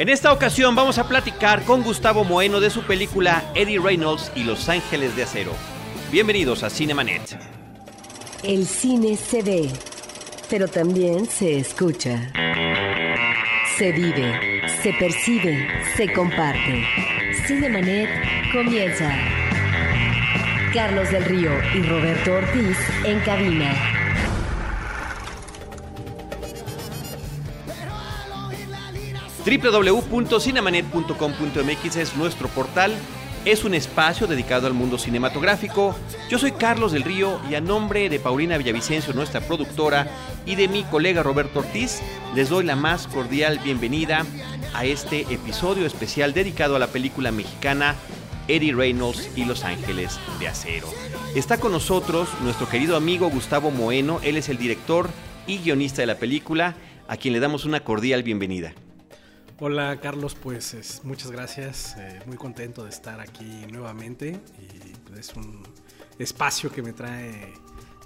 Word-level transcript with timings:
En 0.00 0.08
esta 0.08 0.32
ocasión 0.32 0.74
vamos 0.74 0.96
a 0.96 1.06
platicar 1.06 1.62
con 1.64 1.82
Gustavo 1.82 2.24
Moeno 2.24 2.58
de 2.58 2.70
su 2.70 2.84
película 2.84 3.44
Eddie 3.54 3.78
Reynolds 3.78 4.32
y 4.34 4.44
Los 4.44 4.70
Ángeles 4.70 5.14
de 5.14 5.24
Acero. 5.24 5.52
Bienvenidos 6.10 6.62
a 6.62 6.70
Cinemanet. 6.70 7.38
El 8.42 8.66
cine 8.66 9.14
se 9.18 9.42
ve, 9.42 9.68
pero 10.48 10.68
también 10.68 11.26
se 11.26 11.58
escucha. 11.58 12.32
Se 13.76 13.92
vive, 13.92 14.62
se 14.82 14.94
percibe, 14.94 15.68
se 15.94 16.10
comparte. 16.14 16.82
Cinemanet 17.46 18.08
comienza. 18.54 19.14
Carlos 20.72 21.10
del 21.10 21.26
Río 21.26 21.50
y 21.74 21.82
Roberto 21.82 22.36
Ortiz 22.36 22.78
en 23.04 23.20
cabina. 23.20 23.99
www.cinemanet.com.mx 29.44 31.96
es 31.96 32.16
nuestro 32.16 32.48
portal. 32.48 32.94
Es 33.44 33.64
un 33.64 33.74
espacio 33.74 34.26
dedicado 34.26 34.66
al 34.66 34.72
mundo 34.74 34.98
cinematográfico. 34.98 35.94
Yo 36.28 36.38
soy 36.38 36.52
Carlos 36.52 36.92
del 36.92 37.04
Río 37.04 37.40
y 37.48 37.54
a 37.54 37.62
nombre 37.62 38.10
de 38.10 38.20
Paulina 38.20 38.58
Villavicencio, 38.58 39.14
nuestra 39.14 39.40
productora, 39.40 40.08
y 40.44 40.56
de 40.56 40.68
mi 40.68 40.84
colega 40.84 41.22
Roberto 41.22 41.60
Ortiz, 41.60 42.02
les 42.34 42.50
doy 42.50 42.64
la 42.64 42.76
más 42.76 43.06
cordial 43.06 43.58
bienvenida 43.60 44.26
a 44.74 44.84
este 44.84 45.22
episodio 45.22 45.86
especial 45.86 46.34
dedicado 46.34 46.76
a 46.76 46.78
la 46.78 46.88
película 46.88 47.32
mexicana 47.32 47.94
Eddie 48.46 48.74
Reynolds 48.74 49.30
y 49.36 49.46
Los 49.46 49.64
Ángeles 49.64 50.20
de 50.38 50.48
Acero. 50.48 50.88
Está 51.34 51.58
con 51.58 51.72
nosotros 51.72 52.28
nuestro 52.42 52.68
querido 52.68 52.94
amigo 52.94 53.30
Gustavo 53.30 53.70
Moeno, 53.70 54.20
él 54.22 54.36
es 54.36 54.50
el 54.50 54.58
director 54.58 55.08
y 55.46 55.56
guionista 55.58 56.02
de 56.02 56.06
la 56.06 56.18
película, 56.18 56.76
a 57.08 57.16
quien 57.16 57.32
le 57.32 57.40
damos 57.40 57.64
una 57.64 57.80
cordial 57.80 58.22
bienvenida. 58.22 58.74
Hola 59.62 60.00
Carlos, 60.00 60.34
pues 60.42 60.72
es, 60.72 61.04
muchas 61.04 61.30
gracias, 61.30 61.94
eh, 61.98 62.18
muy 62.24 62.38
contento 62.38 62.82
de 62.82 62.88
estar 62.88 63.20
aquí 63.20 63.66
nuevamente 63.70 64.40
y 64.58 64.96
pues, 65.06 65.18
es 65.18 65.36
un 65.36 65.62
espacio 66.18 66.72
que 66.72 66.80
me 66.80 66.94
trae 66.94 67.52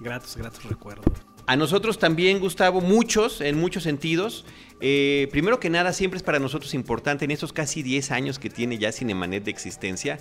gratos, 0.01 0.37
gratos 0.37 0.65
recuerdos. 0.65 1.07
A 1.47 1.55
nosotros 1.55 2.01
también, 2.01 2.41
Gustavo, 2.41 2.81
muchos, 2.81 3.41
en 3.41 3.57
muchos 3.57 3.85
sentidos. 3.85 4.45
Eh, 4.81 5.29
primero 5.31 5.61
que 5.61 5.71
nada, 5.71 5.93
siempre 5.93 6.17
es 6.17 6.25
para 6.25 6.41
nosotros 6.41 6.75
importante 6.75 7.25
en 7.25 7.31
estos 7.31 7.53
casi 7.53 7.85
10 7.85 8.11
años 8.11 8.41
que 8.41 8.51
tiene 8.51 8.77
ya 8.79 8.91
Cinemanet 8.91 9.45
de 9.45 9.53
existencia, 9.53 10.19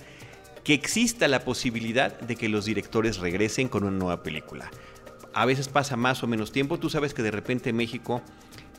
que 0.62 0.72
exista 0.72 1.26
la 1.26 1.40
posibilidad 1.40 2.16
de 2.20 2.36
que 2.36 2.48
los 2.48 2.64
directores 2.64 3.18
regresen 3.18 3.68
con 3.68 3.82
una 3.82 3.98
nueva 3.98 4.22
película. 4.22 4.70
A 5.32 5.46
veces 5.46 5.66
pasa 5.66 5.96
más 5.96 6.22
o 6.22 6.28
menos 6.28 6.52
tiempo, 6.52 6.78
tú 6.78 6.90
sabes 6.90 7.12
que 7.12 7.24
de 7.24 7.32
repente 7.32 7.72
México 7.72 8.22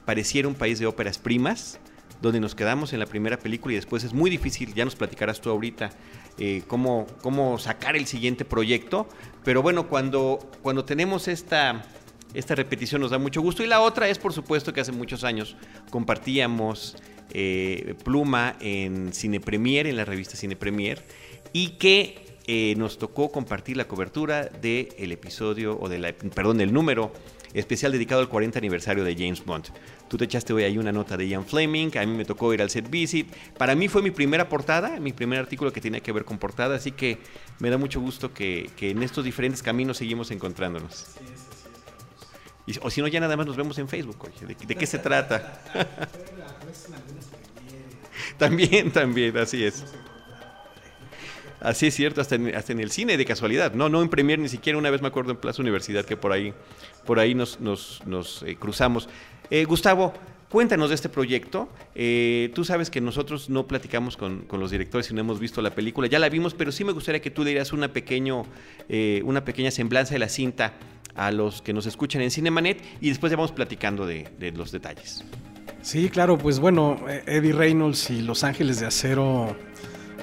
pareciera 0.05 0.47
un 0.47 0.55
país 0.55 0.79
de 0.79 0.85
óperas 0.85 1.17
primas, 1.17 1.81
donde 2.25 2.39
nos 2.39 2.55
quedamos 2.55 2.91
en 2.91 2.99
la 2.99 3.05
primera 3.05 3.37
película 3.37 3.73
y 3.73 3.75
después 3.75 4.03
es 4.03 4.13
muy 4.13 4.29
difícil, 4.29 4.73
ya 4.73 4.83
nos 4.83 4.95
platicarás 4.95 5.39
tú 5.39 5.51
ahorita, 5.51 5.91
eh, 6.39 6.63
cómo, 6.67 7.05
cómo 7.21 7.59
sacar 7.59 7.95
el 7.95 8.07
siguiente 8.07 8.45
proyecto. 8.45 9.07
Pero 9.43 9.61
bueno, 9.61 9.87
cuando, 9.87 10.39
cuando 10.63 10.83
tenemos 10.83 11.27
esta, 11.27 11.85
esta 12.33 12.55
repetición 12.55 13.01
nos 13.01 13.11
da 13.11 13.19
mucho 13.19 13.41
gusto. 13.41 13.63
Y 13.63 13.67
la 13.67 13.79
otra 13.79 14.09
es, 14.09 14.17
por 14.17 14.33
supuesto, 14.33 14.73
que 14.73 14.81
hace 14.81 14.91
muchos 14.91 15.23
años 15.23 15.55
compartíamos 15.91 16.97
eh, 17.31 17.93
pluma 18.03 18.55
en 18.59 19.13
Cine 19.13 19.39
Premier, 19.39 19.85
en 19.85 19.95
la 19.95 20.05
revista 20.05 20.35
Cine 20.35 20.55
Premier, 20.55 21.03
y 21.53 21.69
que 21.77 22.39
eh, 22.47 22.73
nos 22.75 22.97
tocó 22.97 23.31
compartir 23.31 23.77
la 23.77 23.87
cobertura 23.87 24.45
del 24.45 25.11
episodio, 25.11 25.77
o 25.79 25.89
de 25.89 25.99
la, 25.99 26.13
perdón, 26.13 26.57
del 26.57 26.73
número 26.73 27.11
especial 27.59 27.91
dedicado 27.91 28.21
al 28.21 28.29
40 28.29 28.59
aniversario 28.59 29.03
de 29.03 29.15
James 29.15 29.43
Bond. 29.43 29.65
Tú 30.07 30.17
te 30.17 30.25
echaste 30.25 30.53
hoy 30.53 30.63
ahí 30.63 30.77
una 30.77 30.91
nota 30.91 31.17
de 31.17 31.27
Ian 31.27 31.45
Fleming, 31.45 31.89
a 31.97 32.05
mí 32.05 32.15
me 32.15 32.25
tocó 32.25 32.53
ir 32.53 32.61
al 32.61 32.69
set 32.69 32.89
visit. 32.89 33.27
Para 33.57 33.75
mí 33.75 33.87
fue 33.87 34.01
mi 34.01 34.11
primera 34.11 34.49
portada, 34.49 34.99
mi 34.99 35.13
primer 35.13 35.39
artículo 35.39 35.73
que 35.73 35.81
tenía 35.81 36.01
que 36.01 36.11
ver 36.11 36.25
con 36.25 36.37
portada, 36.37 36.75
así 36.75 36.91
que 36.91 37.17
me 37.59 37.69
da 37.69 37.77
mucho 37.77 37.99
gusto 37.99 38.33
que, 38.33 38.69
que 38.75 38.91
en 38.91 39.03
estos 39.03 39.23
diferentes 39.23 39.63
caminos 39.63 39.97
seguimos 39.97 40.31
encontrándonos. 40.31 41.15
Y, 42.67 42.77
o 42.81 42.89
si 42.89 43.01
no, 43.01 43.07
ya 43.07 43.19
nada 43.19 43.37
más 43.37 43.45
nos 43.45 43.55
vemos 43.55 43.77
en 43.77 43.87
Facebook, 43.87 44.17
oye. 44.21 44.53
¿De, 44.53 44.65
de 44.65 44.75
qué 44.75 44.85
se 44.85 44.99
trata? 44.99 45.61
también, 48.37 48.91
también, 48.91 49.37
así 49.37 49.63
es. 49.63 49.85
Así 51.65 51.87
es 51.87 51.95
cierto, 51.95 52.21
hasta 52.21 52.35
en, 52.35 52.79
el 52.79 52.91
cine 52.91 53.17
de 53.17 53.25
casualidad, 53.25 53.73
no, 53.73 53.89
no 53.89 54.03
en 54.03 54.07
Premier 54.07 54.37
ni 54.37 54.49
siquiera 54.49 54.77
una 54.77 54.91
vez 54.91 55.01
me 55.01 55.07
acuerdo 55.07 55.31
en 55.31 55.37
Plaza 55.37 55.63
Universidad 55.63 56.05
que 56.05 56.15
por 56.15 56.31
ahí, 56.31 56.53
por 57.07 57.17
ahí 57.17 57.33
nos, 57.33 57.57
eh, 58.45 58.55
cruzamos. 58.59 59.09
Eh, 59.49 59.65
Gustavo, 59.65 60.13
cuéntanos 60.47 60.89
de 60.89 60.95
este 60.95 61.09
proyecto. 61.09 61.67
Eh, 61.95 62.51
tú 62.53 62.65
sabes 62.65 62.91
que 62.91 63.01
nosotros 63.01 63.49
no 63.49 63.65
platicamos 63.65 64.15
con, 64.15 64.45
los 64.51 64.69
directores 64.69 65.09
y 65.09 65.15
no 65.15 65.21
hemos 65.21 65.39
visto 65.39 65.59
la 65.63 65.71
película, 65.71 66.07
ya 66.07 66.19
la 66.19 66.29
vimos, 66.29 66.53
pero 66.53 66.71
sí 66.71 66.83
me 66.83 66.91
gustaría 66.91 67.19
que 67.19 67.31
tú 67.31 67.43
dieras 67.43 67.73
una, 67.73 67.87
pequeño, 67.91 68.45
una 69.23 69.43
pequeña 69.43 69.71
semblanza 69.71 70.13
de 70.13 70.19
la 70.19 70.29
cinta 70.29 70.73
a 71.15 71.31
los 71.31 71.63
que 71.63 71.73
nos 71.73 71.87
escuchan 71.87 72.21
en 72.21 72.29
Cinemanet 72.29 72.79
y 73.01 73.09
después 73.09 73.31
ya 73.31 73.37
vamos 73.37 73.53
platicando 73.53 74.05
de 74.05 74.53
los 74.55 74.71
detalles. 74.71 75.25
Sí, 75.85 76.09
claro, 76.09 76.35
pues 76.35 76.59
bueno, 76.59 76.99
Eddie 77.27 77.53
Reynolds 77.53 78.09
y 78.09 78.21
Los 78.21 78.43
Ángeles 78.43 78.79
de 78.79 78.87
Acero 78.87 79.55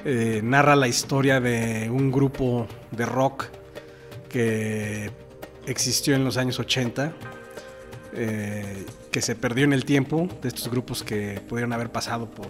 eh, 0.05 0.41
narra 0.43 0.75
la 0.75 0.87
historia 0.87 1.39
de 1.39 1.89
un 1.89 2.11
grupo 2.11 2.67
de 2.91 3.05
rock 3.05 3.45
que 4.29 5.11
existió 5.65 6.15
en 6.15 6.25
los 6.25 6.37
años 6.37 6.59
80, 6.59 7.13
eh, 8.13 8.85
que 9.11 9.21
se 9.21 9.35
perdió 9.35 9.63
en 9.63 9.73
el 9.73 9.85
tiempo, 9.85 10.27
de 10.41 10.47
estos 10.47 10.69
grupos 10.69 11.03
que 11.03 11.41
pudieron 11.47 11.73
haber 11.73 11.91
pasado 11.91 12.29
por 12.29 12.47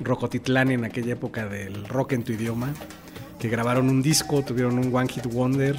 Rocotitlán 0.00 0.70
en 0.70 0.84
aquella 0.84 1.12
época 1.12 1.46
del 1.46 1.86
rock 1.86 2.12
en 2.12 2.24
tu 2.24 2.32
idioma, 2.32 2.72
que 3.38 3.48
grabaron 3.48 3.88
un 3.88 4.02
disco, 4.02 4.42
tuvieron 4.42 4.78
un 4.78 4.94
One 4.94 5.08
Hit 5.08 5.26
Wonder 5.26 5.76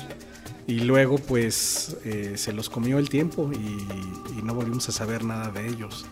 y 0.68 0.82
luego 0.82 1.18
pues 1.18 1.98
eh, 2.04 2.34
se 2.36 2.52
los 2.52 2.70
comió 2.70 3.00
el 3.00 3.10
tiempo 3.10 3.52
y, 3.54 4.44
no 4.44 4.54
volvimos 4.54 4.88
a 4.88 4.94
saber 4.94 5.26
nada 5.26 5.52
de 5.52 5.68
ellos. 5.68 6.06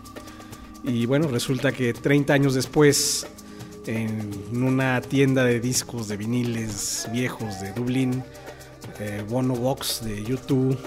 Y 0.84 1.06
bueno, 1.06 1.28
resulta 1.28 1.72
que 1.72 1.94
30 1.94 2.34
años 2.34 2.54
después 2.54 3.26
en 3.86 4.62
una 4.62 5.00
tienda 5.00 5.44
de 5.44 5.60
discos 5.60 6.08
de 6.08 6.16
viniles 6.16 7.08
viejos 7.12 7.60
de 7.60 7.72
Dublín, 7.72 8.22
eh, 8.98 9.24
Bono 9.28 9.54
Box 9.54 10.04
de 10.04 10.24
YouTube 10.24 10.78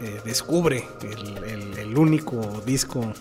eh, 0.00 0.20
descubre 0.24 0.84
el, 1.02 1.78
el, 1.78 1.98
único 1.98 2.62
disco 2.66 3.12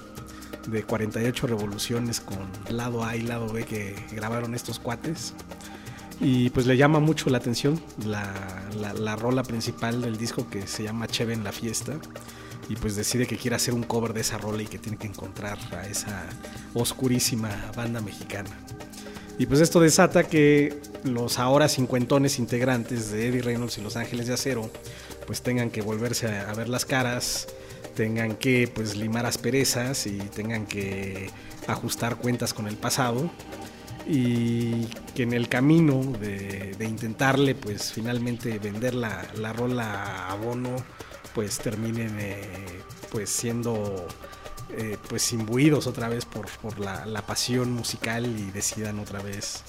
de 0.68 0.84
48 0.84 1.48
revoluciones 1.48 2.20
con 2.20 2.38
lado 2.76 3.04
A 3.04 3.16
y 3.16 3.22
lado 3.22 3.52
B 3.52 3.64
que 3.66 3.96
grabaron 4.12 4.56
estos 4.56 4.80
cuates. 4.80 5.34
Y 6.20 6.50
pues 6.52 6.66
le 6.66 6.78
llama 6.78 7.00
mucho 7.00 7.30
la 7.30 7.38
atención 7.38 7.82
la, 8.06 8.32
la, 8.80 8.94
la 8.94 9.16
rola 9.16 9.44
principal 9.44 10.02
del 10.02 10.18
disco 10.18 10.50
que 10.50 10.68
se 10.68 10.84
llama 10.84 11.08
Cheve 11.08 11.34
en 11.34 11.44
la 11.44 11.52
fiesta 11.52 11.94
y 12.70 12.76
pues 12.76 12.96
decide 12.96 13.28
que 13.28 13.38
quiere 13.38 13.56
hacer 13.56 13.74
un 13.74 13.84
cover 13.84 14.14
de 14.14 14.22
esa 14.22 14.38
rola 14.38 14.62
y 14.64 14.68
que 14.68 14.78
tiene 14.78 14.98
que 14.98 15.08
encontrar 15.08 15.58
a 15.72 15.88
esa 15.88 16.26
oscurísima 16.74 17.72
banda 17.76 18.02
mexicana. 18.02 18.52
Y 19.38 19.46
pues 19.48 19.62
esto 19.62 19.80
desata 19.80 20.24
que 20.26 20.78
los 21.04 21.40
ahora 21.40 21.68
cincuentones 21.68 22.40
integrantes 22.40 23.12
de 23.12 23.28
Eddie 23.28 23.42
Reynolds 23.42 23.78
y 23.78 23.82
Los 23.82 23.96
Ángeles 23.96 24.28
de 24.28 24.34
Acero 24.34 24.70
pues 25.26 25.42
tengan 25.42 25.70
que 25.70 25.82
volverse 25.82 26.28
a, 26.28 26.54
ver 26.54 26.70
las 26.70 26.86
caras, 26.86 27.48
tengan 27.96 28.36
que 28.36 28.70
pues 28.74 28.96
limar 28.96 29.26
asperezas 29.26 30.06
y 30.06 30.18
tengan 30.18 30.66
que 30.66 31.30
ajustar 31.68 32.18
cuentas 32.18 32.54
con 32.54 32.68
el 32.68 32.76
pasado 32.76 33.30
y 34.06 34.86
que 35.16 35.24
en 35.24 35.34
el 35.34 35.48
camino 35.48 36.02
de, 36.20 36.76
de 36.78 36.86
intentarle 36.86 37.56
pues 37.56 37.94
finalmente 37.94 38.60
vender 38.60 38.94
la, 38.94 39.26
la, 39.36 39.54
rola 39.54 40.28
a 40.30 40.36
Bono 40.36 40.76
pues 41.34 41.58
terminen 41.58 42.18
eh, 42.20 42.82
pues 43.12 43.30
siendo 43.30 44.08
eh, 44.70 44.98
pues 45.08 45.32
imbuidos 45.34 45.88
otra 45.88 46.10
vez 46.10 46.26
por, 46.26 46.48
por 46.58 46.80
la, 46.80 47.06
la, 47.06 47.22
pasión 47.22 47.72
musical 47.72 48.26
y 48.26 48.52
decidan 48.52 49.00
otra 49.00 49.22
vez 49.22 49.64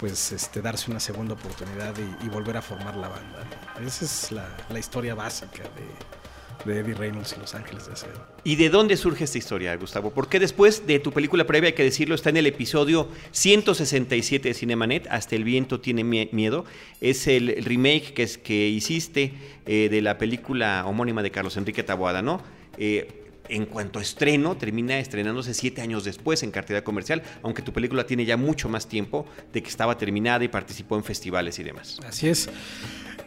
pues 0.00 0.32
este, 0.32 0.60
darse 0.60 0.90
una 0.90 1.00
segunda 1.00 1.34
oportunidad 1.34 1.94
y, 2.22 2.28
volver 2.28 2.56
a 2.56 2.62
formar 2.62 2.96
la 2.96 3.08
banda. 3.08 3.44
Esa 3.84 4.04
es 4.04 4.32
la, 4.32 4.48
la 4.68 4.78
historia 4.78 5.14
básica 5.14 5.62
de, 5.62 6.23
de 6.64 6.80
Eddie 6.80 6.94
Reynolds 6.94 7.34
y 7.36 7.40
Los 7.40 7.54
Ángeles 7.54 7.86
de 7.86 7.92
Acero. 7.92 8.26
¿Y 8.44 8.56
de 8.56 8.68
dónde 8.68 8.96
surge 8.96 9.24
esta 9.24 9.38
historia, 9.38 9.74
Gustavo? 9.76 10.10
Porque 10.10 10.38
después 10.38 10.86
de 10.86 10.98
tu 10.98 11.12
película 11.12 11.46
previa, 11.46 11.68
hay 11.68 11.74
que 11.74 11.82
decirlo, 11.82 12.14
está 12.14 12.30
en 12.30 12.36
el 12.36 12.46
episodio 12.46 13.08
167 13.32 14.48
de 14.48 14.54
Cinemanet, 14.54 15.06
Hasta 15.10 15.36
el 15.36 15.44
viento 15.44 15.80
tiene 15.80 16.04
miedo. 16.04 16.64
Es 17.00 17.26
el 17.26 17.64
remake 17.64 18.14
que, 18.14 18.22
es, 18.22 18.38
que 18.38 18.68
hiciste 18.68 19.32
eh, 19.66 19.88
de 19.90 20.02
la 20.02 20.18
película 20.18 20.84
homónima 20.86 21.22
de 21.22 21.30
Carlos 21.30 21.56
Enrique 21.56 21.82
Taboada, 21.82 22.22
¿no? 22.22 22.42
Eh, 22.78 23.20
en 23.48 23.66
cuanto 23.66 23.98
a 23.98 24.02
estreno, 24.02 24.56
termina 24.56 24.98
estrenándose 24.98 25.54
siete 25.54 25.82
años 25.82 26.04
después 26.04 26.42
en 26.42 26.50
cartera 26.50 26.82
comercial, 26.82 27.22
aunque 27.42 27.62
tu 27.62 27.72
película 27.72 28.06
tiene 28.06 28.24
ya 28.24 28.36
mucho 28.36 28.68
más 28.68 28.88
tiempo 28.88 29.26
de 29.52 29.62
que 29.62 29.68
estaba 29.68 29.98
terminada 29.98 30.44
y 30.44 30.48
participó 30.48 30.96
en 30.96 31.04
festivales 31.04 31.58
y 31.58 31.62
demás. 31.62 32.00
Así 32.06 32.28
es. 32.28 32.48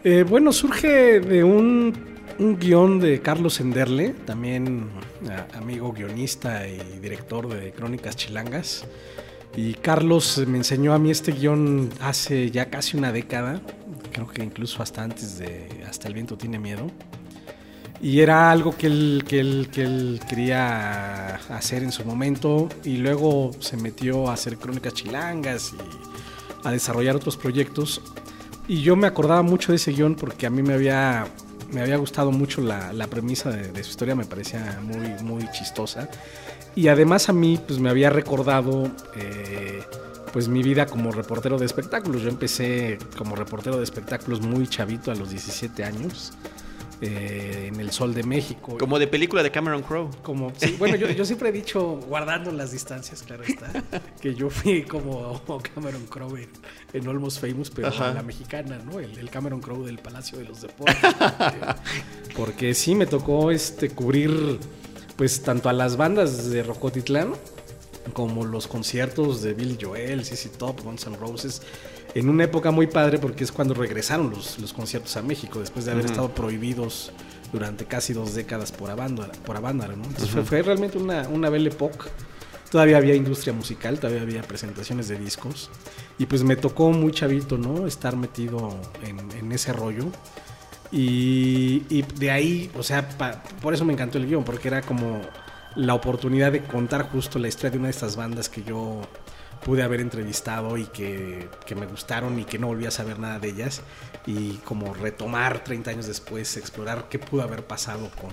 Eh, 0.04 0.24
bueno, 0.28 0.54
surge 0.54 1.20
de 1.20 1.44
un, 1.44 1.94
un, 2.38 2.60
guion 2.60 3.00
de 3.00 3.20
Carlos 3.20 3.60
Enderle, 3.60 4.14
también 4.26 4.90
amigo 5.56 5.92
guionista 5.92 6.68
y 6.68 7.00
director 7.02 7.48
de 7.48 7.72
Crónicas 7.72 8.16
Chilangas. 8.16 8.86
Y 9.56 9.74
Carlos 9.74 10.44
me 10.48 10.58
enseñó 10.58 10.94
a 10.94 11.00
mí 11.00 11.10
este 11.10 11.32
guion 11.32 11.90
hace 12.00 12.52
ya 12.52 12.70
casi 12.70 12.96
una 12.96 13.12
década, 13.12 13.60
creo 14.12 14.28
que 14.28 14.44
incluso 14.44 14.84
hasta 14.84 15.04
antes 15.04 15.40
de 15.40 15.68
Hasta 15.88 16.08
el 16.08 16.14
viento 16.14 16.38
tiene 16.38 16.60
miedo. 16.60 16.92
Y 18.00 18.20
era 18.20 18.52
algo 18.52 18.78
que 18.78 18.86
él 18.86 19.70
quería 20.30 21.36
hacer 21.50 21.82
en 21.82 21.92
su 21.92 22.06
momento 22.06 22.70
y 22.84 22.98
luego 22.98 23.50
se 23.60 23.78
metió 23.78 24.30
a 24.30 24.34
hacer 24.34 24.58
crónicas 24.58 24.94
chilangas 24.94 25.74
y 25.74 26.68
a 26.68 26.72
desarrollar 26.72 27.16
otros 27.16 27.36
proyectos. 27.36 28.02
Y 28.68 28.82
yo 28.82 28.96
me 28.96 29.08
acordaba 29.08 29.42
mucho 29.42 29.72
de 29.72 29.78
ese 29.78 29.92
guion 29.92 30.16
porque 30.16 30.46
a 30.46 30.50
mí 30.50 30.62
me 30.62 30.74
había, 30.74 31.26
me 31.72 31.82
había 31.82 31.98
gustado 31.98 32.32
mucho 32.32 32.62
la, 32.62 32.92
la 32.94 33.08
premisa 33.08 33.50
de, 33.50 33.72
de, 33.72 33.84
su 33.84 33.92
historia, 33.92 34.16
me 34.16 34.26
parecía 34.26 34.80
muy, 34.82 35.24
muy 35.24 35.50
chistosa. 35.52 36.10
Y 36.76 36.90
además 36.90 37.30
a 37.30 37.34
mí 37.34 37.60
pues 37.66 37.80
me 37.80 37.90
había 37.90 38.10
recordado... 38.10 38.92
Eh, 39.16 39.84
pues 40.38 40.50
mi 40.50 40.62
vida 40.62 40.86
como 40.86 41.12
reportero 41.12 41.58
de 41.58 41.66
espectáculos. 41.66 42.22
Yo 42.22 42.30
empecé 42.30 43.00
como 43.18 43.36
reportero 43.36 43.78
de 43.78 43.84
espectáculos 43.84 44.42
muy 44.42 44.68
chavito 44.68 45.12
a 45.12 45.16
los 45.16 45.32
17 45.32 45.84
años. 45.84 46.34
Eh, 47.00 47.66
en 47.68 47.80
el 47.80 47.92
Sol 47.92 48.16
de 48.16 48.24
México. 48.24 48.76
Como 48.80 48.98
de 48.98 49.06
película 49.06 49.44
de 49.44 49.52
Cameron 49.52 49.84
Crowe. 49.84 50.10
Como, 50.24 50.52
sí, 50.58 50.76
bueno, 50.80 50.96
yo, 50.96 51.08
yo, 51.12 51.26
siempre 51.26 51.50
he 51.50 51.52
dicho, 51.52 52.00
guardando 52.08 52.52
las 52.52 52.72
distancias, 52.72 53.22
claro 53.22 53.44
está, 53.44 53.72
que 54.22 54.34
yo 54.34 54.50
fui 54.50 54.82
como 54.82 55.40
Cameron 55.76 56.08
Crowe 56.08 56.38
en, 56.38 56.50
en 56.94 57.08
Almost 57.08 57.40
Famous, 57.40 57.70
pero 57.70 57.90
Ajá. 57.90 58.14
la 58.14 58.24
mexicana, 58.24 58.80
¿no? 58.84 59.00
El, 59.00 59.16
el, 59.18 59.30
Cameron 59.30 59.62
Crowe 59.62 59.86
del 59.86 60.00
Palacio 60.00 60.40
de 60.40 60.46
los 60.46 60.62
Deportes. 60.62 60.98
Porque, 62.36 62.74
sí 62.74 62.96
me 62.96 63.06
tocó 63.06 63.52
este 63.52 63.90
cubrir, 63.90 64.60
pues, 65.16 65.44
tanto 65.44 65.70
a 65.70 65.74
las 65.74 65.98
bandas 65.98 66.50
de 66.50 66.64
Rocotitlán 66.64 67.34
como 68.14 68.46
los 68.46 68.68
conciertos 68.68 69.42
de 69.42 69.54
Billy 69.54 69.78
Joel, 69.80 70.26
CC 70.26 70.50
Top, 70.50 70.82
Guns 70.82 71.06
N' 71.06 71.18
Roses, 71.18 71.62
en 72.20 72.30
una 72.30 72.46
época 72.46 72.72
muy 72.72 72.88
padre 72.88 73.20
porque 73.20 73.44
es 73.44 73.52
cuando 73.52 73.76
regresaron 73.76 74.32
los, 74.32 74.58
los 74.60 74.74
conciertos 74.74 75.16
a 75.18 75.22
México, 75.22 75.60
después 75.60 75.86
de 75.86 75.92
haber 75.92 76.06
uh 76.06 76.08
-huh. 76.08 76.12
estado 76.12 76.30
prohibidos 76.30 77.12
durante 77.54 77.86
casi 77.86 78.14
dos 78.14 78.34
décadas 78.34 78.72
por 78.72 78.90
Avándaro. 78.90 79.32
Por 79.46 79.56
Avándaro 79.56 79.96
¿no? 79.96 80.04
Entonces 80.04 80.30
uh 80.34 80.40
-huh. 80.40 80.44
fue, 80.44 80.44
fue, 80.44 80.62
realmente 80.64 80.98
una, 80.98 81.28
una 81.28 81.50
belle 81.50 81.70
époque. 81.70 82.10
Todavía 82.72 82.98
había 82.98 83.14
industria 83.16 83.54
musical, 83.54 84.00
todavía 84.00 84.24
había 84.24 84.42
presentaciones 84.42 85.08
de 85.08 85.18
discos. 85.18 85.70
Y 86.18 86.26
pues 86.26 86.44
me 86.44 86.56
tocó 86.56 86.92
muy 86.92 87.12
chavito, 87.12 87.58
¿no? 87.58 87.88
Estar 87.88 88.18
metido 88.18 88.76
en, 89.04 89.20
en 89.40 89.52
ese 89.52 89.72
rollo. 89.72 90.06
Y, 90.92 91.84
y, 91.90 92.02
de 92.02 92.32
ahí, 92.32 92.72
o 92.76 92.84
sea, 92.84 93.08
pa, 93.08 93.44
por 93.62 93.74
eso 93.74 93.86
me 93.86 93.94
encantó 93.94 94.18
el 94.18 94.26
guion, 94.26 94.44
porque 94.44 94.68
era 94.70 94.82
como 94.82 95.22
la 95.76 95.94
oportunidad 95.94 96.52
de 96.52 96.64
contar 96.64 97.10
justo 97.12 97.38
la 97.40 97.48
historia 97.48 97.72
de 97.72 97.78
una 97.78 97.88
de 97.88 97.92
estas 97.92 98.16
bandas 98.16 98.50
que 98.50 98.64
yo 98.64 99.02
pude 99.64 99.84
haber 99.84 100.00
entrevistado 100.02 100.78
y 100.78 100.86
que, 100.86 101.50
que, 101.66 101.76
me 101.76 101.86
gustaron 101.86 102.40
y 102.40 102.46
que 102.46 102.60
no 102.60 102.68
volví 102.68 102.86
a 102.86 102.92
saber 102.92 103.20
nada 103.20 103.40
de 103.40 103.50
ellas 103.50 103.82
y 104.26 104.54
como 104.66 104.94
retomar 104.94 105.64
30 105.64 105.92
años 105.92 106.08
después, 106.08 106.58
explorar 106.58 107.08
qué 107.10 107.20
pudo 107.20 107.44
haber 107.44 107.66
pasado 107.66 108.10
con, 108.22 108.32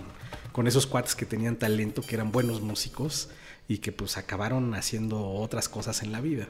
con 0.52 0.66
esos 0.66 0.86
cuates 0.86 1.14
que 1.14 1.26
tenían 1.26 1.56
talento, 1.56 2.02
que 2.02 2.14
eran 2.14 2.32
buenos 2.32 2.60
músicos 2.60 3.30
y 3.68 3.78
que 3.78 3.92
pues 3.92 4.16
acabaron 4.16 4.74
haciendo 4.74 5.24
otras 5.24 5.68
cosas 5.68 6.02
en 6.02 6.12
la 6.12 6.20
vida. 6.20 6.46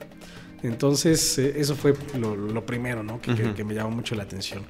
Entonces 0.62 1.38
eh, 1.38 1.55
eso 1.56 1.77
fue 1.77 1.94
lo, 2.19 2.35
lo 2.37 2.67
primero, 2.67 3.03
¿no? 3.03 3.20
Que, 3.20 3.31
uh 3.31 3.35
-huh. 3.35 3.49
que, 3.50 3.55
que, 3.55 3.65
me 3.65 3.75
llamó 3.75 3.91
mucho 3.91 4.15
la 4.15 4.25
atención. 4.25 4.65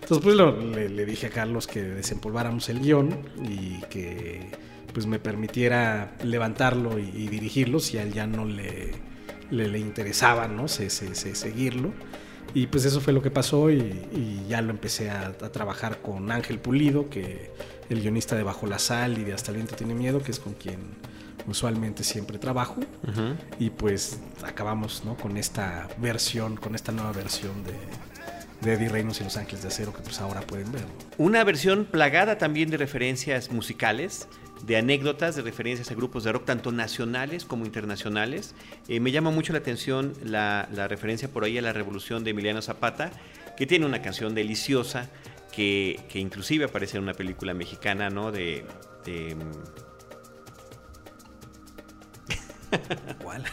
Entonces 0.00 0.22
pues 0.22 0.36
lo, 0.36 0.60
le, 0.60 0.88
le 0.88 1.06
dije 1.06 1.26
a 1.26 1.30
Carlos 1.30 1.66
que 1.66 1.82
desempolváramos 1.82 2.68
el 2.68 2.80
guion 2.80 3.18
y 3.42 3.80
que 3.90 4.50
pues 4.92 5.06
me 5.06 5.18
permitiera 5.18 6.16
levantarlo 6.22 6.98
y, 6.98 7.10
y, 7.14 7.28
dirigirlo 7.28 7.80
si 7.80 7.98
a 7.98 8.02
él 8.02 8.12
ya 8.12 8.26
no 8.26 8.44
le, 8.44 8.92
le, 9.50 9.68
le 9.68 9.78
interesaba 9.78 10.48
¿no? 10.48 10.68
Se, 10.68 10.90
se, 10.90 11.14
se, 11.14 11.34
seguirlo. 11.34 11.92
Y 12.54 12.68
pues 12.68 12.84
eso 12.84 13.00
fue 13.00 13.12
lo 13.12 13.20
que 13.22 13.30
pasó 13.30 13.70
y, 13.70 13.76
y 14.12 14.46
ya 14.48 14.62
lo 14.62 14.70
empecé 14.70 15.10
a, 15.10 15.26
a, 15.26 15.50
trabajar 15.50 16.00
con 16.02 16.30
Ángel 16.30 16.58
Pulido, 16.60 17.10
que 17.10 17.50
el 17.88 18.00
guionista 18.00 18.36
de 18.36 18.44
Bajo 18.44 18.66
la 18.66 18.78
Sal 18.78 19.18
y 19.18 19.24
de 19.24 19.32
Hasta 19.32 19.50
el 19.50 19.56
viento 19.56 19.74
tiene 19.74 19.94
miedo, 19.94 20.22
que 20.22 20.30
es 20.30 20.38
con 20.38 20.54
quien 20.54 20.78
usualmente 21.46 22.04
siempre 22.04 22.38
trabajo. 22.38 22.76
Uh 23.02 23.06
-huh. 23.10 23.36
Y 23.58 23.70
pues 23.70 24.20
acabamos 24.44 25.04
¿no? 25.04 25.16
con 25.16 25.36
esta 25.36 25.88
versión, 25.98 26.56
con 26.56 26.74
esta 26.74 26.92
nueva 26.92 27.12
versión 27.12 27.64
de, 27.64 27.74
de 28.64 28.74
Eddie 28.74 28.88
Reynolds 28.88 29.20
y 29.20 29.24
Los 29.24 29.36
Ángeles 29.36 29.62
de 29.62 29.68
Acero 29.68 29.92
que 29.92 30.02
pues 30.02 30.20
ahora 30.20 30.40
pueden 30.40 30.70
ver. 30.72 30.84
Una 31.18 31.44
versión 31.44 31.84
plagada 31.84 32.38
también 32.38 32.70
de 32.70 32.76
referencias 32.76 33.50
musicales, 33.50 34.28
de 34.66 34.76
anécdotas, 34.76 35.36
de 35.36 35.42
referencias 35.42 35.90
a 35.90 35.94
grupos 35.94 36.24
de 36.24 36.32
rock, 36.32 36.44
tanto 36.44 36.72
nacionales 36.72 37.44
como 37.44 37.64
internacionales. 37.64 38.54
Eh, 38.88 39.00
me 39.00 39.10
llama 39.10 39.30
mucho 39.30 39.52
la 39.52 39.58
atención 39.58 40.14
la, 40.22 40.66
referencia 40.88 41.28
por 41.28 41.44
ahí 41.44 41.58
a 41.58 41.62
la 41.62 41.72
revolución 41.72 42.24
de 42.24 42.30
Emiliano 42.30 42.62
Zapata, 42.62 43.10
que 43.56 43.66
tiene 43.66 43.86
una 43.86 44.02
canción 44.02 44.34
deliciosa, 44.34 45.10
que, 45.52 46.00
que 46.08 46.18
inclusive 46.18 46.64
aparece 46.64 46.96
en 46.96 47.04
una 47.04 47.14
película 47.14 47.54
mexicana, 47.54 48.10
¿no? 48.10 48.32
De 48.32 48.64
¿Cuál? 53.22 53.44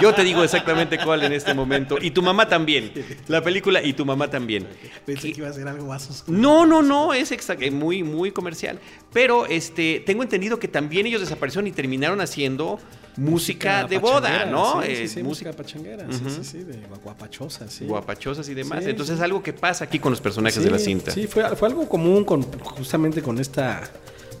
Yo 0.00 0.14
te 0.14 0.24
digo 0.24 0.42
exactamente 0.42 0.98
cuál 0.98 1.22
en 1.24 1.32
este 1.32 1.54
momento. 1.54 1.98
Y 2.00 2.10
tu 2.10 2.22
mamá 2.22 2.48
también. 2.48 2.92
La 3.28 3.42
película 3.42 3.82
y 3.82 3.92
tu 3.92 4.04
mamá 4.04 4.28
también. 4.28 4.66
Pensé 5.04 5.32
que 5.32 5.40
iba 5.40 5.48
a 5.48 5.52
ser 5.52 5.68
algo 5.68 5.86
más 5.86 6.08
oscuro. 6.10 6.36
No, 6.36 6.66
no, 6.66 6.82
no, 6.82 7.12
es 7.14 7.30
muy, 7.72 8.02
muy 8.02 8.30
comercial. 8.30 8.78
Pero 9.12 9.46
este, 9.46 10.02
tengo 10.06 10.22
entendido 10.22 10.58
que 10.58 10.68
también 10.68 11.06
ellos 11.06 11.20
desaparecieron 11.20 11.66
y 11.66 11.72
terminaron 11.72 12.20
haciendo 12.20 12.78
música, 13.16 13.82
música 13.82 13.84
de 13.84 13.98
boda, 13.98 14.46
¿no? 14.46 14.82
Sí, 14.82 14.96
sí, 14.96 15.08
sí, 15.08 15.20
eh, 15.20 15.22
música 15.22 15.52
pachanguera, 15.52 16.06
uh 16.06 16.10
-huh. 16.10 16.28
sí, 16.28 16.42
sí, 16.42 16.44
sí, 16.44 16.58
de 16.64 16.78
guapachosas, 17.02 17.72
sí. 17.72 17.84
Guapachosas 17.86 18.48
y 18.48 18.54
demás. 18.54 18.84
Entonces 18.86 19.16
es 19.16 19.22
algo 19.22 19.42
que 19.42 19.52
pasa 19.52 19.84
aquí 19.84 19.98
con 19.98 20.12
los 20.12 20.20
personajes 20.20 20.62
de 20.62 20.70
la 20.70 20.78
cinta. 20.78 21.10
Sí, 21.10 21.26
fue, 21.26 21.44
fue 21.56 21.68
algo 21.68 21.88
común 21.88 22.24
con, 22.24 22.42
justamente 22.42 23.22
con 23.22 23.38
esta 23.38 23.90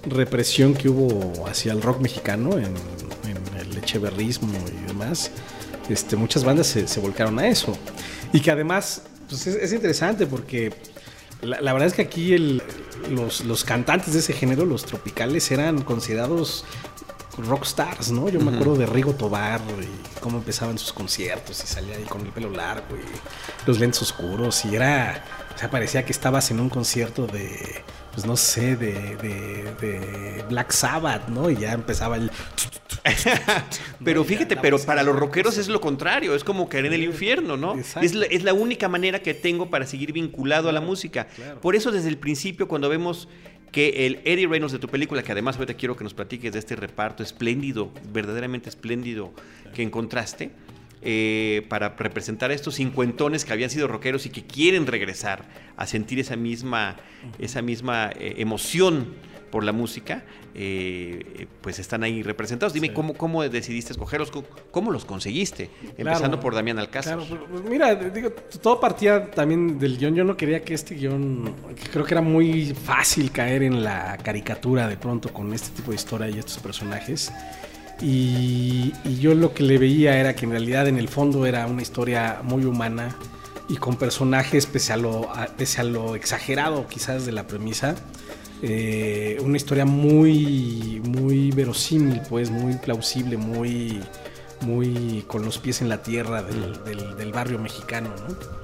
represión 0.06 0.74
que 0.74 0.88
hubo 0.88 1.46
hacia 1.46 1.72
el 1.72 1.82
rock 1.82 2.00
mexicano 2.00 2.58
en, 2.58 2.74
echeverrismo 3.80 4.52
y 4.82 4.86
demás, 4.86 5.30
este, 5.88 6.16
muchas 6.16 6.44
bandas 6.44 6.66
se, 6.68 6.86
se, 6.86 7.00
volcaron 7.00 7.38
a 7.38 7.48
eso. 7.48 7.76
Y 8.32 8.40
que 8.40 8.50
además 8.50 9.02
pues 9.28 9.46
es, 9.46 9.56
es 9.56 9.72
interesante 9.72 10.26
porque 10.26 10.72
la, 11.42 11.60
la, 11.60 11.72
verdad 11.72 11.88
es 11.88 11.94
que 11.94 12.02
aquí 12.02 12.34
el, 12.34 12.62
los, 13.10 13.44
los, 13.44 13.64
cantantes 13.64 14.12
de 14.12 14.20
ese 14.20 14.32
género, 14.32 14.64
los 14.64 14.84
tropicales, 14.84 15.50
eran 15.50 15.82
considerados 15.82 16.64
rockstars, 17.38 18.10
¿no? 18.10 18.28
Yo 18.28 18.38
uh 18.38 18.42
-huh. 18.42 18.50
me 18.50 18.56
acuerdo 18.56 18.76
de 18.76 18.86
Rigo 18.86 19.14
Tobar 19.14 19.60
y 19.80 20.20
cómo 20.20 20.38
empezaban 20.38 20.78
sus 20.78 20.92
conciertos 20.92 21.62
y 21.62 21.66
salía 21.66 21.96
ahí 21.96 22.04
con 22.04 22.22
el 22.22 22.32
pelo 22.32 22.50
largo 22.50 22.96
y 22.96 23.66
los 23.66 23.78
lentes 23.78 24.02
oscuros 24.02 24.64
y 24.64 24.74
era, 24.74 25.24
o 25.54 25.58
sea, 25.58 25.70
parecía 25.70 26.04
que 26.04 26.12
estabas 26.12 26.50
en 26.50 26.60
un 26.60 26.68
concierto 26.68 27.26
de 27.26 27.82
pues 28.12 28.26
no 28.26 28.36
sé, 28.36 28.76
de, 28.76 29.16
de, 29.16 29.74
de, 29.80 30.44
Black 30.48 30.72
Sabbath, 30.72 31.28
¿no? 31.28 31.50
Y 31.50 31.56
ya 31.56 31.72
empezaba 31.72 32.16
el... 32.16 32.30
pero 34.04 34.24
fíjate, 34.24 34.56
pero 34.56 34.78
para 34.78 35.02
los 35.02 35.16
rockeros 35.16 35.56
es 35.58 35.68
lo 35.68 35.80
contrario, 35.80 36.34
es 36.34 36.44
como 36.44 36.68
caer 36.68 36.86
en 36.86 36.92
el 36.92 37.04
infierno, 37.04 37.56
¿no? 37.56 37.76
Es 37.78 38.14
la, 38.14 38.26
es 38.26 38.42
la, 38.42 38.52
única 38.52 38.88
manera 38.88 39.20
que 39.20 39.32
tengo 39.32 39.70
para 39.70 39.86
seguir 39.86 40.12
vinculado 40.12 40.68
a 40.68 40.72
la 40.72 40.80
música. 40.80 41.28
Por 41.62 41.76
eso 41.76 41.92
desde 41.92 42.08
el 42.08 42.18
principio, 42.18 42.68
cuando 42.68 42.88
vemos 42.88 43.28
que 43.72 44.06
el 44.06 44.20
Eddie 44.24 44.48
Reynolds 44.48 44.72
de 44.72 44.78
tu 44.78 44.88
película, 44.88 45.22
que 45.22 45.32
además 45.32 45.56
ahorita 45.56 45.74
quiero 45.74 45.96
que 45.96 46.04
nos 46.04 46.14
platiques 46.14 46.52
de 46.52 46.58
este 46.58 46.76
reparto 46.76 47.22
espléndido, 47.22 47.90
verdaderamente 48.12 48.68
espléndido 48.68 49.32
que 49.74 49.82
encontraste, 49.82 50.50
eh, 51.02 51.64
para 51.68 51.90
representar 51.96 52.50
a 52.50 52.54
estos 52.54 52.74
cincuentones 52.74 53.44
que 53.44 53.52
habían 53.52 53.70
sido 53.70 53.88
rockeros 53.88 54.26
y 54.26 54.30
que 54.30 54.44
quieren 54.44 54.86
regresar 54.86 55.44
a 55.76 55.86
sentir 55.86 56.18
esa 56.18 56.36
misma, 56.36 56.96
esa 57.38 57.62
misma 57.62 58.10
eh, 58.14 58.34
emoción 58.36 59.14
por 59.50 59.64
la 59.64 59.72
música, 59.72 60.24
eh, 60.54 61.46
pues 61.60 61.78
están 61.78 62.02
ahí 62.02 62.22
representados. 62.22 62.72
Dime, 62.72 62.88
sí. 62.88 62.92
¿cómo, 62.92 63.14
¿cómo 63.14 63.42
decidiste 63.42 63.92
escogerlos? 63.92 64.30
¿Cómo 64.70 64.90
los 64.90 65.04
conseguiste? 65.04 65.70
Claro, 65.80 65.94
Empezando 65.96 66.38
por 66.38 66.54
Damián 66.54 66.78
Alcázar. 66.78 67.18
Claro, 67.18 67.46
pues, 67.50 67.64
mira, 67.64 67.94
digo, 67.94 68.30
todo 68.62 68.78
partía 68.78 69.30
también 69.30 69.78
del 69.78 69.98
guion. 69.98 70.14
Yo 70.14 70.24
no 70.24 70.36
quería 70.36 70.62
que 70.62 70.74
este 70.74 70.94
guion, 70.94 71.54
creo 71.90 72.04
que 72.04 72.14
era 72.14 72.22
muy 72.22 72.74
fácil 72.74 73.30
caer 73.32 73.62
en 73.62 73.82
la 73.82 74.18
caricatura 74.18 74.86
de 74.86 74.96
pronto 74.96 75.32
con 75.32 75.52
este 75.52 75.70
tipo 75.70 75.90
de 75.90 75.96
historia 75.96 76.28
y 76.28 76.38
estos 76.38 76.58
personajes. 76.58 77.32
Y, 78.02 78.92
y, 79.04 79.18
yo 79.18 79.34
lo 79.34 79.52
que 79.52 79.62
le 79.62 79.78
veía 79.78 80.18
era 80.18 80.34
que 80.34 80.46
en 80.46 80.52
realidad 80.52 80.88
en 80.88 80.96
el 80.96 81.08
fondo 81.08 81.44
era 81.44 81.66
una 81.66 81.82
historia 81.82 82.40
muy 82.42 82.64
humana 82.64 83.16
y 83.68 83.76
con 83.76 83.96
personajes 83.96 84.66
pese 84.66 84.92
a 84.92 84.96
lo, 84.96 85.30
a, 85.34 85.46
pese 85.46 85.80
a 85.80 85.84
lo 85.84 86.16
exagerado 86.16 86.86
quizás 86.88 87.26
de 87.26 87.32
la 87.32 87.46
premisa. 87.46 87.94
Eh, 88.62 89.38
una 89.42 89.56
historia 89.56 89.84
muy, 89.84 91.00
muy 91.04 91.50
verosímil, 91.50 92.20
pues 92.28 92.50
muy 92.50 92.74
plausible, 92.74 93.36
muy, 93.36 94.00
muy 94.62 95.24
con 95.26 95.44
los 95.44 95.58
pies 95.58 95.82
en 95.82 95.88
la 95.88 96.02
tierra 96.02 96.42
del, 96.42 96.82
del, 96.84 97.16
del 97.16 97.32
barrio 97.32 97.58
mexicano, 97.58 98.10
¿no? 98.28 98.60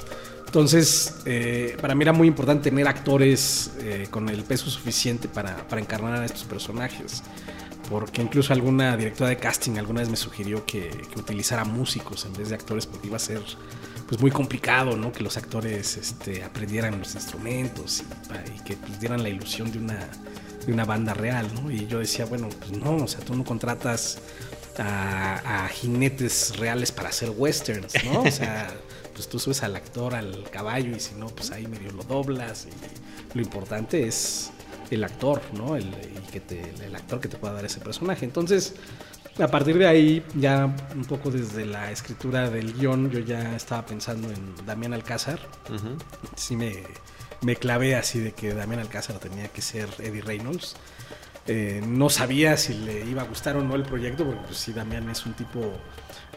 Entonces, 0.56 1.16
eh, 1.26 1.76
para 1.80 1.94
mí 1.94 2.02
era 2.02 2.12
muy 2.14 2.28
importante 2.28 2.70
tener 2.70 2.88
actores 2.88 3.72
eh, 3.80 4.06
con 4.10 4.28
el 4.28 4.42
peso 4.42 4.70
suficiente 4.70 5.28
para, 5.28 5.68
para, 5.68 5.82
encarnar 5.82 6.14
a 6.14 6.24
estos 6.24 6.44
personajes. 6.44 7.22
Porque 7.88 8.20
incluso 8.20 8.52
alguna 8.52 8.96
directora 8.96 9.30
de 9.30 9.36
casting 9.36 9.78
alguna 9.78 10.00
vez 10.00 10.08
me 10.08 10.16
sugirió 10.16 10.66
que, 10.66 10.88
que, 10.88 11.20
utilizara 11.20 11.64
músicos 11.64 12.24
en 12.24 12.32
vez 12.32 12.48
de 12.48 12.56
actores 12.56 12.86
porque 12.86 13.06
iba 13.06 13.16
a 13.16 13.20
ser 13.20 13.40
pues 14.08 14.20
muy 14.20 14.30
complicado, 14.30 14.96
¿no? 14.96 15.12
Que 15.12 15.22
los 15.22 15.36
actores 15.36 15.96
este, 15.96 16.42
aprendieran 16.42 16.98
los 16.98 17.14
instrumentos 17.14 18.02
y, 18.02 18.56
y 18.56 18.60
que 18.64 18.76
pues, 18.76 19.00
dieran 19.00 19.22
la 19.22 19.28
ilusión 19.28 19.70
de 19.70 19.78
una, 19.78 20.08
de 20.66 20.72
una 20.72 20.84
banda 20.84 21.14
real, 21.14 21.48
¿no? 21.54 21.70
Y 21.70 21.86
yo 21.86 21.98
decía, 22.00 22.24
bueno, 22.24 22.48
pues 22.48 22.72
no, 22.72 22.96
o 22.96 23.08
sea, 23.08 23.20
tú 23.20 23.34
no 23.34 23.44
contratas 23.44 24.18
a, 24.78 25.64
a 25.64 25.68
jinetes 25.68 26.56
reales 26.58 26.92
para 26.92 27.08
hacer 27.08 27.30
westerns, 27.30 27.94
¿no? 28.04 28.22
O 28.22 28.30
sea, 28.30 28.68
pues 29.14 29.28
tú 29.28 29.38
subes 29.38 29.62
al 29.62 29.76
actor 29.76 30.14
al 30.14 30.48
caballo 30.50 30.94
y 30.94 31.00
si 31.00 31.14
no, 31.14 31.26
pues 31.26 31.50
ahí 31.50 31.66
medio 31.66 31.92
lo 31.92 32.02
doblas. 32.02 32.66
Y 32.66 33.36
lo 33.36 33.42
importante 33.42 34.06
es 34.06 34.50
el 34.90 35.04
actor, 35.04 35.40
¿no? 35.52 35.76
El, 35.76 35.84
y 35.84 36.30
que 36.32 36.40
te, 36.40 36.60
el 36.84 36.94
actor 36.94 37.20
que 37.20 37.28
te 37.28 37.36
pueda 37.36 37.54
dar 37.54 37.64
ese 37.64 37.80
personaje. 37.80 38.24
Entonces, 38.24 38.74
a 39.38 39.48
partir 39.48 39.76
de 39.78 39.86
ahí, 39.86 40.24
ya 40.34 40.74
un 40.94 41.04
poco 41.04 41.30
desde 41.30 41.66
la 41.66 41.90
escritura 41.90 42.48
del 42.48 42.72
guion, 42.72 43.10
yo 43.10 43.18
ya 43.18 43.54
estaba 43.54 43.84
pensando 43.84 44.30
en 44.30 44.66
Damián 44.66 44.94
Alcázar. 44.94 45.38
Uh 45.68 45.74
-huh. 45.74 45.98
Sí 46.36 46.56
me, 46.56 46.72
me 47.42 47.56
clavé 47.56 47.96
así 47.96 48.18
de 48.18 48.32
que 48.32 48.54
Damián 48.54 48.80
Alcázar 48.80 49.18
tenía 49.18 49.48
que 49.48 49.60
ser 49.60 49.88
Eddie 49.98 50.22
Reynolds. 50.22 50.76
Eh, 51.48 51.80
no 51.86 52.10
sabía 52.10 52.56
si 52.56 52.74
le 52.74 53.04
iba 53.06 53.22
a 53.22 53.24
gustar 53.24 53.56
o 53.56 53.62
no 53.62 53.76
el 53.76 53.82
proyecto, 53.82 54.24
porque 54.24 54.40
pues, 54.46 54.58
sí, 54.58 54.72
Damián 54.72 55.08
es 55.10 55.24
un 55.26 55.32
tipo 55.34 55.72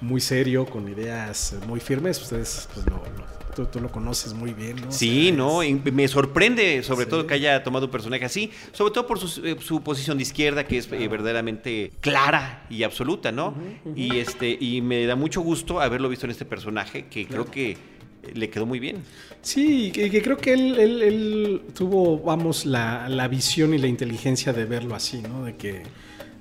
muy 0.01 0.21
serio, 0.21 0.65
con 0.65 0.87
ideas 0.87 1.55
muy 1.67 1.79
firmes. 1.79 2.21
Ustedes, 2.21 2.69
pues, 2.73 2.85
lo, 2.85 2.97
lo, 2.97 3.25
tú, 3.55 3.65
tú, 3.65 3.79
lo 3.79 3.91
conoces 3.91 4.33
muy 4.33 4.53
bien, 4.53 4.75
¿no? 4.75 4.91
Sí, 4.91 5.31
o 5.31 5.35
sea, 5.35 5.37
no, 5.37 5.61
es... 5.63 5.93
me 5.93 6.07
sorprende 6.07 6.83
sobre 6.83 7.05
sí. 7.05 7.09
todo 7.09 7.25
que 7.25 7.33
haya 7.33 7.63
tomado 7.63 7.85
un 7.85 7.91
personaje 7.91 8.23
así, 8.25 8.51
sobre 8.71 8.93
todo 8.93 9.07
por 9.07 9.19
su, 9.19 9.45
eh, 9.45 9.57
su 9.59 9.81
posición 9.81 10.17
de 10.17 10.23
izquierda, 10.23 10.65
que 10.65 10.77
es 10.77 10.87
claro. 10.87 11.03
eh, 11.03 11.07
verdaderamente 11.07 11.91
clara 12.01 12.65
y 12.69 12.83
absoluta, 12.83 13.31
¿no? 13.31 13.47
Uh 13.47 13.51
-huh, 13.51 13.55
uh 13.85 13.89
-huh. 13.89 13.93
Y, 13.95 14.19
este, 14.19 14.57
y 14.59 14.81
me 14.81 15.05
da 15.05 15.15
mucho 15.15 15.41
gusto 15.41 15.81
haberlo 15.81 16.07
visto 16.07 16.27
en 16.27 16.31
este 16.31 16.45
personaje, 16.45 17.07
que 17.07 17.25
claro. 17.25 17.45
creo 17.45 17.51
que 17.51 17.98
le 18.33 18.49
quedó 18.49 18.65
muy 18.65 18.79
bien. 18.79 18.97
Sí, 19.41 19.91
que, 19.91 20.09
que 20.09 20.21
creo 20.21 20.37
que 20.37 20.53
él, 20.53 20.79
él, 20.79 21.01
él, 21.01 21.61
tuvo, 21.73 22.19
vamos, 22.19 22.65
la, 22.65 23.07
la, 23.09 23.27
visión 23.27 23.73
y 23.73 23.77
la 23.77 23.87
inteligencia 23.87 24.53
de 24.53 24.65
verlo 24.65 24.95
así, 24.95 25.21
¿no? 25.21 25.45
De 25.45 25.55
que, 25.55 25.83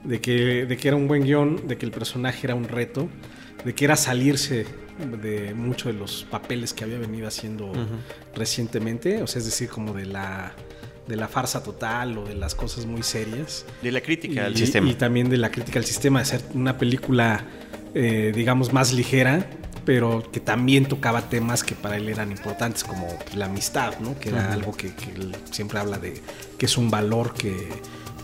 de 0.05 0.21
que, 0.21 0.67
de 0.67 0.77
que 0.77 0.89
era 0.89 0.97
un 0.97 1.07
buen 1.07 1.25
guion, 1.25 1.69
de 1.69 1.77
que 1.77 1.87
el 1.87 1.93
personaje 1.93 2.47
era 2.47 2.55
un 2.55 2.65
reto, 2.65 3.09
de 3.65 3.75
que 3.75 3.85
era 3.85 3.97
salirse 3.97 4.67
de 5.23 5.55
muchos 5.55 5.93
de 5.93 5.99
los 5.99 6.27
papeles 6.29 6.73
que 6.73 6.83
había 6.83 6.99
venido 6.99 7.29
haciendo 7.29 7.67
uh 7.67 7.75
-huh. 7.75 8.35
recientemente, 8.35 9.23
o 9.23 9.29
sea, 9.29 9.39
es 9.39 9.45
decir, 9.45 9.69
como 9.69 9.95
de 9.95 10.07
la 10.07 10.55
de 11.09 11.17
la 11.17 11.27
farsa 11.27 11.63
total 11.63 12.19
o 12.19 12.25
de 12.27 12.35
las 12.35 12.55
cosas 12.55 12.85
muy 12.85 13.03
serias. 13.03 13.65
De 13.83 13.91
la 13.91 14.03
crítica 14.03 14.43
y, 14.43 14.45
al 14.45 14.57
sistema. 14.57 14.91
Y 14.91 14.95
también 14.95 15.31
de 15.31 15.39
la 15.39 15.51
crítica 15.51 15.79
al 15.79 15.87
sistema, 15.87 16.19
de 16.19 16.27
ser 16.27 16.43
una 16.53 16.77
película, 16.77 17.47
eh, 17.95 18.31
digamos, 18.35 18.75
más 18.75 18.93
ligera, 18.93 19.49
pero 19.85 20.23
que 20.31 20.41
también 20.41 20.87
tocaba 20.87 21.29
temas 21.29 21.63
que 21.63 21.75
para 21.75 21.97
él 21.97 22.09
eran 22.09 22.31
importantes, 22.31 22.85
como 22.85 23.09
la 23.35 23.47
amistad, 23.47 23.99
¿no? 24.01 24.19
que 24.19 24.31
era 24.31 24.53
algo 24.53 24.73
que, 24.73 24.95
que, 24.95 25.11
él 25.13 25.37
siempre 25.51 25.79
habla 25.79 25.99
de 25.99 26.21
que 26.57 26.67
es 26.67 26.77
un 26.77 26.91
valor 26.91 27.35
que, 27.35 27.69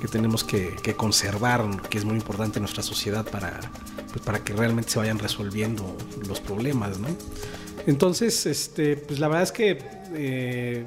que 0.01 0.09
tenemos 0.09 0.45
que, 0.45 0.75
que, 0.83 0.95
conservar, 0.95 1.65
que 1.89 1.99
es 1.99 2.05
muy 2.05 2.17
importante 2.17 2.59
en 2.59 2.63
nuestra 2.63 2.83
sociedad 2.83 3.25
para, 3.25 3.59
pues 4.13 4.25
para 4.25 4.41
que 4.41 4.53
realmente 4.53 4.91
se 4.91 4.99
vayan 4.99 5.19
resolviendo 5.19 5.97
los 6.29 6.41
problemas. 6.41 6.99
¿no? 6.99 7.09
Entonces, 7.87 8.47
este, 8.47 8.97
pues 8.97 9.19
la 9.19 9.29
verdad 9.29 9.43
es 9.45 9.53
que 9.53 9.79
eh, 10.15 10.85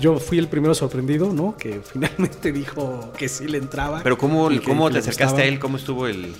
yo 0.00 0.18
fui 0.18 0.38
el 0.38 0.48
primero 0.48 0.74
sorprendido, 0.74 1.32
¿no? 1.32 1.56
Que 1.56 1.80
finalmente 1.92 2.52
dijo 2.52 3.12
que 3.16 3.28
sí 3.28 3.46
le 3.46 3.58
entraba. 3.58 4.02
Pero 4.02 4.18
¿cómo, 4.18 4.48
¿cómo 4.64 4.90
te 4.90 4.98
acercaste 4.98 5.42
a 5.42 5.44
él? 5.44 5.58
¿Cómo 5.58 5.76
estuvo 5.76 6.06
el, 6.06 6.34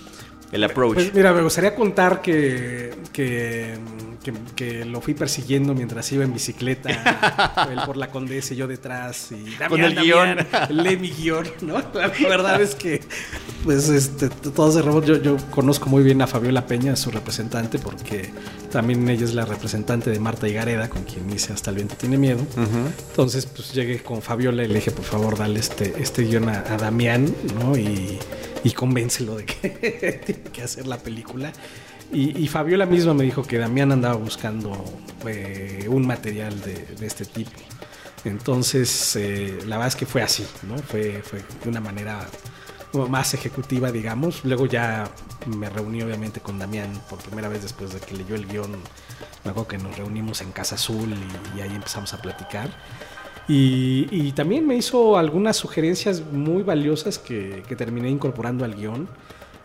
el 0.53 0.65
approach? 0.65 0.95
Pues 0.95 1.15
mira, 1.15 1.33
me 1.33 1.43
gustaría 1.43 1.75
contar 1.75 2.21
que, 2.21 2.95
que, 3.13 3.75
que, 4.23 4.33
que, 4.57 4.85
lo 4.85 5.01
fui 5.01 5.15
persiguiendo 5.15 5.75
mientras 5.75 6.11
iba 6.13 6.25
en 6.25 6.33
bicicleta, 6.33 7.67
él 7.71 7.79
por 7.85 7.97
la 7.97 8.11
condesa 8.11 8.55
y 8.55 8.57
yo 8.57 8.67
detrás. 8.67 9.33
Y 9.33 9.57
Damián, 9.57 9.69
Con 9.69 9.81
el 9.81 9.95
guion. 9.97 10.47
Lee 10.71 10.97
mi 10.97 11.11
guion, 11.11 11.47
¿no? 11.63 11.81
La 11.95 12.09
verdad 12.09 12.61
es 12.61 12.75
que, 12.75 13.01
pues, 13.65 13.89
este, 13.89 14.29
todo 14.29 14.73
se 14.73 14.83
robó. 14.83 15.03
Yo, 15.03 15.21
yo 15.21 15.37
conozco 15.51 15.89
muy 15.89 16.03
bien 16.03 16.23
a 16.23 16.27
Fabiola 16.27 16.67
Peña, 16.67 16.97
su 16.97 17.11
representante, 17.11 17.79
porque 17.79 18.31
también 18.71 19.09
ella 19.09 19.25
es 19.25 19.35
la 19.35 19.45
representante 19.45 20.11
de 20.11 20.19
Marta 20.19 20.49
Higareda, 20.49 20.89
con 20.89 21.03
quien 21.05 21.29
hice 21.31 21.53
Hasta 21.53 21.71
el 21.71 21.77
viento 21.77 21.97
tiene 21.97 22.19
miedo. 22.19 22.41
Uh 22.57 22.61
-huh. 22.61 22.93
Entonces, 23.11 23.47
pues 23.47 23.73
llegué 23.73 24.03
con 24.03 24.23
Fabiola 24.23 24.65
y 24.65 24.69
le 24.69 24.75
dije, 24.75 24.91
por 24.91 25.05
favor, 25.05 25.37
dale 25.37 25.61
este, 25.61 25.95
este 26.01 26.23
guion 26.23 26.49
a, 26.49 26.61
a 26.61 26.77
Damián, 26.77 27.35
¿no? 27.61 27.77
Y, 27.77 28.19
y 28.65 28.73
convéncelo 28.73 29.37
de 29.37 29.47
que 29.47 30.21
tiene 30.27 30.43
que 30.53 30.63
hacer 30.63 30.87
la 30.87 30.99
película. 30.99 31.53
Y, 32.13 32.43
y, 32.43 32.47
Fabiola 32.47 32.85
misma 32.85 33.15
me 33.15 33.25
dijo 33.25 33.43
que 33.43 33.57
Damián 33.57 33.91
andaba 33.91 34.17
buscando 34.17 34.85
eh, 35.27 35.87
un 35.89 36.07
material 36.07 36.61
de, 36.61 36.75
de, 36.99 37.07
este 37.07 37.25
tipo. 37.25 37.51
Entonces, 38.25 39.17
eh, 39.17 39.59
la 39.67 39.77
verdad 39.77 39.89
es 39.89 39.97
que 39.97 40.05
fue 40.05 40.23
así, 40.23 40.47
¿no? 40.69 40.77
Fue, 40.79 41.23
fue 41.23 41.43
de 41.63 41.69
una 41.69 41.81
manera 41.81 42.29
más 43.09 43.33
ejecutiva, 43.33 43.91
digamos. 43.91 44.45
Luego 44.45 44.67
ya 44.67 45.11
me 45.47 45.71
reuní 45.71 46.03
obviamente 46.03 46.41
con 46.41 46.59
Damián 46.59 46.91
por 47.09 47.19
primera 47.21 47.49
vez 47.49 47.63
después 47.63 47.95
de 47.95 48.01
que 48.01 48.15
leyó 48.15 48.35
el 48.35 48.47
guion. 48.47 48.73
Me 49.45 49.51
acuerdo 49.51 49.69
que 49.69 49.79
nos 49.79 49.97
reunimos 49.97 50.43
en 50.43 50.53
Casa 50.53 50.75
Azul 50.75 51.09
y, 51.13 51.59
y 51.59 51.63
ahí 51.63 51.75
empezamos 51.75 52.13
a 52.13 52.21
platicar. 52.21 52.69
Y, 53.49 54.07
y, 54.11 54.33
también 54.33 54.67
me 54.67 54.77
hizo 54.77 55.17
algunas 55.17 55.57
sugerencias 55.57 56.23
muy 56.31 56.63
valiosas 56.63 57.19
que, 57.19 57.65
que 57.67 57.75
terminé 57.75 58.09
incorporando 58.09 58.65
al 58.65 58.75
guion. 58.75 59.09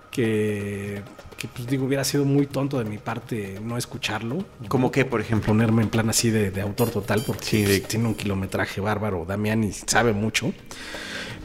Que, 0.10 1.04
que, 1.38 1.48
pues 1.48 1.68
digo, 1.68 1.86
hubiera 1.86 2.04
sido 2.04 2.26
muy 2.26 2.48
tonto 2.48 2.80
de 2.80 2.86
mi 2.86 2.98
parte 2.98 3.60
no 3.64 3.78
escucharlo. 3.78 4.44
¿Cómo 4.68 4.92
qué, 4.92 5.06
por 5.06 5.22
ejemplo? 5.22 5.48
Ponerme 5.48 5.84
en 5.84 5.90
plan 5.90 6.10
así 6.10 6.30
de, 6.30 6.52
de 6.52 6.62
autor 6.62 6.90
total, 6.90 7.24
porque 7.26 7.46
sí, 7.46 7.64
de... 7.64 7.80
tiene 7.80 8.08
un 8.08 8.16
kilometraje 8.16 8.82
bárbaro, 8.82 9.24
Damián, 9.26 9.64
y 9.64 9.72
sabe 9.72 10.14
mucho. 10.14 10.52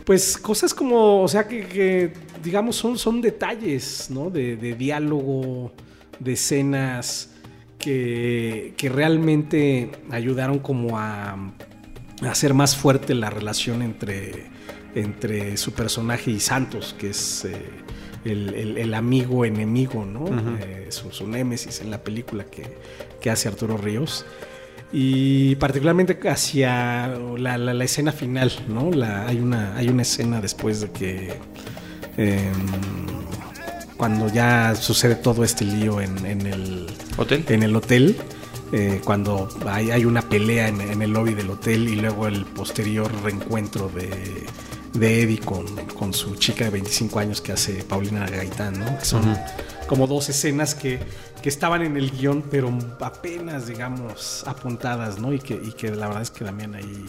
Pues 0.05 0.37
cosas 0.39 0.75
como, 0.75 1.23
o 1.23 1.29
sea, 1.29 1.47
que, 1.47 1.67
que 1.67 2.13
digamos, 2.43 2.77
son, 2.77 2.99
son 2.99 3.21
detalles, 3.21 4.09
¿no? 4.11 4.31
De, 4.31 4.57
de 4.57 4.75
diálogo, 4.75 5.73
de 6.19 6.33
escenas 6.33 7.31
que, 7.79 8.75
que 8.77 8.89
realmente 8.89 9.91
ayudaron 10.11 10.59
como 10.59 10.99
a 10.99 11.37
hacer 12.29 12.55
más 12.55 12.77
fuerte 12.77 13.15
la 13.15 13.31
relación 13.31 13.83
entre, 13.83 14.47
entre 14.95 15.57
su 15.57 15.73
personaje 15.73 16.31
y 16.31 16.41
Santos, 16.41 16.95
que 16.99 17.11
es 17.11 17.45
eh, 17.45 17.57
el, 18.25 18.55
el, 18.55 18.79
el, 18.79 18.95
amigo 18.95 19.45
enemigo, 19.45 20.05
¿no? 20.05 20.21
Uh 20.21 20.31
-huh. 20.31 20.59
eh, 20.61 20.87
su, 20.91 21.11
su, 21.11 21.27
némesis 21.27 21.81
en 21.81 21.91
la 21.91 22.03
película 22.03 22.45
que, 22.45 22.65
que, 23.21 23.31
hace 23.31 23.49
Arturo 23.49 23.77
Ríos. 23.77 24.25
Y 24.93 25.57
particularmente 25.57 26.19
hacia 26.29 27.09
la, 27.39 27.57
la, 27.59 27.75
la 27.75 27.85
escena 27.85 28.13
final, 28.13 28.53
¿no? 28.69 28.91
La, 28.91 29.27
hay, 29.27 29.39
una, 29.41 29.75
hay 29.77 29.89
una 29.89 30.03
escena 30.03 30.41
después 30.41 30.81
de 30.81 30.91
que. 30.91 31.35
Eh, 32.19 32.53
cuando 33.97 34.29
ya 34.33 34.75
sucede 34.75 35.15
todo 35.15 35.45
este 35.45 35.65
lío 35.65 36.01
en, 36.01 36.27
en 36.27 36.47
el 36.47 36.87
hotel. 37.17 37.45
En 37.49 37.63
el 37.63 37.77
hotel 37.77 38.17
eh, 38.73 39.03
cuando 39.05 39.49
hay, 39.67 39.91
hay, 39.91 40.07
una 40.07 40.23
pelea 40.23 40.67
en, 40.69 40.81
en, 40.81 41.03
el 41.03 41.13
lobby 41.13 41.35
del 41.35 41.51
hotel 41.51 41.89
y 41.89 41.97
luego 41.97 42.27
el 42.27 42.47
posterior 42.47 43.11
reencuentro 43.23 43.91
de, 43.91 44.09
de 44.93 45.23
Eddie 45.23 45.39
con, 45.39 45.67
con, 45.99 46.13
su 46.13 46.37
chica 46.37 46.65
de 46.65 46.71
25 46.71 47.19
años 47.19 47.41
que 47.41 47.53
hace 47.53 47.83
Paulina 47.85 48.27
Gaitán, 48.27 48.79
¿no? 48.79 48.99
Que 48.99 49.05
son 49.05 49.29
uh 49.29 49.33
-huh. 49.33 49.87
como 49.87 50.07
dos 50.07 50.29
escenas 50.29 50.75
que, 50.75 51.01
que, 51.43 51.49
estaban 51.49 51.83
en 51.83 51.97
el 51.97 52.11
guion, 52.11 52.43
pero 52.51 52.77
apenas, 53.01 53.67
digamos, 53.67 54.45
apuntadas, 54.47 55.19
¿no? 55.19 55.33
Y 55.33 55.39
que, 55.39 55.55
y 55.55 55.73
que 55.73 55.91
la 55.91 56.09
verdad 56.09 56.23
es 56.23 56.31
que 56.31 56.45
también 56.45 56.75
ahí 56.75 57.07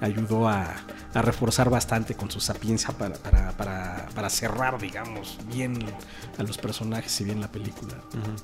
ayudó 0.00 0.48
a, 0.48 0.76
a, 1.14 1.22
reforzar 1.22 1.70
bastante 1.70 2.14
con 2.14 2.30
su 2.30 2.40
sapiencia 2.40 2.92
para, 2.92 3.14
para, 3.16 3.52
para, 3.52 4.08
para, 4.14 4.30
cerrar, 4.30 4.80
digamos, 4.80 5.38
bien 5.52 5.78
a 6.38 6.42
los 6.42 6.58
personajes 6.58 7.20
y 7.20 7.24
bien 7.24 7.40
la 7.40 7.48
película. 7.48 7.94
Uh 8.14 8.16
-huh. 8.16 8.42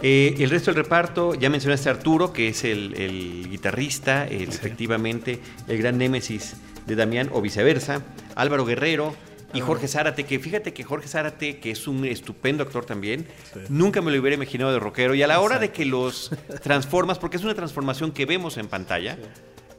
eh, 0.00 0.34
el 0.38 0.50
resto 0.50 0.72
del 0.72 0.82
reparto, 0.82 1.34
ya 1.34 1.50
mencionaste 1.50 1.88
a 1.88 1.92
Arturo, 1.92 2.32
que 2.32 2.48
es 2.48 2.64
el, 2.64 2.94
el 2.94 3.50
guitarrista, 3.50 4.26
el, 4.26 4.50
sí. 4.50 4.58
efectivamente, 4.58 5.40
el 5.68 5.78
gran 5.78 5.98
némesis 5.98 6.54
de 6.86 6.96
Damián, 6.96 7.30
o 7.32 7.40
viceversa, 7.40 8.02
Álvaro 8.34 8.64
Guerrero, 8.64 9.14
y 9.52 9.60
Jorge 9.60 9.86
Zárate, 9.86 10.24
que 10.24 10.40
fíjate 10.40 10.72
que 10.72 10.82
Jorge 10.82 11.06
Zárate, 11.06 11.60
que 11.60 11.70
es 11.70 11.86
un 11.86 12.04
estupendo 12.04 12.64
actor 12.64 12.84
también, 12.84 13.28
sí. 13.52 13.60
nunca 13.68 14.02
me 14.02 14.10
lo 14.10 14.20
hubiera 14.20 14.34
imaginado 14.34 14.72
de 14.72 14.80
rockero. 14.80 15.14
Y 15.14 15.22
a 15.22 15.28
la 15.28 15.38
hora 15.38 15.56
Exacto. 15.56 15.78
de 15.78 15.84
que 15.84 15.84
los 15.84 16.32
transformas, 16.64 17.20
porque 17.20 17.36
es 17.36 17.44
una 17.44 17.54
transformación 17.54 18.10
que 18.10 18.26
vemos 18.26 18.56
en 18.56 18.66
pantalla, 18.66 19.14
sí 19.14 19.22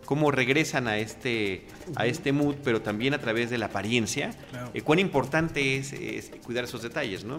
cómo 0.05 0.31
regresan 0.31 0.87
a 0.87 0.97
este, 0.97 1.65
a 1.95 2.05
este 2.05 2.31
mood, 2.31 2.55
pero 2.63 2.81
también 2.81 3.13
a 3.13 3.19
través 3.19 3.49
de 3.49 3.57
la 3.57 3.65
apariencia. 3.67 4.31
Claro. 4.51 4.69
Eh, 4.73 4.81
cuán 4.81 4.99
importante 4.99 5.77
es, 5.77 5.93
es 5.93 6.31
cuidar 6.45 6.63
esos 6.63 6.81
detalles, 6.83 7.23
¿no? 7.23 7.37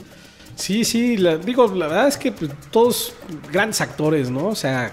Sí, 0.57 0.85
sí, 0.85 1.17
la- 1.17 1.37
digo, 1.37 1.67
la 1.75 1.87
verdad 1.87 2.09
es 2.09 2.17
que 2.17 2.33
pues, 2.33 2.51
todos 2.71 3.15
grandes 3.53 3.81
actores, 3.81 4.31
¿no? 4.31 4.49
O 4.49 4.55
sea, 4.57 4.93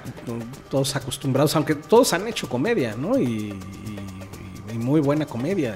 todos 0.70 0.96
acostumbrados, 0.96 1.56
aunque 1.56 1.76
todos 1.76 2.12
han 2.14 2.28
hecho 2.28 2.48
comedia, 2.50 2.96
¿no? 2.98 3.18
Y, 3.18 3.24
y- 3.54 4.74
y 4.74 4.78
muy 4.78 5.00
buena 5.02 5.26
comedia. 5.26 5.76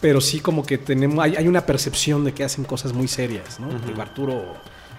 Pero 0.00 0.20
sí 0.20 0.40
como 0.40 0.64
que 0.64 0.78
tenemos, 0.78 1.24
hay, 1.24 1.34
hay 1.36 1.48
una 1.48 1.64
percepción 1.66 2.24
de 2.24 2.32
que 2.32 2.44
hacen 2.44 2.64
cosas 2.64 2.92
muy 2.92 3.08
serias, 3.08 3.58
¿no? 3.58 3.68
Digo, 3.80 4.00
Arturo 4.02 4.54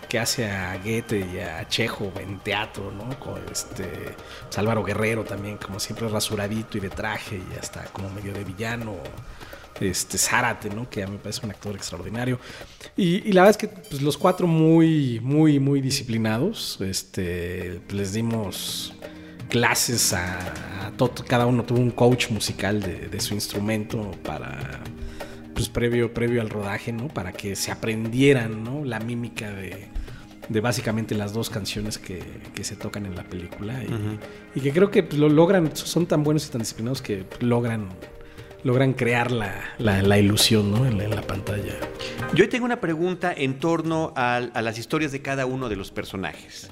que 0.10 0.20
hace 0.20 0.50
a 0.50 0.76
Goethe 0.78 1.20
y 1.20 1.40
a 1.40 1.68
Chejo 1.68 2.12
en 2.20 2.40
teatro, 2.40 2.92
¿no? 2.92 3.18
Con 3.20 3.42
este 3.52 3.86
pues, 3.86 4.58
Álvaro 4.58 4.84
Guerrero 4.84 5.24
también, 5.24 5.58
como 5.58 5.80
siempre 5.80 6.10
rasuradito 6.10 6.78
y 6.78 6.82
de 6.82 6.90
traje 6.90 7.38
y 7.38 7.60
hasta 7.60 7.84
como 7.86 8.10
medio 8.10 8.34
de 8.34 8.44
villano 8.44 8.98
este 9.80 10.18
Zárate, 10.18 10.70
¿no? 10.70 10.90
Que 10.90 11.04
a 11.04 11.08
mí 11.08 11.14
me 11.14 11.20
parece 11.20 11.46
un 11.46 11.52
actor 11.52 11.76
extraordinario. 11.76 12.40
Y, 12.98 13.32
la 13.32 13.44
verdad 13.44 13.52
es 13.52 13.58
que 13.58 13.68
pues, 13.68 14.02
los 14.02 14.18
cuatro 14.18 14.48
muy, 14.48 15.20
muy, 15.22 15.60
muy 15.60 15.80
disciplinados. 15.80 16.80
Este, 16.82 17.80
les 17.90 18.12
dimos 18.12 18.94
clases 19.48 20.12
a, 20.14 20.88
a 20.88 20.92
todo, 20.98 21.14
cada 21.26 21.46
uno 21.46 21.64
tuvo 21.64 21.80
un 21.80 21.92
coach 21.92 22.30
musical 22.30 22.82
de, 22.82 23.08
de 23.08 23.20
su 23.22 23.34
instrumento 23.34 24.12
para, 24.24 24.82
pues 25.54 25.70
previo, 25.70 26.14
previo 26.14 26.42
al 26.42 26.50
rodaje, 26.50 26.92
¿no? 26.92 27.08
Para 27.08 27.32
que 27.32 27.56
se 27.56 27.72
aprendieran, 27.72 28.64
¿no? 28.64 28.84
La 28.84 29.00
mímica 29.00 29.52
de, 29.52 29.88
de 30.50 30.62
básicamente 30.62 31.16
las 31.16 31.32
dos 31.34 31.50
canciones 31.50 31.98
que, 31.98 32.22
que 32.54 32.64
se 32.64 32.76
tocan 32.76 33.06
en 33.06 33.16
la 33.16 33.24
película 33.24 33.82
y, 33.84 34.20
y 34.60 34.62
que 34.62 34.72
creo 34.72 34.90
que 34.92 35.04
pues, 35.04 35.20
lo 35.20 35.30
logran, 35.30 35.76
son 35.76 36.06
tan 36.08 36.24
buenos 36.24 36.48
y 36.48 36.50
tan 36.52 36.60
disciplinados 36.60 37.02
que 37.02 37.26
logran 37.40 37.90
logran 38.62 38.92
crear 38.92 39.32
la, 39.32 39.56
la- 39.78 40.02
la 40.02 40.18
ilusión 40.18 40.70
¿no? 40.72 40.86
en, 40.86 40.98
la, 40.98 41.06
en 41.06 41.12
la 41.12 41.22
pantalla. 41.22 41.76
Yo 42.34 42.50
tengo 42.50 42.66
una 42.66 42.82
pregunta 42.82 43.34
en 43.34 43.58
torno 43.58 44.12
a, 44.18 44.42
las 44.62 44.78
historias 44.78 45.14
de 45.14 45.22
cada 45.22 45.46
uno 45.46 45.70
de 45.70 45.78
los 45.78 45.92
personajes. 45.92 46.70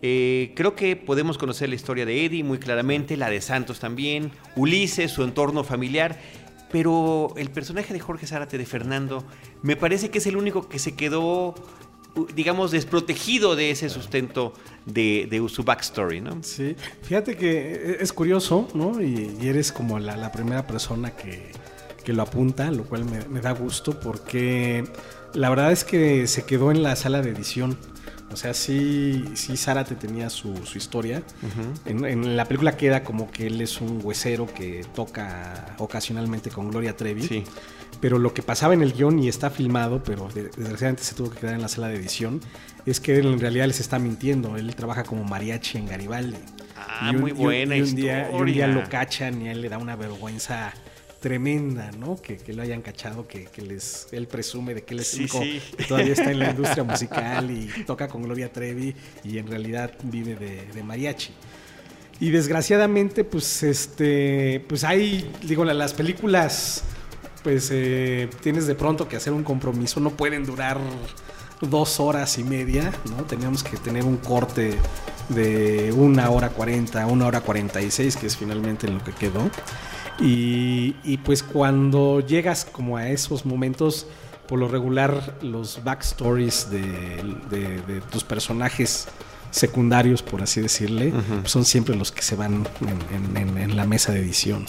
Eh, 0.00 0.52
creo 0.56 0.74
que 0.74 0.96
podemos 0.96 1.36
conocer 1.36 1.68
la 1.68 1.74
historia 1.74 2.06
de 2.06 2.24
Eddie 2.24 2.42
muy 2.42 2.56
claramente, 2.58 3.18
la 3.18 3.28
de 3.28 3.42
Santos 3.42 3.80
también, 3.80 4.30
Ulises, 4.56 5.10
su 5.10 5.24
entorno 5.24 5.62
familiar, 5.62 6.18
pero 6.72 7.34
el 7.36 7.50
personaje 7.50 7.92
de 7.92 8.00
Jorge 8.00 8.26
Zárate, 8.26 8.56
de 8.56 8.64
Fernando, 8.64 9.22
me 9.62 9.76
parece 9.76 10.08
que 10.10 10.18
es 10.18 10.26
el 10.26 10.36
único 10.38 10.68
que 10.70 10.78
se 10.78 10.94
quedó, 10.96 11.54
digamos, 12.34 12.70
desprotegido 12.70 13.56
de 13.56 13.70
ese 13.70 13.88
sustento 13.88 14.54
de, 14.84 15.26
de 15.30 15.46
su 15.48 15.64
backstory, 15.64 16.20
¿no? 16.20 16.42
Sí, 16.42 16.76
fíjate 17.02 17.36
que 17.36 17.98
es 18.00 18.12
curioso, 18.12 18.68
¿no? 18.74 19.02
Y, 19.02 19.36
y 19.40 19.48
eres 19.48 19.72
como 19.72 19.98
la, 19.98 20.16
la 20.16 20.32
primera 20.32 20.66
persona 20.66 21.14
que, 21.16 21.52
que 22.04 22.12
lo 22.12 22.22
apunta, 22.22 22.70
lo 22.70 22.84
cual 22.84 23.04
me, 23.04 23.24
me 23.28 23.40
da 23.40 23.52
gusto 23.52 23.98
porque 24.00 24.84
la 25.34 25.50
verdad 25.50 25.72
es 25.72 25.84
que 25.84 26.26
se 26.26 26.44
quedó 26.44 26.70
en 26.70 26.82
la 26.82 26.96
sala 26.96 27.20
de 27.22 27.30
edición. 27.30 27.76
O 28.32 28.36
sea, 28.36 28.54
sí, 28.54 29.24
sí 29.34 29.56
Zárate 29.56 29.94
tenía 29.94 30.30
su, 30.30 30.54
su 30.66 30.78
historia. 30.78 31.22
en, 31.84 32.04
en 32.04 32.36
la 32.36 32.44
película 32.44 32.76
queda 32.76 33.04
como 33.04 33.30
que 33.30 33.46
él 33.46 33.60
es 33.60 33.80
un 33.80 34.00
huesero 34.02 34.52
que 34.52 34.84
toca 34.94 35.76
ocasionalmente 35.78 36.50
con 36.50 36.68
Gloria 36.70 36.96
Trevi. 36.96 37.22
Sí. 37.22 37.44
Pero 38.00 38.18
lo 38.18 38.34
que 38.34 38.42
pasaba 38.42 38.74
en 38.74 38.82
el 38.82 38.92
guion 38.92 39.18
y 39.18 39.28
está 39.28 39.50
filmado, 39.50 40.02
pero 40.02 40.28
de- 40.28 40.44
desgraciadamente 40.44 41.02
se 41.02 41.14
tuvo 41.14 41.30
que 41.30 41.38
quedar 41.40 41.54
en 41.54 41.62
la 41.62 41.68
sala 41.68 41.88
de 41.88 41.96
edición, 41.96 42.40
es 42.84 43.00
que 43.00 43.16
él 43.16 43.26
en 43.26 43.40
realidad 43.40 43.66
les 43.66 43.80
está 43.80 43.98
mintiendo. 43.98 44.56
Él 44.56 44.74
trabaja 44.76 45.02
como 45.04 45.24
mariachi 45.24 45.78
en 45.78 45.86
Garibaldi. 45.86 46.36
Ah, 46.76 47.10
Y 47.12 47.14
un- 47.16 47.20
muy 47.22 47.30
y 47.30 47.32
un- 47.34 47.38
buena 47.38 47.76
y 47.76 47.80
un 47.82 47.94
día, 47.94 48.28
y 48.30 48.34
un 48.34 48.44
día 48.46 48.66
historia. 48.66 48.68
lo 48.68 48.88
cachan 48.88 49.42
y 49.42 49.48
a 49.48 49.52
él 49.52 49.62
le 49.62 49.68
da 49.70 49.78
una 49.78 49.96
vergüenza 49.96 50.72
tremenda, 51.20 51.90
¿no? 51.98 52.16
Que, 52.20 52.36
que 52.36 52.52
lo 52.52 52.62
hayan 52.62 52.82
cachado, 52.82 53.26
que, 53.26 53.46
que 53.46 53.62
les, 53.62 54.06
él 54.12 54.28
presume 54.28 54.74
de 54.74 54.84
que 54.84 54.94
él 54.94 55.00
es 55.00 55.08
Sí, 55.08 55.20
único 55.20 55.42
sí. 55.42 55.60
que 55.76 55.84
todavía 55.84 56.12
está 56.12 56.30
en 56.30 56.38
la 56.38 56.50
industria 56.50 56.84
musical 56.84 57.50
y 57.50 57.68
toca 57.84 58.06
con 58.06 58.22
Gloria 58.22 58.52
Trevi 58.52 58.94
y 59.24 59.38
en 59.38 59.46
realidad 59.48 59.92
vive 60.04 60.36
de, 60.36 60.66
de 60.72 60.82
mariachi. 60.82 61.30
Y 62.20 62.30
desgraciadamente, 62.30 63.24
pues, 63.24 63.62
este, 63.62 64.64
pues 64.68 64.84
hay, 64.84 65.28
digo, 65.42 65.64
la- 65.64 65.74
las 65.74 65.94
películas, 65.94 66.84
pues, 67.46 67.68
eh, 67.72 68.28
tienes 68.42 68.66
de 68.66 68.74
pronto 68.74 69.06
que 69.06 69.14
hacer 69.14 69.32
un 69.32 69.44
compromiso, 69.44 70.00
no 70.00 70.10
pueden 70.10 70.44
durar 70.44 70.80
dos 71.60 72.00
horas 72.00 72.38
y 72.38 72.42
media, 72.42 72.90
¿no? 73.08 73.22
Teníamos 73.22 73.62
que 73.62 73.76
tener 73.76 74.02
un 74.04 74.16
corte 74.16 74.76
de 75.28 75.92
una 75.96 76.28
hora 76.30 76.48
cuarenta, 76.48 77.06
una 77.06 77.24
hora 77.24 77.40
cuarenta 77.42 77.80
y 77.80 77.92
seis, 77.92 78.16
que 78.16 78.26
es 78.26 78.36
finalmente 78.36 78.88
lo 78.88 78.98
que 79.04 79.12
quedó. 79.12 79.48
Y, 80.18 80.96
y 81.04 81.18
pues 81.18 81.44
cuando 81.44 82.18
llegas 82.18 82.64
como 82.64 82.96
a 82.96 83.10
esos 83.10 83.46
momentos, 83.46 84.08
por 84.48 84.58
lo 84.58 84.66
regular 84.66 85.36
los 85.40 85.84
backstories 85.84 86.68
de, 86.68 86.80
de- 87.48 87.80
de 87.82 88.00
tus 88.10 88.24
personajes 88.24 89.06
secundarios, 89.52 90.20
por 90.24 90.42
así 90.42 90.60
decirle, 90.60 91.12
pues 91.42 91.52
son 91.52 91.64
siempre 91.64 91.94
los 91.94 92.10
que 92.10 92.22
se 92.22 92.34
van 92.34 92.66
en, 92.80 93.36
en- 93.36 93.48
en- 93.50 93.58
en 93.58 93.76
la 93.76 93.86
mesa 93.86 94.10
de 94.12 94.18
edición. 94.18 94.66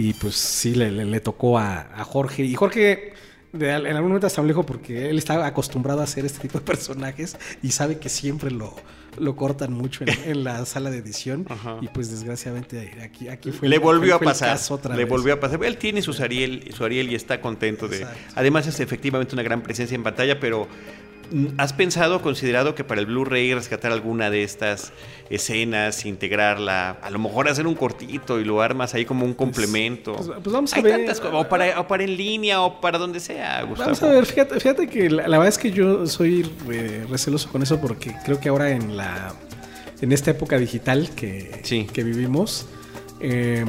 Y 0.00 0.12
pues 0.12 0.36
sí, 0.36 0.74
le, 0.76 0.92
le- 0.92 1.04
le 1.04 1.20
tocó 1.20 1.58
a, 1.58 1.80
a 1.92 2.04
Jorge. 2.04 2.44
Y 2.44 2.54
Jorge, 2.54 3.12
de 3.52 3.70
en 3.70 3.86
algún 3.86 4.08
momento 4.10 4.26
hasta 4.28 4.42
dijo 4.44 4.64
porque 4.64 5.10
él 5.10 5.18
está 5.18 5.44
acostumbrado 5.44 6.00
a 6.00 6.04
hacer 6.04 6.24
este 6.24 6.38
tipo 6.38 6.58
de 6.58 6.64
personajes 6.64 7.36
y 7.62 7.70
sabe 7.72 7.98
que 7.98 8.08
siempre 8.08 8.50
lo, 8.52 8.74
lo 9.18 9.34
cortan 9.34 9.72
mucho 9.72 10.04
en, 10.04 10.10
en 10.30 10.44
la 10.44 10.64
sala 10.66 10.90
de 10.90 10.98
edición. 10.98 11.46
Ajá. 11.50 11.78
Y 11.80 11.88
pues 11.88 12.10
desgraciadamente 12.12 12.96
aquí, 13.02 13.26
aquí 13.28 13.50
fue 13.50 13.68
le 13.68 13.78
volvió 13.78 14.14
a 14.14 14.20
pasar. 14.20 14.56
otra 14.70 14.94
Le 14.94 15.02
vez. 15.04 15.08
volvió 15.10 15.34
a 15.34 15.40
pasar. 15.40 15.64
Él 15.64 15.78
tiene 15.78 16.00
sus 16.02 16.20
Ariel, 16.20 16.70
su 16.76 16.84
Ariel 16.84 17.10
y 17.10 17.16
está 17.16 17.40
contento 17.40 17.88
de. 17.88 18.06
Además 18.36 18.68
es 18.68 18.78
efectivamente 18.78 19.34
una 19.34 19.42
gran 19.42 19.62
presencia 19.62 19.96
en 19.96 20.04
pantalla, 20.04 20.38
pero 20.38 20.68
¿has 21.58 21.72
pensado, 21.72 22.20
considerado 22.22 22.74
que 22.74 22.84
para 22.84 23.00
el 23.00 23.06
Blu-ray 23.06 23.54
rescatar 23.54 23.92
alguna 23.92 24.30
de 24.30 24.42
estas 24.42 24.92
escenas, 25.30 26.04
integrarla, 26.04 26.90
a 27.02 27.10
lo 27.10 27.18
mejor 27.18 27.48
hacer 27.48 27.66
un 27.66 27.74
cortito 27.74 28.40
y 28.40 28.44
lo 28.44 28.60
armas 28.62 28.94
ahí 28.94 29.04
como 29.04 29.24
un 29.24 29.34
complemento? 29.34 30.14
pues- 30.16 30.28
pues 30.42 30.52
vamos 30.52 30.72
a 30.72 30.76
Hay 30.76 30.82
ver. 30.82 30.96
tantas 30.98 31.20
cosas, 31.20 31.34
o 31.34 31.48
para, 31.48 31.80
o 31.80 31.86
para 31.88 32.04
en 32.04 32.16
línea 32.16 32.60
o 32.62 32.80
para 32.80 32.98
donde 32.98 33.20
sea, 33.20 33.62
Gustavo. 33.62 33.90
Vamos 33.90 34.02
a 34.02 34.06
ver, 34.08 34.26
fíjate, 34.26 34.60
fíjate 34.60 34.88
que 34.88 35.10
la, 35.10 35.28
la 35.28 35.38
verdad 35.38 35.48
es 35.48 35.58
que 35.58 35.70
yo 35.70 36.06
soy 36.06 36.50
eh, 36.70 37.06
receloso 37.08 37.50
con 37.50 37.62
eso 37.62 37.80
porque 37.80 38.14
creo 38.24 38.40
que 38.40 38.48
ahora 38.48 38.70
en 38.70 38.96
la 38.96 39.34
en 40.00 40.12
esta 40.12 40.30
época 40.30 40.58
digital 40.58 41.10
que, 41.16 41.60
Sí. 41.64 41.86
que 41.92 42.04
vivimos 42.04 42.66
eh, 43.20 43.64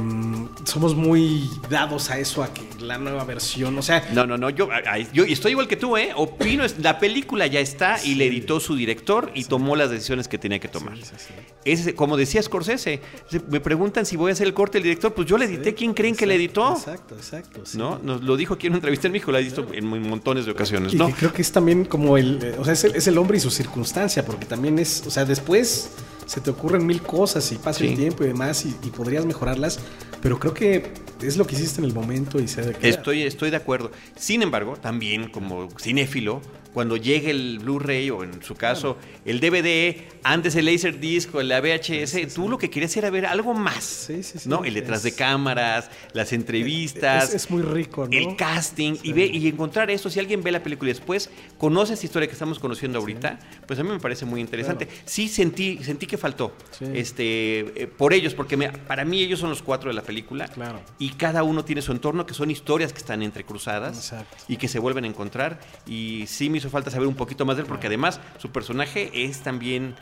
somos 0.65 0.95
muy 0.95 1.49
dados 1.69 2.09
a 2.09 2.19
eso, 2.19 2.43
a 2.43 2.53
que 2.53 2.61
la 2.79 2.97
nueva 2.97 3.23
versión, 3.23 3.77
o 3.77 3.81
sea, 3.81 4.07
No, 4.13 4.25
no, 4.25 4.37
no, 4.37 4.49
yo, 4.49 4.69
yo 5.13 5.23
estoy 5.25 5.51
igual 5.51 5.67
que 5.67 5.75
tú, 5.75 5.97
¿eh? 5.97 6.11
Opino, 6.15 6.63
es- 6.63 6.79
la 6.79 6.99
película 6.99 7.47
ya 7.47 7.59
está 7.59 7.97
y 8.03 8.15
le 8.15 8.27
editó 8.27 8.59
su 8.59 8.75
director 8.75 9.31
y 9.33 9.45
tomó 9.45 9.75
las 9.75 9.89
decisiones 9.89 10.27
que 10.27 10.37
tenía 10.37 10.59
que 10.59 10.67
tomar. 10.67 10.97
Sí. 10.97 11.33
Es, 11.65 11.93
como 11.93 12.15
decía 12.17 12.41
Scorsese, 12.41 13.01
se- 13.29 13.39
me 13.49 13.59
preguntan 13.59 14.05
si 14.05 14.15
voy 14.15 14.29
a 14.29 14.33
hacer 14.33 14.47
el 14.47 14.53
corte 14.53 14.77
del 14.77 14.83
director, 14.83 15.13
pues 15.13 15.27
yo 15.27 15.37
le 15.37 15.45
edité, 15.45 15.73
¿quién 15.73 15.93
creen 15.93 16.15
que 16.15 16.25
le 16.25 16.35
editó? 16.35 16.71
Exacto, 16.73 17.15
exacto. 17.15 17.61
¿No? 17.73 17.99
Nos 18.03 18.21
lo 18.23 18.37
dijo 18.37 18.53
aquí 18.53 18.67
en 18.67 18.73
una 18.73 18.77
entrevista 18.77 19.07
en 19.07 19.13
México, 19.13 19.31
lo 19.31 19.37
ha 19.37 19.41
visto 19.41 19.67
en 19.73 19.85
mon- 19.85 20.07
montones 20.09 20.45
de 20.45 20.51
ocasiones, 20.51 20.93
Y 20.93 20.97
¿no? 20.97 21.09
creo 21.11 21.33
que 21.33 21.41
es 21.41 21.51
también 21.51 21.85
como 21.85 22.17
el, 22.17 22.55
o 22.59 22.63
sea, 22.63 22.73
es 22.73 22.83
el, 22.83 22.95
es 22.95 23.07
el 23.07 23.17
hombre 23.17 23.37
y 23.37 23.41
su 23.41 23.49
circunstancia, 23.51 24.25
porque 24.25 24.45
también 24.45 24.79
es, 24.79 25.03
o 25.05 25.11
sea, 25.11 25.25
después 25.25 25.91
se 26.29 26.41
te 26.41 26.51
ocurren 26.51 26.85
mil 26.85 27.01
cosas 27.01 27.51
y 27.51 27.55
pasa 27.55 27.79
Sí. 27.79 27.87
el 27.87 27.95
tiempo 27.97 28.23
y 28.23 28.27
demás 28.27 28.63
y, 28.65 28.75
y 28.83 28.91
podrías 28.91 29.25
mejorarlas, 29.25 29.79
pero 30.21 30.37
creo 30.39 30.53
que 30.53 30.93
es 31.23 31.37
lo 31.37 31.47
que 31.47 31.55
hiciste 31.55 31.79
en 31.81 31.85
el 31.85 31.93
momento 31.93 32.39
y 32.39 32.47
se 32.47 32.61
debe 32.61 32.73
quedar. 32.75 32.85
Estoy, 32.99 33.23
estoy 33.23 33.49
de 33.49 33.57
acuerdo. 33.57 33.91
Sin 34.15 34.41
embargo, 34.43 34.75
también 34.79 35.29
como 35.31 35.69
cinéfilo, 35.79 36.41
cuando 36.73 36.97
llegue 36.97 37.31
el 37.31 37.59
Blu-ray 37.59 38.09
o 38.11 38.23
en 38.23 38.41
su 38.43 38.55
caso 38.55 38.97
el 39.25 39.39
DVD, 39.39 39.95
antes 40.23 40.55
el 40.55 40.65
Laserdisc 40.65 41.33
o 41.35 41.41
la 41.41 41.59
VHS, 41.61 42.33
tú 42.33 42.47
lo 42.47 42.57
que 42.57 42.69
querías 42.69 42.95
era 42.97 43.09
ver 43.09 43.25
algo 43.25 43.53
más. 43.53 43.83
Sí, 43.83 44.21
sí, 44.23 44.37
sí. 44.39 44.47
¿no? 44.49 44.63
El 44.63 44.73
detrás 44.75 45.03
de 45.03 45.13
cámaras, 45.15 45.89
las 46.13 46.31
entrevistas. 46.33 47.29
Es, 47.29 47.35
es 47.45 47.49
muy 47.51 47.61
rico, 47.63 48.07
¿no? 48.07 48.17
el 48.17 48.35
casting 48.35 48.95
y 49.03 49.13
ve 49.13 49.25
y 49.25 49.47
encontrar 49.47 49.89
esto 49.89 50.09
si 50.09 50.19
alguien 50.19 50.43
ve 50.43 50.51
la 50.51 50.61
película 50.63 50.89
y 50.91 50.93
después 50.93 51.29
conoce 51.57 51.93
esta 51.93 52.05
historia 52.05 52.27
que 52.27 52.33
estamos 52.33 52.59
conociendo 52.59 52.99
ahorita 52.99 53.39
pues 53.65 53.79
a 53.79 53.83
mí 53.83 53.89
me 53.89 53.99
parece 53.99 54.25
muy 54.25 54.41
interesante 54.41 54.85
Claro. 54.87 55.01
sí 55.05 55.27
sentí 55.27 55.79
sentí 55.83 56.05
que 56.07 56.17
faltó 56.17 56.53
este 56.93 57.83
eh, 57.83 57.87
por 57.87 58.13
ellos 58.13 58.33
porque 58.35 58.57
me- 58.57 58.69
para 58.71 59.05
mí 59.05 59.21
ellos 59.21 59.39
son 59.39 59.49
los 59.49 59.61
cuatro 59.61 59.89
de 59.89 59.95
la 59.95 60.01
película 60.01 60.47
Claro. 60.47 60.81
y 60.99 61.09
cada 61.11 61.43
uno 61.43 61.63
tiene 61.65 61.81
su 61.81 61.91
entorno 61.91 62.25
que 62.25 62.33
son 62.33 62.51
historias 62.51 62.91
que 62.93 62.99
están 62.99 63.21
entrecruzadas 63.23 63.97
Exacto. 63.97 64.37
y 64.47 64.57
que 64.57 64.67
se 64.67 64.79
vuelven 64.79 65.05
a 65.05 65.07
encontrar 65.07 65.59
y 65.87 66.25
sí 66.27 66.49
me 66.49 66.58
hizo 66.59 66.69
falta 66.69 66.91
saber 66.91 67.07
un 67.07 67.15
poquito 67.15 67.45
más 67.45 67.57
de 67.57 67.63
él 67.63 67.67
porque 67.67 67.87
además 67.87 68.19
su 68.37 68.51
personaje 68.51 69.09
es 69.13 69.41
también 69.41 69.95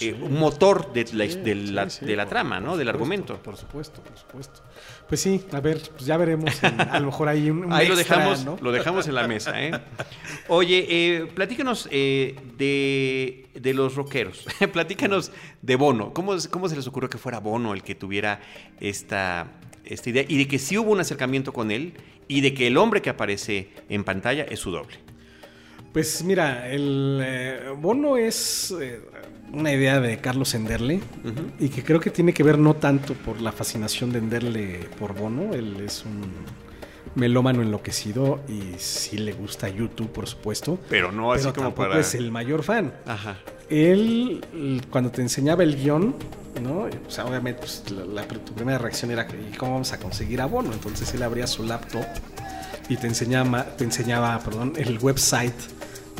eh, 0.00 0.14
un 0.14 0.38
motor 0.38 0.92
de 0.94 1.04
la, 1.12 1.26
Sí, 1.28 1.36
de 1.40 1.54
la- 1.54 1.90
sí, 1.90 1.98
sí, 2.00 2.06
de 2.06 2.16
la 2.16 2.24
por- 2.24 2.30
trama, 2.30 2.56
por 2.56 2.64
¿no? 2.64 2.76
Del 2.76 2.86
supuesto, 2.88 2.90
argumento. 2.96 3.36
Por 3.42 3.56
supuesto, 3.56 4.00
por 4.02 4.16
supuesto. 4.18 4.62
Pues 5.06 5.20
sí, 5.20 5.44
a 5.52 5.60
ver, 5.60 5.80
pues 5.92 6.06
ya 6.06 6.16
veremos. 6.16 6.62
en- 6.64 6.80
a 6.80 6.98
lo 6.98 7.06
mejor 7.06 7.28
hay 7.28 7.50
un, 7.50 7.66
un 7.66 7.72
Ahí 7.72 7.86
lo 7.88 7.94
extra, 7.94 8.16
dejamos, 8.16 8.44
¿no? 8.44 8.56
lo 8.60 8.72
dejamos 8.72 9.06
en 9.06 9.14
la 9.14 9.28
mesa, 9.28 9.62
¿eh? 9.62 9.70
Oye, 10.48 10.86
eh, 10.88 11.26
platícanos 11.34 11.88
eh, 11.90 12.36
de, 12.56 13.48
de 13.60 13.74
los 13.74 13.94
rockeros. 13.94 14.46
platícanos 14.72 15.30
de 15.60 15.76
Bono. 15.76 16.12
¿Cómo, 16.14 16.34
¿Cómo 16.50 16.68
se 16.68 16.76
les 16.76 16.86
ocurrió 16.86 17.10
que 17.10 17.18
fuera 17.18 17.38
Bono 17.40 17.74
el 17.74 17.82
que 17.82 17.94
tuviera 17.94 18.40
esta, 18.80 19.46
esta 19.84 20.10
idea? 20.10 20.24
Y 20.26 20.38
de 20.38 20.48
que 20.48 20.58
sí 20.58 20.78
hubo 20.78 20.90
un 20.90 21.00
acercamiento 21.00 21.52
con 21.52 21.70
él 21.70 21.92
y 22.28 22.40
de 22.40 22.54
que 22.54 22.66
el 22.66 22.76
hombre 22.78 23.02
que 23.02 23.10
aparece 23.10 23.70
en 23.90 24.04
pantalla 24.04 24.44
es 24.44 24.58
su 24.58 24.70
doble. 24.70 24.98
Pues 25.92 26.24
mira, 26.24 26.68
el 26.70 27.20
eh, 27.22 27.60
Bono 27.78 28.16
es 28.16 28.74
eh, 28.80 29.00
una 29.52 29.72
idea 29.72 30.00
de 30.00 30.18
Carlos 30.18 30.54
Enderle 30.54 31.00
y 31.58 31.68
que 31.68 31.84
creo 31.84 32.00
que 32.00 32.10
tiene 32.10 32.32
que 32.32 32.42
ver 32.42 32.58
no 32.58 32.74
tanto 32.74 33.12
por 33.14 33.40
la 33.42 33.52
fascinación 33.52 34.10
de 34.12 34.18
Enderle 34.20 34.88
por 34.98 35.14
Bono, 35.14 35.52
él 35.52 35.76
es 35.84 36.04
un 36.06 36.22
melómano 37.14 37.60
enloquecido 37.60 38.40
y 38.48 38.78
sí 38.78 39.18
le 39.18 39.34
gusta 39.34 39.68
YouTube, 39.68 40.10
por 40.10 40.26
supuesto. 40.26 40.78
Pero 40.88 41.12
no 41.12 41.32
así 41.32 41.42
pero 41.42 41.54
como 41.54 41.74
para... 41.74 42.00
es 42.00 42.14
el 42.14 42.30
mayor 42.30 42.62
fan. 42.62 42.94
Ajá. 43.06 43.36
Él, 43.68 44.42
cuando 44.90 45.10
te 45.10 45.20
enseñaba 45.20 45.62
el 45.62 45.76
guion, 45.76 46.14
¿no? 46.62 46.88
O 47.06 47.10
sea, 47.10 47.26
obviamente 47.26 47.60
pues, 47.60 47.84
la, 47.90 48.04
la- 48.06 48.26
tu 48.26 48.54
primera 48.54 48.78
reacción 48.78 49.10
era, 49.10 49.26
¿y 49.50 49.54
cómo 49.56 49.72
vamos 49.72 49.92
a 49.92 49.98
conseguir 49.98 50.40
abono? 50.40 50.72
Entonces 50.72 51.12
él 51.12 51.22
abría 51.22 51.46
su 51.46 51.64
laptop 51.64 52.04
y 52.88 52.96
te 52.96 53.06
enseñaba, 53.06 53.64
te 53.76 53.84
enseñaba 53.84 54.38
perdón, 54.40 54.74
el 54.76 54.98
website 54.98 55.54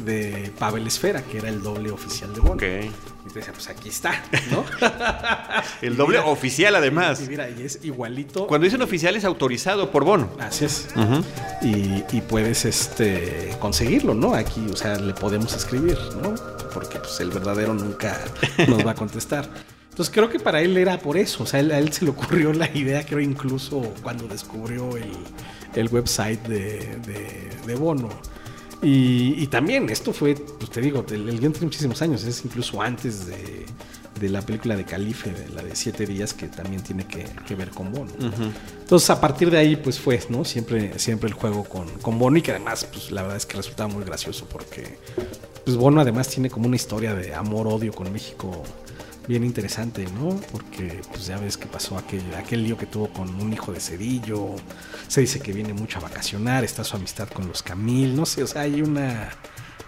de 0.04 0.52
Pavel 0.58 0.86
Esfera, 0.86 1.22
que 1.22 1.38
era 1.38 1.48
el 1.48 1.62
doble 1.62 1.90
oficial 1.90 2.32
de 2.34 2.40
Bono. 2.40 2.54
Y 2.54 3.28
te 3.28 3.38
decía, 3.38 3.52
pues 3.52 3.68
aquí 3.68 3.88
está, 3.88 4.20
¿no? 4.50 4.64
El 5.80 5.96
doble 5.96 6.18
oficial, 6.18 6.74
además. 6.74 7.20
y 7.20 7.28
mira, 7.28 7.48
y 7.48 7.62
es 7.62 7.78
igualito. 7.84 8.48
Cuando 8.48 8.64
dicen 8.64 8.82
oficial 8.82 9.14
es 9.14 9.24
autorizado 9.24 9.92
por 9.92 10.04
Bono. 10.04 10.28
Así 10.40 10.64
es. 10.64 10.88
Y, 11.62 12.02
y 12.10 12.20
puedes 12.22 12.64
este 12.64 13.56
conseguirlo, 13.60 14.14
¿no? 14.14 14.34
Aquí, 14.34 14.66
o 14.72 14.76
sea, 14.76 14.98
le 14.98 15.14
podemos 15.14 15.54
escribir, 15.54 15.96
¿no? 16.20 16.34
Porque 16.74 16.98
pues, 16.98 17.20
el 17.20 17.30
verdadero 17.30 17.74
nunca 17.74 18.18
nos 18.66 18.84
va 18.84 18.90
a 18.90 18.94
contestar. 18.94 19.48
Entonces 19.92 20.12
creo 20.14 20.30
que 20.30 20.40
para 20.40 20.62
él 20.62 20.74
era 20.78 20.98
por 20.98 21.18
eso, 21.18 21.42
o 21.42 21.46
sea, 21.46 21.60
él- 21.60 21.70
a 21.70 21.78
él 21.78 21.92
se 21.92 22.04
le 22.06 22.10
ocurrió 22.12 22.52
la 22.54 22.68
idea, 22.74 23.04
creo 23.04 23.20
incluso 23.20 23.92
cuando 24.02 24.26
descubrió 24.26 24.96
el, 24.96 25.12
el 25.74 25.88
website 25.88 26.42
de, 26.48 26.96
de- 27.06 27.50
de 27.66 27.74
Bono. 27.76 28.08
Y, 28.82 29.34
y 29.40 29.46
también 29.48 29.90
esto 29.90 30.12
fue, 30.12 30.34
pues 30.34 30.70
te 30.70 30.80
digo, 30.80 31.04
el, 31.10 31.28
el 31.28 31.38
guion 31.38 31.52
tiene 31.52 31.66
muchísimos 31.66 32.00
años, 32.02 32.24
es 32.24 32.42
incluso 32.44 32.80
antes 32.82 33.26
de, 33.26 33.66
de 34.18 34.28
la 34.28 34.40
película 34.42 34.74
de 34.76 34.84
Calife, 34.84 35.30
de 35.30 35.48
la 35.50 35.62
de 35.62 35.76
Siete 35.76 36.04
Días, 36.06 36.32
que 36.34 36.48
también 36.48 36.82
tiene 36.82 37.06
que, 37.06 37.24
que 37.46 37.54
ver 37.54 37.68
con 37.70 37.92
Bono. 37.92 38.10
Entonces 38.80 39.10
a 39.10 39.20
partir 39.20 39.50
de 39.50 39.58
ahí 39.58 39.76
pues 39.76 40.00
fue, 40.00 40.18
¿no? 40.30 40.44
Siempre, 40.44 40.98
siempre 40.98 41.28
el 41.28 41.34
juego 41.34 41.62
con, 41.64 41.86
con 42.00 42.18
Bono 42.18 42.38
y 42.38 42.42
que 42.42 42.50
además 42.50 42.84
pues 42.90 43.10
la 43.12 43.22
verdad 43.22 43.36
es 43.36 43.46
que 43.46 43.58
resultaba 43.58 43.88
muy 43.92 44.04
gracioso 44.04 44.46
porque 44.50 44.96
pues 45.64 45.76
Bono 45.76 46.00
además 46.00 46.26
tiene 46.28 46.48
como 46.50 46.66
una 46.66 46.76
historia 46.76 47.14
de 47.14 47.34
amor-odio 47.34 47.92
con 47.92 48.10
México 48.12 48.64
bien 49.28 49.44
interesante, 49.44 50.06
¿no? 50.14 50.40
Porque 50.50 51.00
pues 51.08 51.26
ya 51.26 51.38
ves 51.38 51.56
que 51.56 51.66
pasó 51.66 51.96
aquel, 51.96 52.22
aquel 52.34 52.64
lío 52.64 52.76
que 52.76 52.86
tuvo 52.86 53.08
con 53.12 53.28
un 53.40 53.52
hijo 53.52 53.72
de 53.72 53.80
Cedillo, 53.80 54.56
se 55.08 55.20
dice 55.20 55.40
que 55.40 55.52
viene 55.52 55.72
mucho 55.72 55.98
a 55.98 56.02
vacacionar, 56.02 56.64
está 56.64 56.84
su 56.84 56.96
amistad 56.96 57.28
con 57.28 57.46
los 57.48 57.62
Camil, 57.62 58.16
no 58.16 58.26
sé, 58.26 58.42
o 58.42 58.46
sea, 58.46 58.62
hay 58.62 58.82
una 58.82 59.30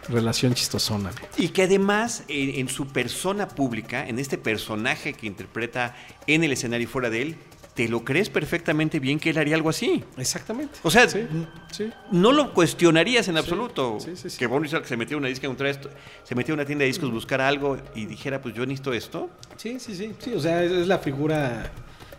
relación 0.08 0.54
chistosona. 0.54 1.10
Y 1.36 1.48
que 1.48 1.62
además 1.62 2.24
en, 2.28 2.60
en 2.60 2.68
su 2.68 2.86
persona 2.88 3.48
pública, 3.48 4.06
en 4.06 4.18
este 4.18 4.38
personaje 4.38 5.14
que 5.14 5.26
interpreta 5.26 5.96
en 6.26 6.44
el 6.44 6.52
escenario 6.52 6.84
y 6.84 6.90
fuera 6.90 7.10
de 7.10 7.22
él, 7.22 7.36
te 7.74 7.88
lo 7.88 8.04
crees 8.04 8.30
perfectamente 8.30 9.00
bien 9.00 9.18
que 9.18 9.30
él 9.30 9.38
haría 9.38 9.56
algo 9.56 9.68
así. 9.68 10.04
Exactamente. 10.16 10.78
O 10.82 10.90
sea, 10.90 11.08
sí, 11.08 11.26
sí. 11.72 11.90
no 12.12 12.30
lo 12.30 12.54
cuestionarías 12.54 13.26
en 13.28 13.36
absoluto. 13.36 13.98
sí. 14.00 14.12
Que 14.38 14.48
que 14.48 14.84
se 14.86 14.96
metiera 14.96 15.16
a 15.16 15.18
una 15.18 15.28
disca, 15.28 15.46
encontrara 15.46 15.70
esto, 15.70 15.90
se 16.22 16.34
metiera 16.34 16.54
a 16.54 16.62
una 16.62 16.66
tienda 16.66 16.84
de 16.84 16.86
discos, 16.86 17.10
buscara 17.10 17.48
algo 17.48 17.76
y 17.94 18.06
dijera, 18.06 18.40
pues 18.40 18.54
yo 18.54 18.64
necesito 18.64 18.92
esto. 18.92 19.28
Sí, 19.56 19.80
sí, 19.80 19.94
sí, 19.94 20.14
sí, 20.18 20.32
o 20.32 20.40
sea, 20.40 20.62
es, 20.62 20.70
es 20.70 20.86
la 20.86 20.98
figura 20.98 21.72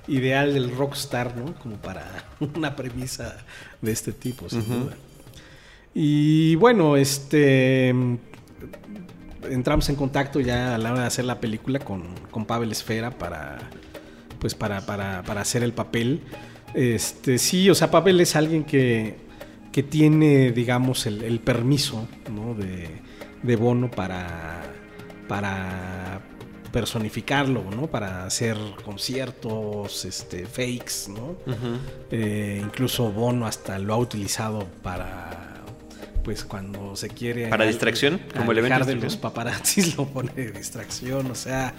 ideal 0.07 0.53
del 0.53 0.75
rockstar, 0.75 1.35
¿no? 1.37 1.55
Como 1.55 1.77
para 1.77 2.25
una 2.55 2.75
premisa 2.75 3.37
de 3.81 3.91
este 3.91 4.11
tipo, 4.11 4.49
sin 4.49 4.67
duda. 4.67 4.93
Y 5.93 6.55
bueno, 6.55 6.97
este 6.97 7.95
entramos 9.49 9.87
en 9.89 9.95
contacto 9.95 10.39
ya 10.39 10.75
a 10.75 10.77
la 10.77 10.91
hora 10.91 11.01
de 11.01 11.07
hacer 11.07 11.23
la 11.23 11.39
película 11.39 11.79
con, 11.79 12.03
con 12.31 12.45
Pavel 12.45 12.71
Esfera 12.71 13.11
para 13.11 13.59
pues 14.45 14.53
para, 14.53 14.85
para, 14.85 15.23
para 15.23 15.41
hacer 15.41 15.63
el 15.63 15.73
papel. 15.73 16.21
Este, 16.75 17.39
sí, 17.39 17.67
o 17.71 17.73
sea, 17.73 17.89
Pavel 17.89 18.21
es 18.21 18.35
alguien 18.35 18.63
que, 18.63 19.15
que 19.71 19.81
tiene, 19.81 20.51
digamos, 20.51 21.07
el, 21.07 21.23
el 21.23 21.39
permiso 21.39 22.07
¿no? 22.31 22.53
de, 22.53 22.87
de 23.41 23.55
Bono 23.55 23.89
para, 23.89 24.61
para 25.27 26.21
personificarlo, 26.71 27.63
¿no? 27.71 27.87
Para 27.87 28.23
hacer 28.23 28.55
conciertos, 28.83 30.05
este, 30.05 30.45
fakes, 30.45 31.09
¿no? 31.09 31.37
Eh, 32.11 32.61
incluso 32.63 33.11
Bono 33.11 33.47
hasta 33.47 33.79
lo 33.79 33.95
ha 33.95 33.97
utilizado 33.97 34.67
para 34.83 35.41
pues 36.23 36.43
cuando 36.43 36.95
se 36.95 37.07
quiere 37.07 37.47
¿Para 37.47 37.65
distracción? 37.65 38.19
¿Como 38.35 38.51
elemento 38.51 38.85
de 38.85 38.95
los 38.95 39.17
paparazzis 39.17 39.95
lo 39.97 40.05
pone 40.05 40.31
de 40.33 40.51
distracción, 40.51 41.31
o 41.31 41.35
sea, 41.35 41.73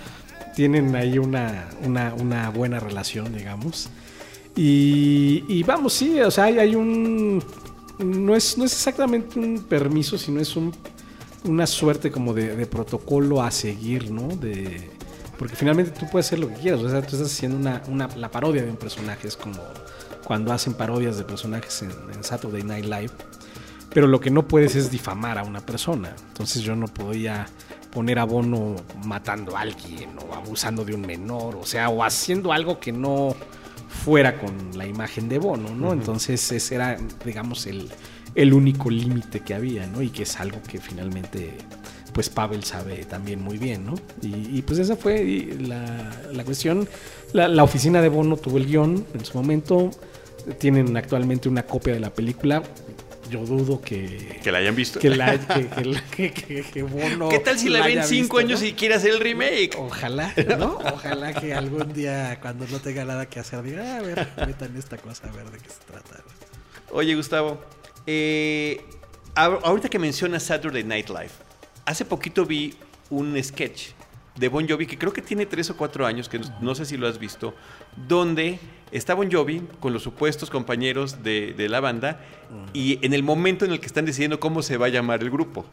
tienen 0.57 0.97
ahí 0.97 1.19
una, 1.19 1.69
una, 1.85 2.15
una 2.15 2.49
buena 2.49 2.81
relación, 2.81 3.31
digamos. 3.37 3.91
Y, 4.57 5.45
y 5.49 5.63
vamos, 5.65 5.93
sí, 5.93 6.19
o 6.19 6.31
sea, 6.31 6.45
hay, 6.45 6.59
hay 6.59 6.75
un... 6.75 7.45
No 7.99 8.35
es, 8.35 8.57
no 8.57 8.65
es 8.65 8.73
exactamente 8.73 9.39
un 9.39 9.65
permiso, 9.69 10.17
sino 10.17 10.41
es 10.41 10.57
un, 10.57 10.75
una 11.45 11.67
suerte 11.67 12.11
como 12.11 12.33
de, 12.33 12.57
de 12.57 12.67
protocolo 12.67 13.43
a 13.43 13.51
seguir, 13.51 14.11
¿no? 14.11 14.29
De, 14.29 14.91
porque 15.39 15.57
finalmente 15.57 15.91
tú 15.91 16.07
puedes 16.11 16.27
hacer 16.27 16.39
lo 16.39 16.49
que 16.49 16.55
quieras, 16.55 16.81
o 16.81 16.89
sea, 16.89 17.03
tú 17.03 17.17
estás 17.17 17.33
haciendo 17.33 17.59
una, 17.59 17.83
una, 17.89 18.09
la 18.17 18.31
parodia 18.31 18.63
de 18.63 18.71
un 18.71 18.77
personaje, 18.77 19.29
es 19.29 19.37
como 19.37 19.61
cuando 20.25 20.55
hacen 20.55 20.73
parodias 20.73 21.19
de 21.19 21.25
personajes 21.25 21.83
en, 21.83 21.91
en 22.15 22.25
Saturday 22.25 22.63
Night 22.63 22.87
Live 22.87 23.13
pero 23.97 24.07
lo 24.09 24.21
que 24.21 24.31
no 24.31 24.47
puedes 24.47 24.77
es 24.77 24.91
difamar 24.91 25.39
a 25.39 25.43
una 25.43 25.61
persona. 25.61 26.15
Entonces 26.29 26.61
yo 26.61 26.77
no 26.77 26.87
podía 26.87 27.47
poner 27.97 28.19
a 28.19 28.25
Bono 28.25 28.77
matando 29.07 29.57
a 29.57 29.63
alguien 29.63 30.11
o 30.19 30.35
abusando 30.35 30.85
de 30.85 30.95
un 30.95 31.01
menor, 31.01 31.57
o 31.57 31.65
sea, 31.65 31.89
o 31.89 32.05
haciendo 32.05 32.53
algo 32.53 32.79
que 32.79 32.93
no 32.93 33.35
fuera 33.89 34.39
con 34.39 34.77
la 34.77 34.87
imagen 34.87 35.31
de 35.31 35.39
Bono, 35.39 35.75
¿no? 35.75 35.95
Entonces 35.95 36.53
ese 36.53 36.75
era, 36.75 36.99
digamos, 37.25 37.67
el, 37.67 37.89
el 38.35 38.53
único 38.53 38.91
límite 38.91 39.41
que 39.41 39.55
había, 39.55 39.87
¿no? 39.87 40.03
Y 40.03 40.11
que 40.11 40.25
es 40.25 40.39
algo 40.39 40.59
que 40.63 40.79
finalmente, 40.79 41.57
pues 42.13 42.29
Pavel 42.29 42.65
sabe 42.65 43.07
también 43.07 43.41
muy 43.41 43.57
bien, 43.57 43.87
¿no? 43.87 43.95
Y, 44.21 44.59
y 44.59 44.61
pues 44.61 44.79
esa 44.79 44.95
fue 44.95 45.57
la, 45.59 46.13
la 46.35 46.45
cuestión. 46.45 46.87
La, 47.33 47.49
la 47.49 47.65
oficina 47.65 48.03
de 48.03 48.11
Bono 48.11 48.37
tuvo 48.37 48.59
el 48.59 48.67
guion 48.67 49.07
en 49.15 49.25
su 49.25 49.39
momento. 49.39 49.91
Tienen 50.59 50.95
actualmente 50.99 51.49
una 51.49 51.63
copia 51.63 51.95
de 51.95 52.01
la 52.01 52.11
película 52.11 52.63
yo 53.31 53.41
dudo 53.41 53.81
que 53.81 54.39
Que 54.43 54.53
la 54.53 54.59
hayan 54.59 54.75
visto. 54.77 54.99
que, 55.01 55.11
la, 55.11 55.39
que, 55.39 55.69
que, 55.69 55.85
la- 55.85 56.01
que- 56.11 56.33
que- 56.33 56.63
que 56.63 56.83
Bono 56.83 57.29
¿Qué 57.29 57.39
tal 57.41 57.59
si 57.59 57.69
la 57.69 57.85
ven 57.85 58.03
cinco 58.05 58.37
visto, 58.37 58.39
años 58.39 58.61
¿no? 58.61 58.67
y 58.67 58.73
quiere 58.73 58.95
hacer 58.95 59.11
el 59.13 59.21
remake? 59.21 59.77
Ojalá, 59.79 60.33
¿no? 60.59 60.79
Ojalá 60.93 61.33
que 61.35 61.55
algún 61.55 61.93
día, 61.93 62.39
cuando 62.41 62.67
no 62.69 62.79
tenga 62.81 63.05
nada 63.05 63.27
que 63.27 63.41
hacer, 63.41 63.63
diga, 63.63 63.83
"Ah, 63.85 63.99
a 63.99 64.03
ver, 64.03 64.29
metan 64.47 64.77
esta 64.77 64.97
cosa, 64.97 65.29
a 65.29 65.33
ver 65.33 65.51
de 65.51 65.59
qué 65.59 65.69
se 65.69 65.81
trata. 65.91 66.23
Oye, 66.91 67.15
Gustavo, 67.15 67.61
eh, 68.07 68.81
ahorita 69.35 69.89
que 69.89 69.99
mencionas 69.99 70.43
Saturday 70.45 70.85
Night 70.85 71.09
Live, 71.09 71.31
hace 71.85 72.05
poquito 72.05 72.47
vi 72.47 72.75
un 73.11 73.43
sketch 73.43 73.89
de 74.37 74.49
Bon 74.49 74.69
Jovi 74.69 74.87
que 74.87 74.99
creo 74.99 75.13
que 75.13 75.23
tiene 75.23 75.47
tres 75.47 75.71
o 75.71 75.77
cuatro 75.77 76.05
años, 76.07 76.29
que 76.29 76.39
no- 76.39 76.55
no 76.61 76.75
sé 76.75 76.85
si 76.85 76.97
lo 76.97 77.09
has 77.09 77.19
visto, 77.19 77.55
donde 78.09 78.59
está 78.93 79.15
Bon 79.15 79.31
Jovi 79.31 79.63
con 79.81 79.93
los 79.93 80.03
supuestos 80.03 80.51
compañeros 80.51 81.23
de, 81.23 81.55
de 81.57 81.69
la 81.69 81.81
banda 81.81 82.21
y 82.73 83.05
en 83.05 83.13
el 83.15 83.23
momento 83.23 83.65
en 83.65 83.73
el 83.73 83.81
que 83.81 83.87
están 83.87 84.05
decidiendo 84.05 84.39
cómo 84.39 84.63
se 84.63 84.77
va 84.77 84.87
a 84.87 84.89
llamar 84.91 85.23
el 85.23 85.31
grupo. 85.31 85.65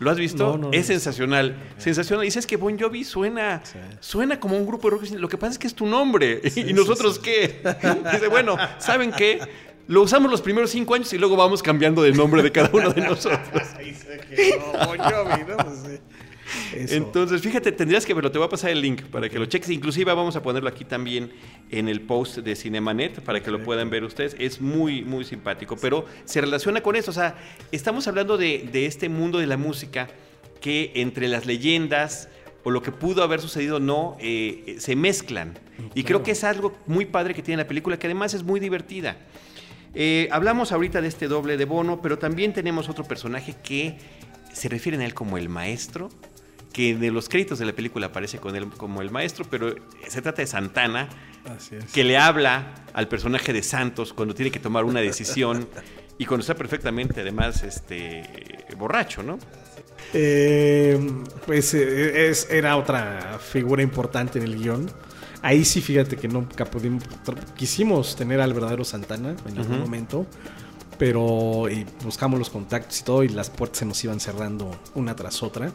¿Lo 0.00 0.10
has 0.10 0.18
visto? 0.18 0.56
No, 0.56 0.58
no, 0.68 0.72
es 0.72 0.80
no. 0.80 0.86
sensacional. 0.94 1.56
Sensacional. 1.78 2.24
Dices 2.24 2.46
que 2.46 2.56
Bon 2.56 2.78
Jovi 2.78 3.04
suena, 3.04 3.62
Sí. 3.64 3.78
suena 4.00 4.40
como 4.40 4.56
un 4.56 4.66
grupo 4.66 4.90
de 4.90 4.96
rock. 4.96 5.10
Lo 5.12 5.28
que 5.28 5.38
pasa 5.38 5.52
es 5.52 5.58
que 5.58 5.66
es 5.68 5.74
tu 5.74 5.86
nombre. 5.86 6.48
Sí, 6.50 6.60
¿Y 6.68 6.72
nosotros 6.72 7.14
sí, 7.14 7.20
sí. 7.24 7.30
qué? 7.62 7.62
Dice, 8.12 8.28
bueno, 8.28 8.56
¿saben 8.78 9.12
qué? 9.12 9.40
Lo 9.86 10.02
usamos 10.02 10.30
los 10.30 10.40
primeros 10.42 10.70
cinco 10.70 10.94
años 10.94 11.12
y 11.12 11.18
luego 11.18 11.36
vamos 11.36 11.62
cambiando 11.62 12.02
de 12.02 12.12
nombre 12.12 12.42
de 12.42 12.50
cada 12.50 12.70
uno 12.72 12.90
de 12.90 13.00
nosotros. 13.08 13.62
Ahí 13.76 13.94
se 13.94 14.18
quedó 14.18 14.72
Bon 14.86 14.98
Jovi, 14.98 15.44
¿no? 15.48 15.56
Pues, 15.58 15.78
sí. 15.86 15.98
Eso. 16.74 16.94
Entonces, 16.94 17.40
fíjate, 17.40 17.72
tendrías 17.72 18.04
que 18.04 18.14
verlo. 18.14 18.30
Te 18.30 18.38
voy 18.38 18.46
a 18.46 18.50
pasar 18.50 18.70
el 18.70 18.80
link 18.80 19.02
para 19.02 19.28
que 19.28 19.38
lo 19.38 19.46
cheques. 19.46 19.70
Inclusive 19.70 20.12
vamos 20.12 20.36
a 20.36 20.42
ponerlo 20.42 20.68
aquí 20.68 20.84
también 20.84 21.32
en 21.70 21.88
el 21.88 22.00
post 22.00 22.38
de 22.38 22.56
Cinemanet 22.56 23.20
para 23.20 23.42
que 23.42 23.50
lo 23.50 23.62
puedan 23.62 23.90
ver 23.90 24.04
ustedes. 24.04 24.36
Es 24.38 24.60
muy, 24.60 25.02
muy 25.02 25.24
simpático, 25.24 25.76
pero 25.76 26.04
se 26.24 26.40
relaciona 26.40 26.82
con 26.82 26.96
eso. 26.96 27.10
O 27.10 27.14
sea, 27.14 27.36
estamos 27.72 28.06
hablando 28.08 28.36
de, 28.36 28.68
de 28.70 28.86
este 28.86 29.08
mundo 29.08 29.38
de 29.38 29.46
la 29.46 29.56
música 29.56 30.08
que 30.60 30.92
entre 30.94 31.28
las 31.28 31.46
leyendas 31.46 32.28
o 32.64 32.70
lo 32.70 32.82
que 32.82 32.90
pudo 32.90 33.22
haber 33.22 33.40
sucedido 33.40 33.78
no, 33.78 34.16
eh, 34.18 34.76
se 34.78 34.96
mezclan. 34.96 35.58
Y 35.94 36.02
creo 36.04 36.22
que 36.22 36.30
es 36.32 36.44
algo 36.44 36.74
muy 36.86 37.04
padre 37.04 37.34
que 37.34 37.42
tiene 37.42 37.62
la 37.62 37.68
película, 37.68 37.98
que 37.98 38.06
además 38.06 38.34
es 38.34 38.42
muy 38.42 38.58
divertida. 38.58 39.18
Eh, 39.94 40.28
hablamos 40.32 40.72
ahorita 40.72 41.00
de 41.00 41.08
este 41.08 41.28
doble 41.28 41.56
de 41.56 41.66
Bono, 41.66 42.00
pero 42.00 42.18
también 42.18 42.52
tenemos 42.52 42.88
otro 42.88 43.04
personaje 43.04 43.54
que 43.62 43.98
se 44.52 44.68
refiere 44.68 45.00
a 45.02 45.04
él 45.04 45.14
como 45.14 45.36
el 45.36 45.48
maestro, 45.48 46.08
que 46.74 46.90
en 46.90 47.14
los 47.14 47.28
créditos 47.28 47.60
de 47.60 47.66
la 47.66 47.72
película 47.72 48.06
aparece 48.06 48.38
con 48.38 48.56
él 48.56 48.68
como 48.76 49.00
el 49.00 49.10
maestro, 49.12 49.46
pero 49.48 49.72
se 50.08 50.20
trata 50.20 50.42
de 50.42 50.46
Santana, 50.48 51.08
que 51.92 52.02
le 52.02 52.18
habla 52.18 52.74
al 52.92 53.06
personaje 53.06 53.52
de 53.52 53.62
Santos 53.62 54.12
cuando 54.12 54.34
tiene 54.34 54.50
que 54.50 54.58
tomar 54.58 54.84
una 54.84 55.00
decisión 55.00 55.68
y 56.18 56.26
cuando 56.26 56.40
está 56.40 56.54
perfectamente, 56.54 57.20
además, 57.20 57.62
este, 57.62 58.64
borracho, 58.76 59.22
¿no? 59.22 59.38
Eh, 60.12 60.98
pues 61.46 61.74
eh, 61.74 62.28
es, 62.28 62.50
era 62.50 62.76
otra 62.76 63.38
figura 63.38 63.80
importante 63.80 64.40
en 64.40 64.44
el 64.44 64.58
guion. 64.58 64.90
Ahí 65.42 65.64
sí, 65.64 65.80
fíjate 65.80 66.16
que 66.16 66.26
nunca 66.26 66.64
pudimos, 66.64 67.04
quisimos 67.56 68.16
tener 68.16 68.40
al 68.40 68.52
verdadero 68.52 68.84
Santana 68.84 69.36
en 69.48 69.58
algún 69.58 69.78
momento, 69.78 70.26
pero 70.98 71.66
buscamos 72.02 72.36
los 72.36 72.50
contactos 72.50 72.98
y 72.98 73.04
todo 73.04 73.22
y 73.22 73.28
las 73.28 73.48
puertas 73.48 73.78
se 73.78 73.84
nos 73.84 74.02
iban 74.02 74.18
cerrando 74.18 74.76
una 74.96 75.14
tras 75.14 75.40
otra. 75.44 75.70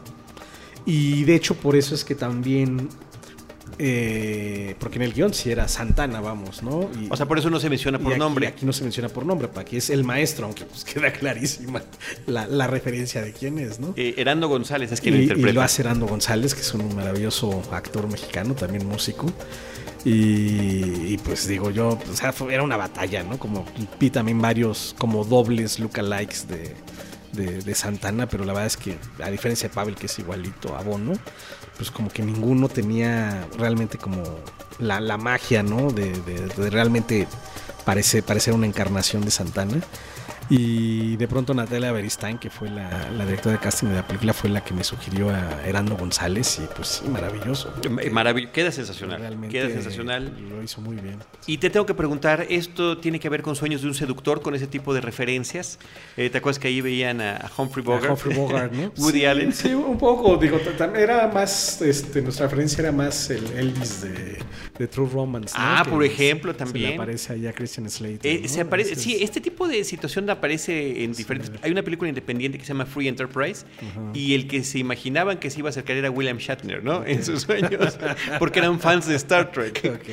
Y 0.86 1.24
de 1.24 1.34
hecho 1.34 1.54
por 1.54 1.76
eso 1.76 1.94
es 1.94 2.04
que 2.04 2.14
también 2.14 2.88
eh, 3.82 4.74
porque 4.78 4.96
en 4.96 5.02
el 5.02 5.14
guion 5.14 5.32
sí 5.32 5.50
era 5.50 5.66
Santana, 5.66 6.20
vamos, 6.20 6.62
¿no? 6.62 6.90
o 7.08 7.16
sea, 7.16 7.26
por 7.26 7.38
eso 7.38 7.48
no 7.48 7.58
se 7.58 7.70
menciona 7.70 7.98
por 7.98 8.18
nombre. 8.18 8.46
Aquí 8.46 8.66
no 8.66 8.74
se 8.74 8.82
menciona 8.82 9.08
por 9.08 9.24
nombre, 9.24 9.48
para 9.48 9.64
que 9.64 9.78
es 9.78 9.88
el 9.88 10.04
maestro, 10.04 10.44
aunque 10.44 10.66
pues 10.66 10.84
queda 10.92 11.10
clarísima 11.10 11.82
la, 12.26 12.66
referencia 12.66 13.22
de 13.22 13.32
quién 13.32 13.58
es, 13.58 13.80
¿no? 13.80 13.94
Eh, 13.96 14.14
Herando 14.18 14.48
González 14.48 14.92
es 14.92 15.00
quien 15.00 15.14
lo 15.14 15.22
interpreta. 15.22 15.50
Y 15.50 15.52
lo 15.54 15.62
hace 15.62 15.80
Herando 15.80 16.06
González, 16.06 16.54
que 16.54 16.60
es 16.60 16.74
un 16.74 16.94
maravilloso 16.94 17.62
actor 17.72 18.06
mexicano, 18.06 18.54
también 18.54 18.86
músico. 18.86 19.32
Y, 20.04 21.16
pues 21.18 21.48
digo 21.48 21.70
yo, 21.70 21.98
o 22.10 22.16
sea, 22.16 22.34
era 22.50 22.62
una 22.62 22.76
batalla, 22.76 23.22
¿no? 23.22 23.38
Como 23.38 23.64
vi 23.98 24.10
también 24.10 24.42
varios 24.42 24.94
como 24.98 25.24
dobles 25.24 25.78
lookalikes 25.78 26.46
de, 26.48 26.74
de, 27.32 27.74
Santana, 27.74 28.26
pero 28.26 28.44
la 28.44 28.52
verdad 28.52 28.66
es 28.66 28.76
que 28.76 28.98
a 29.22 29.30
diferencia 29.30 29.68
de 29.68 29.74
Pavel, 29.74 29.94
que 29.94 30.06
es 30.06 30.18
igualito 30.18 30.76
a 30.76 30.82
Bono, 30.82 31.12
pues 31.76 31.90
como 31.90 32.10
que 32.10 32.22
ninguno 32.22 32.68
tenía 32.68 33.46
realmente 33.58 33.98
como 33.98 34.22
la, 34.78 35.16
magia, 35.16 35.62
¿no? 35.62 35.90
De, 35.90 36.12
de, 36.12 36.70
realmente 36.70 37.26
parece, 37.84 38.22
parecer 38.22 38.54
una 38.54 38.66
encarnación 38.66 39.24
de 39.24 39.30
Santana. 39.30 39.80
Y 40.50 41.16
de 41.16 41.28
pronto 41.28 41.54
Natalia 41.54 41.92
Beristain, 41.92 42.36
que 42.36 42.50
fue 42.50 42.68
la, 42.68 43.08
directora 43.24 43.54
de 43.54 43.60
casting 43.60 43.86
de 43.86 43.94
la 43.94 44.06
película, 44.06 44.32
fue 44.32 44.50
la 44.50 44.64
que 44.64 44.74
me 44.74 44.82
sugirió 44.82 45.30
a 45.30 45.64
Herando 45.64 45.96
González 45.96 46.58
y 46.58 46.66
pues 46.74 46.88
sí, 46.88 47.08
maravilloso. 47.08 47.72
queda 48.52 48.72
sensacional. 48.72 49.48
queda 49.48 49.68
sensacional. 49.68 50.32
Lo 50.50 50.60
hizo 50.60 50.80
muy 50.80 50.96
bien. 50.96 51.18
Y 51.46 51.58
te 51.58 51.70
tengo 51.70 51.86
que 51.86 51.94
preguntar, 51.94 52.46
¿esto 52.50 52.98
tiene 52.98 53.20
que 53.20 53.28
ver 53.28 53.42
con 53.42 53.54
Sueños 53.54 53.82
de 53.82 53.88
un 53.88 53.94
Seductor, 53.94 54.42
con 54.42 54.56
ese 54.56 54.66
tipo 54.66 54.92
de 54.92 55.00
referencias? 55.00 55.78
Eh, 56.16 56.30
¿Te 56.30 56.38
acuerdas 56.38 56.58
que 56.58 56.66
ahí 56.66 56.80
veían 56.80 57.20
a, 57.20 57.48
Humphrey 57.56 57.84
Bogart? 57.84 58.10
Humphrey 58.10 58.36
Bogart, 58.36 58.72
¿no? 58.72 58.92
Woody 58.98 59.26
Allen. 59.26 59.52
Sí, 59.52 59.68
un 59.72 59.98
poco. 59.98 60.36
Digo, 60.36 60.58
era 60.96 61.28
más, 61.28 61.80
este, 61.80 62.22
nuestra 62.22 62.46
referencia 62.46 62.82
era 62.82 62.90
más 62.90 63.30
el 63.30 63.46
Elvis 63.52 64.02
de, 64.02 64.88
True 64.88 65.08
Romance. 65.12 65.54
Ah, 65.56 65.84
por 65.88 66.02
ejemplo, 66.02 66.56
también. 66.56 66.88
Se 66.88 66.94
aparece 66.94 67.32
ahí 67.34 67.46
a 67.46 67.52
Christian 67.52 67.88
Slater. 67.88 68.20
Eh, 68.24 68.48
se 68.48 68.62
aparece, 68.62 68.96
sí, 68.96 69.18
este 69.20 69.40
tipo 69.40 69.68
de 69.68 69.84
situación 69.84 70.26
da 70.26 70.39
aparece 70.40 71.04
en 71.04 71.12
diferentes... 71.12 71.52
Hay 71.62 71.70
una 71.70 71.82
película 71.82 72.08
independiente 72.08 72.58
que 72.58 72.64
se 72.64 72.68
llama 72.72 72.86
Free 72.86 73.08
Enterprise 73.08 73.64
y 74.14 74.34
el 74.34 74.48
que 74.48 74.64
se 74.64 74.78
imaginaban 74.78 75.38
que 75.38 75.50
se 75.50 75.60
iba 75.60 75.68
a 75.68 75.70
acercar 75.70 75.96
era 75.96 76.10
William 76.10 76.38
Shatner, 76.38 76.82
¿no? 76.82 77.04
En 77.04 77.24
sus 77.24 77.42
sueños, 77.42 77.98
porque 78.38 78.58
eran 78.58 78.80
fans 78.80 79.06
de 79.06 79.16
Star 79.16 79.52
Trek. 79.52 80.00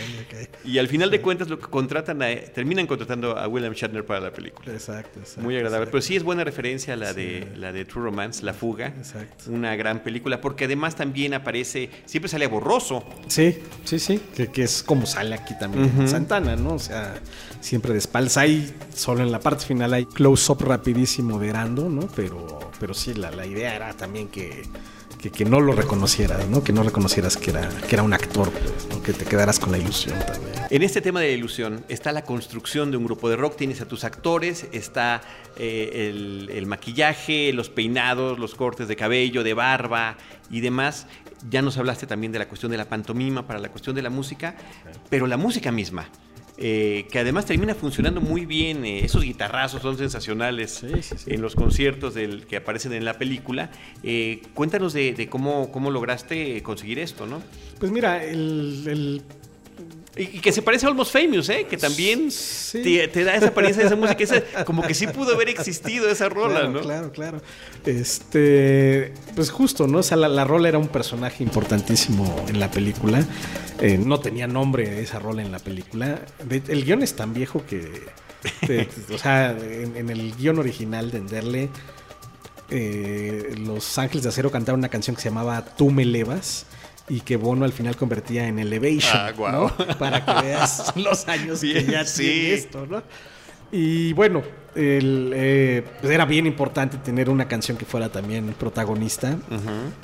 Y 0.66 0.80
al 0.80 0.88
final 0.90 1.10
de 1.10 1.22
cuentas 1.22 1.48
lo 1.48 1.60
que 1.60 1.68
contratan 1.68 2.20
terminan 2.54 2.88
contratando 2.88 3.38
a 3.38 3.48
William 3.48 3.74
Shatner 3.74 4.06
para 4.06 4.20
la 4.20 4.32
película. 4.32 4.74
Exacto, 4.74 5.22
Muy 5.42 5.56
agradable. 5.56 5.88
Pero 5.88 6.02
sí 6.02 6.16
es 6.16 6.24
buena 6.24 6.44
referencia 6.44 6.94
a 6.94 6.98
la 6.98 7.14
de, 7.14 7.48
la 7.56 7.72
de 7.72 7.86
True 7.86 8.04
Romance, 8.04 8.44
La 8.44 8.54
Fuga. 8.54 8.88
Exacto. 8.88 9.46
Una 9.50 9.76
gran 9.76 10.04
película, 10.04 10.42
porque 10.42 10.66
además 10.66 10.96
también 10.96 11.34
aparece, 11.34 11.90
siempre 12.06 12.30
sale 12.30 12.48
borroso. 12.48 13.04
Sí, 13.28 13.58
sí, 13.86 14.00
sí, 14.00 14.20
que, 14.36 14.64
es 14.64 14.84
como 14.84 15.06
sale 15.06 15.36
aquí 15.36 15.54
también 15.58 16.08
Santana, 16.08 16.56
¿no? 16.56 16.74
O 16.74 16.80
sea, 16.80 17.16
siempre 17.62 17.94
de 17.94 18.00
espaldas. 18.00 18.38
Hay, 18.38 18.74
solo 18.94 19.24
en 19.24 19.32
la 19.32 19.40
parte 19.40 19.66
final 19.66 19.94
hay 19.94 20.06
close-up 20.18 20.64
rapidísimo 20.64 21.38
de 21.38 21.50
Erando, 21.50 21.90
¿no? 21.90 22.08
Pero, 22.16 22.72
pero 22.80 22.96
sí, 22.96 23.14
la, 23.14 23.30
la 23.30 23.46
idea 23.46 23.76
era 23.76 23.94
también 23.94 24.30
que, 24.30 24.64
que, 25.20 25.46
no 25.46 25.62
lo 25.62 25.74
reconocieras, 25.74 26.48
¿no? 26.50 26.64
Que 26.64 26.74
no 26.74 26.82
reconocieras 26.82 27.38
que 27.38 27.52
era, 27.52 27.70
que 27.70 27.94
era 27.94 28.02
un 28.02 28.14
actor, 28.14 28.50
pues, 28.52 29.00
Que 29.04 29.14
te 29.14 29.26
quedaras 29.26 29.60
con 29.60 29.72
la 29.72 29.78
ilusión 29.78 30.18
también. 30.26 30.56
En 30.72 30.82
este 30.82 31.02
tema 31.02 31.22
de 31.22 31.28
la 31.28 31.34
ilusión 31.34 31.86
está 31.88 32.12
la 32.12 32.24
construcción 32.24 32.90
de 32.90 32.98
un 32.98 33.06
grupo 33.06 33.30
de 33.30 33.36
rock, 33.36 33.58
tienes 33.58 33.80
a 33.82 33.88
tus 33.88 34.04
actores, 34.04 34.68
está 34.72 35.22
eh, 35.56 36.10
el, 36.10 36.50
el, 36.52 36.66
maquillaje, 36.66 37.54
los 37.54 37.70
peinados, 37.70 38.40
los 38.40 38.56
cortes 38.56 38.88
de 38.88 38.96
cabello, 38.96 39.44
de 39.44 39.54
barba 39.54 40.18
y 40.50 40.62
demás. 40.62 41.06
Ya 41.48 41.62
nos 41.62 41.78
hablaste 41.78 42.08
también 42.08 42.32
de 42.32 42.40
la 42.40 42.48
cuestión 42.48 42.72
de 42.72 42.80
la 42.80 42.86
pantomima 42.86 43.46
para 43.46 43.60
la 43.60 43.70
cuestión 43.70 43.96
de 43.96 44.02
la 44.02 44.10
música, 44.10 44.56
pero 45.12 45.28
la 45.28 45.38
música 45.38 45.72
misma. 45.72 46.10
Eh, 46.60 47.06
que 47.12 47.20
además 47.20 47.46
termina 47.46 47.76
funcionando 47.76 48.20
muy 48.20 48.46
bien. 48.46 48.86
Eh, 48.86 49.06
esos 49.06 49.24
guitarrazos 49.24 49.82
son 49.82 49.98
sensacionales 49.98 50.84
en 51.26 51.42
los 51.42 51.56
conciertos 51.56 52.16
del, 52.16 52.46
que 52.48 52.58
aparecen 52.58 52.94
en 52.94 53.06
la 53.06 53.14
película. 53.14 53.70
Eh, 54.04 54.42
cuéntanos 54.54 54.94
de, 54.94 55.28
cómo, 55.30 55.72
cómo 55.72 55.92
lograste 55.92 56.62
conseguir 56.64 57.00
esto, 57.00 57.28
¿no? 57.28 57.42
Pues 57.80 57.92
mira, 57.92 58.24
el 58.24 59.22
y, 60.18 60.40
que 60.40 60.52
se 60.52 60.62
parece 60.62 60.86
a 60.86 60.90
Almost 60.90 61.12
Famous, 61.12 61.50
¿eh? 61.50 61.68
Que 61.70 61.78
también 61.78 62.30
te, 62.72 63.24
da 63.24 63.36
esa 63.36 63.48
apariencia 63.48 63.84
de 63.84 63.88
esa 63.88 63.96
música. 63.96 64.64
como 64.66 64.82
que 64.82 64.94
sí 64.94 65.08
pudo 65.08 65.36
haber 65.36 65.50
existido 65.50 66.10
esa 66.10 66.30
rola, 66.30 66.62
claro, 66.62 66.70
¿no? 66.70 66.82
Claro, 66.82 67.12
claro. 67.12 67.42
Este, 67.86 69.14
pues 69.36 69.52
justo, 69.52 69.88
¿no? 69.88 70.00
O 70.00 70.04
sea, 70.04 70.18
la, 70.18 70.44
rola 70.44 70.70
era 70.70 70.78
un 70.78 70.88
personaje 70.88 71.44
importantísimo 71.44 72.46
en 72.48 72.60
la 72.60 72.72
película. 72.72 73.24
Eh, 73.80 73.98
no 73.98 74.20
tenía 74.20 74.48
nombre 74.48 75.02
esa 75.02 75.20
rola 75.20 75.42
en 75.42 75.52
la 75.52 75.60
película. 75.60 76.20
el 76.50 76.86
guion 76.86 77.04
es 77.04 77.16
tan 77.16 77.34
viejo 77.34 77.64
que... 77.66 78.08
o 79.14 79.18
sea, 79.18 79.52
en, 79.52 80.10
el 80.10 80.36
guion 80.36 80.60
original 80.60 81.12
de 81.12 81.18
Enderle... 81.18 81.70
Eh, 82.70 83.56
los 83.60 83.98
Ángeles 83.98 84.24
de 84.24 84.30
Acero 84.30 84.52
cantaron 84.52 84.82
una 84.82 84.90
canción 84.90 85.16
que 85.16 85.22
se 85.22 85.30
llamaba 85.30 85.64
Tú 85.64 85.90
me 85.90 86.04
elevas 86.04 86.66
y 87.10 87.22
que 87.22 87.38
Bono 87.38 87.66
al 87.66 87.72
final 87.72 87.96
convertía 87.96 88.48
en 88.48 88.60
Elevation, 88.60 89.18
ah, 89.18 89.32
¿no? 89.52 89.98
Para 89.98 90.26
que 90.26 90.48
veas 90.48 90.94
los 90.96 91.28
años 91.28 91.62
que 91.62 91.86
ya 91.86 92.04
tiene 92.04 92.54
esto, 92.54 92.86
¿no? 92.86 93.02
Y 93.72 94.14
bueno, 94.14 94.44
eh, 94.76 95.84
pues 96.00 96.14
era 96.14 96.26
bien 96.26 96.46
importante 96.46 96.98
tener 96.98 97.30
una 97.30 97.48
canción 97.48 97.78
que 97.78 97.86
fuera 97.86 98.10
también 98.10 98.54
protagonista 98.58 99.38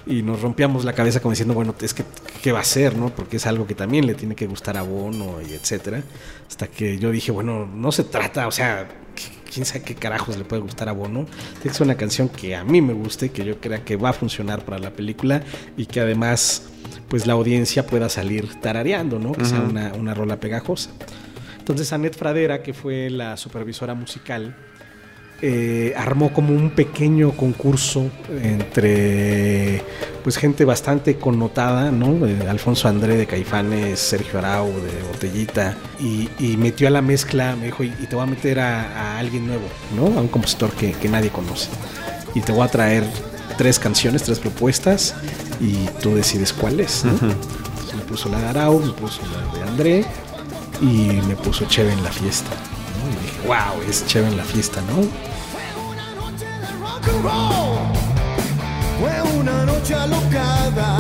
y 0.05 0.21
nos 0.21 0.41
rompíamos 0.41 0.83
la 0.83 0.93
cabeza 0.93 1.21
como 1.21 1.31
diciendo, 1.31 1.53
bueno, 1.53 1.73
es 1.79 1.93
que 1.93 2.03
qué 2.41 2.51
va 2.51 2.59
a 2.59 2.65
ser, 2.65 2.97
¿no? 2.97 3.09
Porque 3.09 3.37
es 3.37 3.45
algo 3.45 3.65
que 3.65 3.75
también 3.75 4.05
le 4.05 4.15
tiene 4.15 4.35
que 4.35 4.47
gustar 4.47 4.77
a 4.77 4.81
Bono 4.81 5.41
y 5.41 5.53
etcétera. 5.53 6.03
Hasta 6.47 6.67
que 6.67 6.97
yo 6.97 7.11
dije, 7.11 7.31
bueno, 7.31 7.65
no 7.65 7.91
se 7.91 8.03
trata, 8.03 8.47
o 8.47 8.51
sea, 8.51 8.87
quién 9.53 9.65
sabe 9.65 9.81
qué 9.81 9.95
carajos 9.95 10.37
le 10.37 10.43
puede 10.43 10.61
gustar 10.61 10.89
a 10.89 10.91
Bono. 10.91 11.25
Tiene 11.25 11.63
que 11.63 11.73
ser 11.73 11.85
una 11.85 11.95
canción 11.95 12.29
que 12.29 12.55
a 12.55 12.63
mí 12.63 12.81
me 12.81 12.93
guste, 12.93 13.29
que 13.29 13.45
yo 13.45 13.59
crea 13.59 13.83
que 13.83 13.95
va 13.95 14.09
a 14.09 14.13
funcionar 14.13 14.65
para 14.65 14.79
la 14.79 14.91
película 14.91 15.43
y 15.77 15.85
que 15.85 15.99
además 15.99 16.69
pues 17.07 17.27
la 17.27 17.33
audiencia 17.33 17.85
pueda 17.85 18.09
salir 18.09 18.59
tarareando, 18.59 19.19
¿no? 19.19 19.33
Que 19.33 19.45
sea 19.45 19.59
una, 19.59 19.93
una 19.93 20.13
rola 20.13 20.39
pegajosa. 20.39 20.89
Entonces 21.59 21.93
Annette 21.93 22.17
Fradera, 22.17 22.63
que 22.63 22.73
fue 22.73 23.09
la 23.09 23.37
supervisora 23.37 23.93
musical, 23.93 24.55
eh, 25.45 25.93
armó 25.97 26.31
como 26.31 26.55
un 26.55 26.69
pequeño 26.69 27.31
concurso 27.31 28.09
entre 28.41 29.81
pues 30.23 30.37
gente 30.37 30.63
bastante 30.63 31.17
connotada, 31.17 31.91
¿no? 31.91 32.25
Eh, 32.25 32.47
Alfonso 32.49 32.87
André 32.87 33.17
de 33.17 33.25
Caifanes, 33.25 33.99
Sergio 33.99 34.39
Arau 34.39 34.67
de 34.67 35.03
Botellita, 35.11 35.75
y, 35.99 36.29
metió 36.55 36.87
a 36.87 36.91
la 36.91 37.01
mezcla, 37.01 37.57
me 37.57 37.65
dijo, 37.65 37.83
y, 37.83 37.89
te 37.89 38.15
voy 38.15 38.23
a 38.23 38.25
meter 38.25 38.61
a, 38.61 39.19
alguien 39.19 39.45
nuevo, 39.45 39.65
¿no? 39.97 40.17
A 40.17 40.21
un 40.21 40.29
compositor 40.29 40.71
que, 40.71 40.93
que 40.93 41.09
nadie 41.09 41.29
conoce. 41.29 41.67
Y 42.33 42.39
te 42.39 42.53
voy 42.53 42.65
a 42.65 42.69
traer 42.69 43.03
tres 43.57 43.79
canciones, 43.79 44.23
tres 44.23 44.39
propuestas 44.39 45.13
y 45.59 45.73
tú 46.01 46.15
decides 46.15 46.53
cuál 46.53 46.79
es. 46.79 47.03
Entonces 47.03 47.95
me 47.97 48.03
puso 48.03 48.29
la 48.29 48.39
de 48.39 48.45
Arau, 48.47 48.79
me 48.79 48.93
puso 48.93 49.19
la 49.23 49.57
de 49.57 49.69
André 49.69 50.05
y 50.79 51.19
me 51.27 51.35
puso 51.35 51.65
Cheve 51.65 51.91
en 51.91 52.01
la 52.01 52.13
fiesta. 52.13 52.51
Wow, 53.45 53.81
es 53.89 54.05
Cheve 54.07 54.27
en 54.27 54.37
la 54.37 54.43
fiesta, 54.43 54.81
¿no? 54.81 55.03
Fue 58.99 59.21
una 59.37 59.65
noche 59.65 59.93
alocada. 59.93 60.97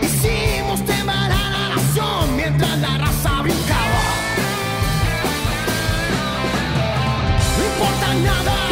Hicimos 0.00 0.84
temblar 0.86 1.30
a 1.30 1.50
la 1.50 1.68
nación 1.76 2.36
mientras 2.36 2.78
la 2.78 2.98
raza 2.98 3.42
brincaba. 3.42 4.02
No 7.58 7.64
importa 7.64 8.14
nada 8.14 8.69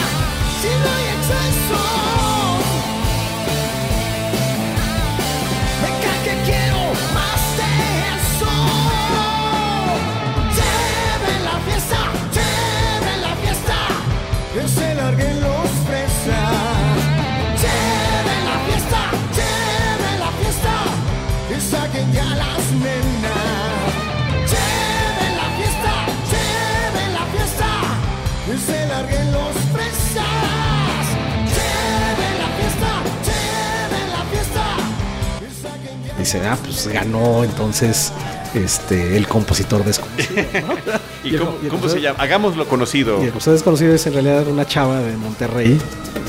Dice, 36.29 36.47
ah, 36.47 36.59
pues 36.63 36.87
ganó 36.89 37.43
entonces 37.43 38.13
este 38.53 39.17
el 39.17 39.27
compositor 39.27 39.83
desconocido. 39.83 40.43
¿Y 41.25 41.35
cómo, 41.35 41.57
cómo 41.71 41.89
se 41.89 42.03
llama? 42.03 42.19
Hagámoslo 42.23 42.69
conocido. 42.69 43.23
Y 43.23 43.25
el 43.25 43.31
compositor 43.31 43.55
desconocido 43.55 43.95
es 43.95 44.07
en 44.07 44.13
realidad 44.13 44.47
una 44.47 44.67
chava 44.67 45.01
de 45.01 45.17
Monterrey, 45.17 45.81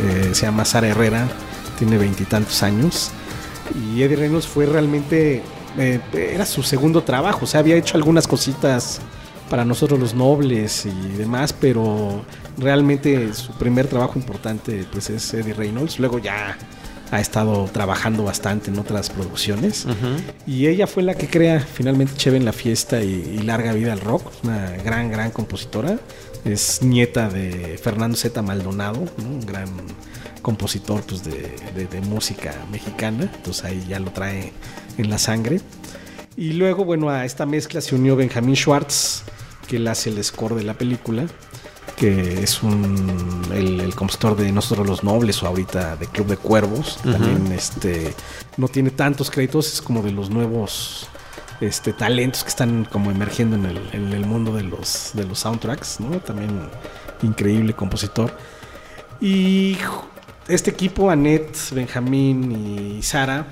eh, 0.01 0.29
se 0.31 0.45
llama 0.45 0.63
Sara 0.63 0.87
Herrera, 0.87 1.27
tiene 1.77 1.97
veintitantos 1.97 2.63
años. 2.63 3.11
Y 3.75 4.01
Eddie 4.01 4.15
Reynolds 4.15 4.47
fue 4.47 4.67
realmente, 4.67 5.43
eh, 5.77 5.99
era 6.13 6.45
su 6.45 6.63
segundo 6.63 7.03
trabajo, 7.03 7.41
o 7.43 7.45
sea, 7.45 7.59
había 7.59 7.75
hecho 7.75 7.97
algunas 7.97 8.25
cositas 8.25 9.01
para 9.49 9.65
nosotros 9.65 9.99
los 9.99 10.13
nobles 10.13 10.85
y 10.85 11.17
demás, 11.17 11.51
pero 11.51 12.23
realmente 12.57 13.33
su 13.33 13.51
primer 13.51 13.87
trabajo 13.87 14.17
importante 14.17 14.85
pues 14.93 15.09
es 15.09 15.33
Eddie 15.33 15.55
Reynolds. 15.55 15.99
Luego 15.99 16.19
ya 16.19 16.57
ha 17.11 17.19
estado 17.19 17.65
trabajando 17.71 18.23
bastante 18.23 18.69
en 18.71 18.77
otras 18.79 19.09
producciones. 19.09 19.85
Y 20.45 20.67
ella 20.67 20.85
fue 20.87 21.03
la 21.03 21.15
que 21.15 21.27
crea 21.27 21.59
finalmente 21.59 22.13
Cheve 22.15 22.37
en 22.37 22.45
la 22.45 22.53
fiesta 22.53 23.01
y, 23.01 23.37
y 23.39 23.43
Larga 23.43 23.73
Vida 23.73 23.93
al 23.93 24.01
Rock, 24.01 24.31
una 24.43 24.71
gran, 24.83 25.09
gran 25.11 25.31
compositora. 25.31 25.99
Es 26.45 26.81
nieta 26.83 27.27
de 27.29 27.77
Fernando 27.81 28.15
Z. 28.17 28.41
Maldonado, 28.41 29.05
¿no? 29.17 29.27
un 29.29 29.45
gran 29.45 29.67
compositor 30.41 31.01
pues, 31.01 31.23
de, 31.23 31.51
de- 31.75 31.85
de 31.87 32.01
música 32.01 32.53
mexicana. 32.71 33.29
Entonces 33.35 33.65
ahí 33.65 33.83
ya 33.89 33.99
lo 33.99 34.11
trae 34.11 34.53
en 34.97 35.09
la 35.09 35.17
sangre. 35.17 35.59
Y 36.37 36.53
luego, 36.53 36.85
bueno, 36.85 37.09
a 37.09 37.25
esta 37.25 37.45
mezcla 37.45 37.81
se 37.81 37.95
unió 37.95 38.15
Benjamin 38.15 38.55
Schwartz, 38.55 39.23
que 39.67 39.75
él 39.75 39.87
hace 39.87 40.09
el 40.09 40.23
score 40.23 40.55
de 40.55 40.63
la 40.63 40.73
película, 40.75 41.25
que 41.99 42.41
es 42.41 42.63
un, 42.63 43.41
el, 43.53 43.81
el 43.81 43.93
compositor 43.93 44.37
de 44.37 44.51
Nosotros 44.53 44.87
los 44.87 45.03
Nobles 45.03 45.43
o 45.43 45.47
ahorita 45.47 45.97
de 45.97 46.07
Club 46.07 46.27
de 46.27 46.37
Cuervos. 46.37 46.97
También 47.03 47.51
este, 47.51 48.15
no 48.55 48.69
tiene 48.69 48.91
tantos 48.91 49.29
créditos, 49.29 49.73
es 49.73 49.81
como 49.81 50.01
de 50.01 50.11
los 50.11 50.29
nuevos 50.29 51.07
este, 51.59 51.91
talentos 51.91 52.43
que 52.43 52.49
están 52.49 52.85
como 52.85 53.11
emergiendo 53.11 53.57
en 53.57 53.65
el, 53.65 53.89
en 53.91 54.13
el 54.13 54.25
mundo 54.25 54.55
de 54.55 54.63
los, 54.63 55.11
de 55.13 55.25
los 55.25 55.39
soundtracks, 55.39 55.99
¿no? 55.99 56.19
También 56.19 56.69
increíble 57.21 57.73
compositor. 57.73 58.31
Y 59.19 59.77
este 60.47 60.71
equipo, 60.71 61.09
Annette, 61.09 61.57
Benjamín 61.71 62.97
y 62.97 63.03
Sara, 63.03 63.45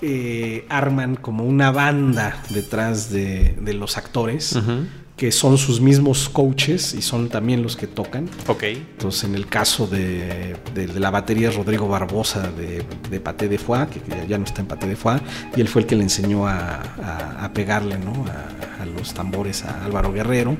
eh, 0.00 0.64
arman 0.68 1.16
como 1.16 1.42
una 1.42 1.72
banda 1.72 2.40
detrás 2.50 3.10
de, 3.10 3.56
de 3.60 3.74
los 3.74 3.96
actores, 3.96 4.54
Ujú. 4.54 4.86
Que 5.16 5.32
son 5.32 5.56
sus 5.56 5.80
mismos 5.80 6.28
coaches 6.28 6.92
y 6.92 7.00
son 7.00 7.30
también 7.30 7.62
los 7.62 7.74
que 7.76 7.86
tocan. 7.86 8.28
Ok. 8.48 8.64
Entonces, 8.64 9.24
en 9.24 9.34
el 9.34 9.46
caso 9.46 9.86
de, 9.86 10.54
de- 10.74 10.86
de 10.88 11.00
la 11.00 11.10
batería 11.10 11.48
es 11.48 11.56
Rodrigo 11.56 11.88
Barbosa 11.88 12.50
de, 12.52 12.84
de 13.10 13.20
Paté 13.20 13.48
de 13.48 13.56
Foix, 13.56 13.88
que 13.88 14.00
ya- 14.08 14.24
ya 14.26 14.36
no 14.38 14.44
está 14.44 14.60
en 14.60 14.66
Paté 14.66 14.86
de 14.86 14.94
Foix, 14.96 15.20
y 15.56 15.60
él 15.62 15.68
fue 15.68 15.82
el 15.82 15.88
que 15.88 15.96
le 15.96 16.02
enseñó 16.02 16.46
a, 16.46 16.82
a- 17.02 17.44
a 17.46 17.52
pegarle 17.54 17.98
¿no? 17.98 18.12
a, 18.26 18.82
a 18.82 18.86
los 18.86 19.14
tambores 19.14 19.64
a 19.64 19.84
Álvaro 19.86 20.12
Guerrero. 20.12 20.56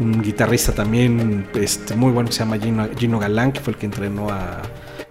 Un 0.00 0.22
guitarrista 0.22 0.72
también 0.72 1.46
este, 1.54 1.94
muy 1.94 2.10
bueno 2.10 2.28
que 2.28 2.32
se 2.34 2.40
llama 2.40 2.58
Gino, 2.58 2.88
Gino 2.98 3.20
Galán, 3.20 3.52
que 3.52 3.60
fue 3.60 3.74
el 3.74 3.78
que 3.78 3.86
entrenó 3.86 4.28
a 4.28 4.60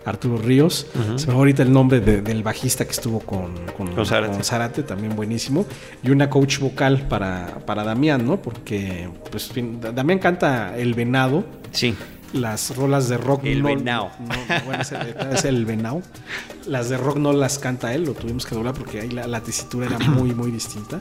Arturo 0.06 0.38
Ríos. 0.38 0.88
Se 1.16 1.28
me 1.28 1.34
va 1.34 1.40
ahorita 1.40 1.64
el 1.64 1.72
nombre 1.72 2.00
de- 2.00 2.22
del 2.22 2.44
bajista 2.44 2.86
que 2.86 2.92
estuvo 2.92 3.20
con, 3.20 3.54
con, 3.78 3.94
Con 3.94 4.06
Zárate. 4.06 4.34
con 4.34 4.44
Zárate, 4.44 4.84
también 4.84 5.16
buenísimo. 5.16 5.66
Y 6.04 6.10
una 6.12 6.30
coach 6.30 6.60
vocal 6.60 7.08
para, 7.08 7.60
para 7.66 7.84
Damián, 7.84 8.26
¿no? 8.26 8.42
Porque 8.42 9.10
pues, 9.32 9.50
Damián 9.94 10.20
canta 10.20 10.78
El 10.78 10.94
Venado 10.94 11.46
Sí. 11.72 11.96
las 12.34 12.76
rolas 12.76 13.08
de 13.10 13.18
rock 13.18 13.46
El 13.46 13.62
no- 13.62 13.68
venao. 13.70 14.12
no, 14.20 14.36
bueno, 14.66 14.82
es 14.82 14.92
el, 14.92 15.16
es 15.34 15.46
el 15.46 15.66
venao. 15.66 16.02
Las 16.68 16.90
de 16.90 16.98
rock 16.98 17.18
no 17.18 17.32
las 17.34 17.60
canta 17.60 17.94
él, 17.94 18.04
lo 18.06 18.14
tuvimos 18.14 18.46
que 18.46 18.56
doblar 18.56 18.74
porque 18.74 19.02
ahí 19.02 19.10
la, 19.10 19.28
la 19.28 19.42
tesitura 19.42 19.86
era 19.88 20.00
muy, 20.00 20.34
muy 20.34 20.50
distinta. 20.52 21.00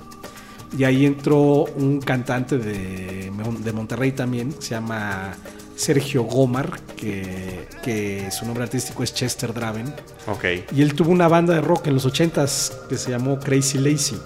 Y 0.76 0.84
ahí 0.84 1.04
entró 1.06 1.64
un 1.64 2.00
cantante 2.00 2.56
de, 2.56 3.30
de 3.62 3.72
Monterrey 3.72 4.12
también, 4.12 4.54
se 4.58 4.70
llama 4.70 5.34
Sergio 5.82 6.22
Gomar, 6.22 6.78
que, 6.96 7.66
que 7.82 8.30
su 8.30 8.46
nombre 8.46 8.62
artístico 8.62 9.02
es 9.02 9.12
Chester 9.12 9.52
Draven. 9.52 9.92
Ok. 10.28 10.44
Y 10.76 10.82
él 10.82 10.94
tuvo 10.94 11.10
una 11.10 11.26
banda 11.26 11.54
de 11.54 11.60
rock 11.60 11.88
en 11.88 11.94
los 11.94 12.06
80s 12.06 12.86
que 12.88 12.96
se 12.96 13.10
llamó 13.10 13.40
Crazy 13.40 13.78
Lazy. 13.78 14.16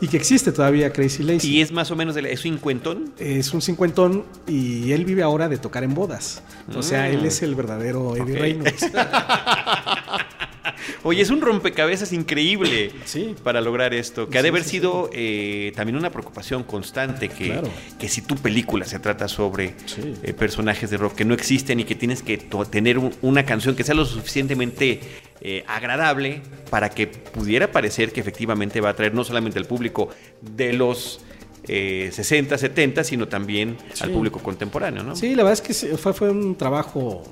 Y 0.00 0.08
que 0.08 0.16
existe 0.16 0.50
todavía 0.52 0.92
Crazy 0.92 1.22
Lazy. 1.22 1.48
¿Y 1.48 1.60
es 1.62 1.70
más 1.72 1.90
o 1.90 1.96
menos 1.96 2.14
de 2.16 2.22
la, 2.22 2.28
es 2.28 2.44
un 2.44 2.52
cincuentón? 2.54 3.12
Es 3.18 3.54
un 3.54 3.62
cincuentón 3.62 4.24
y 4.48 4.90
él 4.92 5.04
vive 5.04 5.22
ahora 5.22 5.48
de 5.48 5.56
tocar 5.58 5.84
en 5.84 5.94
bodas. 5.94 6.42
O 6.74 6.82
sea, 6.82 7.08
él 7.08 7.24
es 7.24 7.40
el 7.42 7.54
verdadero 7.54 8.16
Eddie 8.16 8.34
Ok. 8.34 8.40
Reynolds. 8.40 8.86
Oye, 11.06 11.22
es 11.22 11.30
un 11.30 11.40
rompecabezas 11.40 12.12
increíble 12.12 12.90
Sí. 13.04 13.34
para 13.44 13.60
lograr 13.60 13.94
esto. 13.94 14.28
Que 14.28 14.38
ha 14.38 14.42
de 14.42 14.48
haber 14.48 14.64
sí, 14.64 14.70
sido 14.70 15.08
eh, 15.12 15.72
también 15.76 15.96
una 15.96 16.10
preocupación 16.10 16.64
constante 16.64 17.28
que, 17.28 17.46
Claro. 17.46 17.68
que 17.98 18.08
si 18.08 18.22
tu 18.22 18.34
película 18.34 18.84
se 18.84 18.98
trata 18.98 19.28
sobre 19.28 19.74
eh, 20.22 20.32
personajes 20.32 20.90
de 20.90 20.96
rock 20.96 21.14
que 21.14 21.24
no 21.24 21.32
existen 21.34 21.78
y 21.78 21.84
que 21.84 21.94
tienes 21.94 22.22
que 22.22 22.38
tener 22.70 22.98
un- 22.98 23.14
una 23.22 23.44
canción 23.46 23.76
que 23.76 23.84
sea 23.84 23.94
lo 23.94 24.04
suficientemente 24.04 25.00
eh, 25.42 25.64
agradable 25.68 26.42
para 26.70 26.88
que 26.90 27.06
pudiera 27.06 27.70
parecer 27.70 28.10
que 28.12 28.20
efectivamente 28.20 28.80
va 28.80 28.88
a 28.88 28.92
atraer 28.92 29.14
no 29.14 29.22
solamente 29.22 29.58
al 29.60 29.66
público 29.66 30.08
de 30.40 30.72
los 30.72 31.20
eh, 31.68 32.10
60, 32.12 32.58
70, 32.58 33.02
sino 33.04 33.26
también 33.28 33.76
al 34.00 34.10
público 34.10 34.38
contemporáneo, 34.40 35.02
¿no? 35.02 35.14
Sí, 35.16 35.30
la 35.34 35.42
verdad 35.42 35.52
es 35.54 35.60
que 35.60 35.96
fue, 35.96 36.12
fue 36.14 36.30
un 36.30 36.54
trabajo 36.56 37.22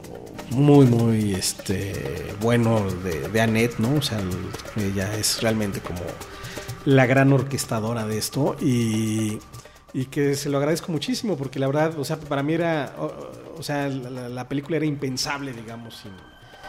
muy, 0.51 0.87
muy 0.87 1.35
este, 1.35 2.35
bueno 2.41 2.85
de, 3.03 3.29
de 3.29 3.41
Annette, 3.41 3.79
¿no? 3.79 3.95
O 3.97 4.03
sea, 4.03 4.19
el- 4.19 4.83
ella 4.85 5.15
es 5.17 5.41
realmente 5.43 5.81
como 5.81 6.01
la 6.85 7.07
gran 7.07 7.33
orquestadora 7.33 8.07
de 8.07 8.19
esto 8.19 8.57
y, 8.61 9.39
y 9.93 10.05
que 10.07 10.35
se 10.35 10.49
lo 10.51 10.59
agradezco 10.59 10.93
muchísimo 10.93 11.37
porque 11.37 11.59
la 11.59 11.67
verdad, 11.67 11.99
o 11.99 12.05
sea, 12.05 12.19
para 12.19 12.43
mí 12.43 12.53
era, 12.55 12.95
o, 13.59 13.63
sea, 13.63 13.89
la, 13.89 14.11
la- 14.11 14.29
la 14.29 14.49
película 14.49 14.77
era 14.77 14.87
impensable, 14.87 15.53
digamos, 15.53 15.97
sin, 16.03 16.13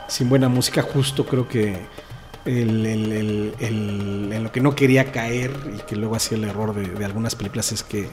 sin 0.08 0.30
buena 0.30 0.48
música, 0.50 0.82
justo 0.82 1.26
creo 1.26 1.48
que 1.48 1.76
el- 2.46 2.86
el- 2.86 3.54
el- 3.60 4.30
en 4.32 4.44
lo 4.44 4.52
que 4.52 4.62
no 4.62 4.76
quería 4.76 5.12
caer 5.12 5.52
y 5.76 5.82
que 5.84 5.96
luego 5.96 6.16
hacía 6.16 6.38
el 6.38 6.44
error 6.46 6.74
de, 6.76 6.88
de 6.88 7.06
algunas 7.06 7.36
películas 7.36 7.72
es 7.72 7.84
que, 7.84 8.08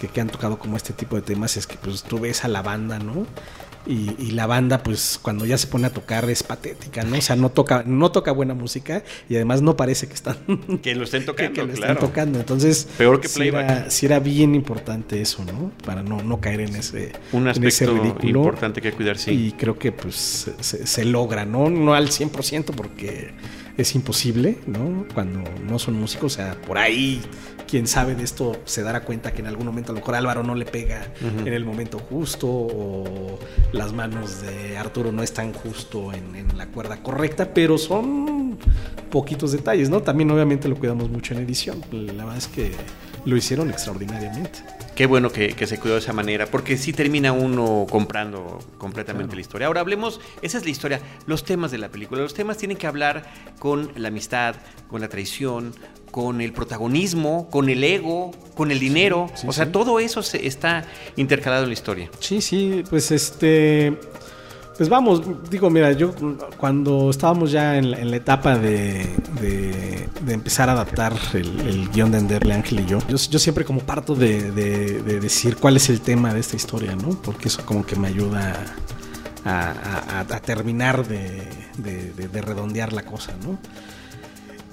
que, 0.00 0.08
que 0.08 0.20
han 0.20 0.28
tocado 0.28 0.58
como 0.58 0.76
este 0.76 0.92
tipo 0.92 1.16
de 1.16 1.22
temas 1.22 1.56
es 1.56 1.66
que 1.66 1.76
pues 1.78 2.02
tú 2.02 2.18
ves 2.18 2.44
a 2.44 2.48
la 2.48 2.62
banda, 2.62 2.98
¿no? 2.98 3.26
Y, 3.86 4.14
y 4.18 4.30
la 4.32 4.46
banda 4.46 4.82
pues 4.82 5.18
cuando 5.22 5.46
ya 5.46 5.56
se 5.58 5.68
pone 5.68 5.86
a 5.86 5.90
tocar 5.92 6.28
es 6.28 6.42
patética, 6.42 7.04
¿no? 7.04 7.16
O 7.16 7.20
sea, 7.20 7.36
no 7.36 7.50
toca, 7.50 7.84
no 7.86 8.10
toca 8.10 8.32
buena 8.32 8.52
música 8.54 9.04
y 9.28 9.36
además 9.36 9.62
no 9.62 9.76
parece 9.76 10.08
que 10.08 10.14
están 10.14 10.36
Que 10.82 10.94
lo 10.94 11.04
estén 11.04 11.20
que, 11.26 11.26
tocando, 11.26 11.52
que 11.54 11.60
lo 11.62 11.72
claro. 11.74 11.92
están 11.92 11.98
tocando. 12.08 12.38
Entonces, 12.40 12.88
Peor 12.98 13.20
que 13.20 13.28
sí 13.28 13.36
playback. 13.40 13.64
era, 13.70 13.90
sí 13.90 14.06
era 14.06 14.18
bien 14.18 14.54
importante 14.54 15.20
eso, 15.20 15.44
¿no? 15.44 15.70
Para 15.84 16.02
no, 16.02 16.22
no 16.22 16.40
caer 16.40 16.60
en 16.62 16.74
ese, 16.76 17.12
Un 17.32 17.42
en 17.48 17.64
ese 17.64 17.84
aspecto 17.84 17.94
ridículo. 18.02 18.40
importante 18.40 18.82
que 18.82 18.92
cuidar, 18.92 19.18
sí. 19.18 19.30
Y 19.30 19.52
creo 19.52 19.78
que 19.78 19.92
pues 19.92 20.50
se 20.60 21.04
logra, 21.04 21.44
¿no? 21.44 21.70
No 21.70 21.94
al 21.94 22.08
100% 22.08 22.72
porque 22.74 23.30
es 23.76 23.94
imposible, 23.94 24.58
¿no? 24.66 25.06
Cuando 25.14 25.44
no 25.68 25.78
son 25.78 25.94
músicos, 25.94 26.32
o 26.32 26.36
sea, 26.36 26.54
por 26.62 26.78
ahí 26.78 27.20
quien 27.66 27.86
sabe 27.86 28.14
de 28.14 28.24
esto 28.24 28.60
se 28.64 28.82
dará 28.82 29.02
cuenta 29.02 29.32
que 29.32 29.40
en 29.40 29.46
algún 29.46 29.66
momento 29.66 29.92
a 29.92 29.94
lo 29.94 30.00
mejor 30.00 30.14
Álvaro 30.14 30.42
no 30.42 30.54
le 30.54 30.64
pega 30.64 31.06
en 31.20 31.52
el 31.52 31.64
momento 31.64 31.98
justo 31.98 32.46
o 32.48 33.38
las 33.72 33.92
manos 33.92 34.42
de 34.42 34.76
Arturo 34.78 35.12
no 35.12 35.22
están 35.22 35.52
justo 35.52 36.12
en, 36.12 36.36
en 36.36 36.56
la 36.56 36.66
cuerda 36.66 37.02
correcta, 37.02 37.52
pero 37.52 37.78
son 37.78 38.58
poquitos 39.10 39.52
detalles, 39.52 39.90
¿no? 39.90 40.02
También 40.02 40.30
obviamente 40.30 40.68
lo 40.68 40.76
cuidamos 40.76 41.10
mucho 41.10 41.34
en 41.34 41.40
edición. 41.40 41.82
La 41.90 42.24
verdad 42.24 42.38
es 42.38 42.48
que 42.48 42.72
lo 43.24 43.36
hicieron 43.36 43.70
extraordinariamente. 43.70 44.60
Qué 44.96 45.04
bueno 45.04 45.30
que, 45.30 45.48
que 45.48 45.66
se 45.66 45.78
cuidó 45.78 45.96
de 45.96 46.00
esa 46.00 46.14
manera, 46.14 46.46
porque 46.46 46.78
sí 46.78 46.94
termina 46.94 47.30
uno 47.30 47.86
comprando 47.90 48.58
completamente 48.78 49.34
la 49.34 49.42
historia. 49.42 49.66
Ahora 49.66 49.82
hablemos, 49.82 50.22
esa 50.40 50.56
es 50.56 50.64
la 50.64 50.70
historia, 50.70 51.00
los 51.26 51.44
temas 51.44 51.70
de 51.70 51.76
la 51.76 51.90
película. 51.90 52.22
Los 52.22 52.32
temas 52.32 52.56
tienen 52.56 52.78
que 52.78 52.86
hablar 52.86 53.30
con 53.58 53.92
la 53.94 54.08
amistad, 54.08 54.56
con 54.88 55.02
la 55.02 55.08
traición, 55.08 55.74
con 56.10 56.40
el 56.40 56.54
protagonismo, 56.54 57.50
con 57.50 57.68
el 57.68 57.84
ego, 57.84 58.30
con 58.54 58.70
el 58.70 58.80
dinero. 58.80 59.30
sí, 59.34 59.46
o 59.46 59.52
sea, 59.52 59.66
sí. 59.66 59.70
todo 59.70 60.00
eso 60.00 60.22
se 60.22 60.46
está 60.46 60.86
intercalado 61.16 61.64
en 61.64 61.68
la 61.68 61.74
historia. 61.74 62.10
Sí, 62.18 62.40
sí, 62.40 62.82
pues 62.88 63.10
este. 63.10 63.98
Pues 64.76 64.90
vamos, 64.90 65.22
digo, 65.50 65.70
mira, 65.70 65.92
yo 65.92 66.14
cuando 66.58 67.08
estábamos 67.10 67.50
ya 67.50 67.76
en 67.78 67.90
la, 68.10 68.16
etapa 68.16 68.58
de, 68.58 69.08
empezar 70.28 70.68
a 70.68 70.72
adaptar 70.72 71.14
el, 71.32 71.60
el 71.60 71.88
guion 71.90 72.12
de 72.12 72.18
Enderle 72.18 72.52
Ángel 72.52 72.80
y 72.80 72.86
yo, 72.86 72.98
yo, 73.08 73.16
yo 73.16 73.38
siempre 73.38 73.64
como 73.64 73.80
parto 73.80 74.14
de, 74.14 74.52
de- 74.52 75.02
de 75.02 75.20
decir 75.20 75.56
cuál 75.56 75.76
es 75.76 75.88
el 75.88 76.02
tema 76.02 76.34
de 76.34 76.40
esta 76.40 76.56
historia, 76.56 76.94
¿no? 76.94 77.10
Porque 77.22 77.48
eso 77.48 77.64
como 77.64 77.86
que 77.86 77.96
me 77.96 78.08
ayuda 78.08 78.54
a, 79.46 80.40
terminar 80.44 81.06
de 81.06 82.42
redondear 82.42 82.92
la 82.92 83.02
cosa, 83.02 83.32
¿no? 83.42 83.58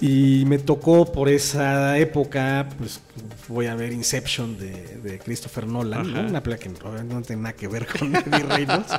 Y 0.02 0.44
me 0.48 0.58
tocó 0.58 1.10
por 1.12 1.30
esa 1.30 1.98
época, 1.98 2.68
pues 2.78 3.00
voy 3.48 3.68
a 3.68 3.76
ver 3.76 3.94
Inception 3.94 4.58
de, 4.58 5.00
de 5.02 5.20
Christopher 5.20 5.66
Nolan, 5.66 6.14
una 6.30 6.44
película 6.44 6.58
que 6.58 6.70
obviamente 6.88 7.14
no 7.16 7.22
tiene 7.22 7.41
nada 7.44 7.54
que 7.56 7.68
ver 7.70 7.88
con 7.88 8.14
Eddie 8.16 8.44
Reynolds. 8.44 8.91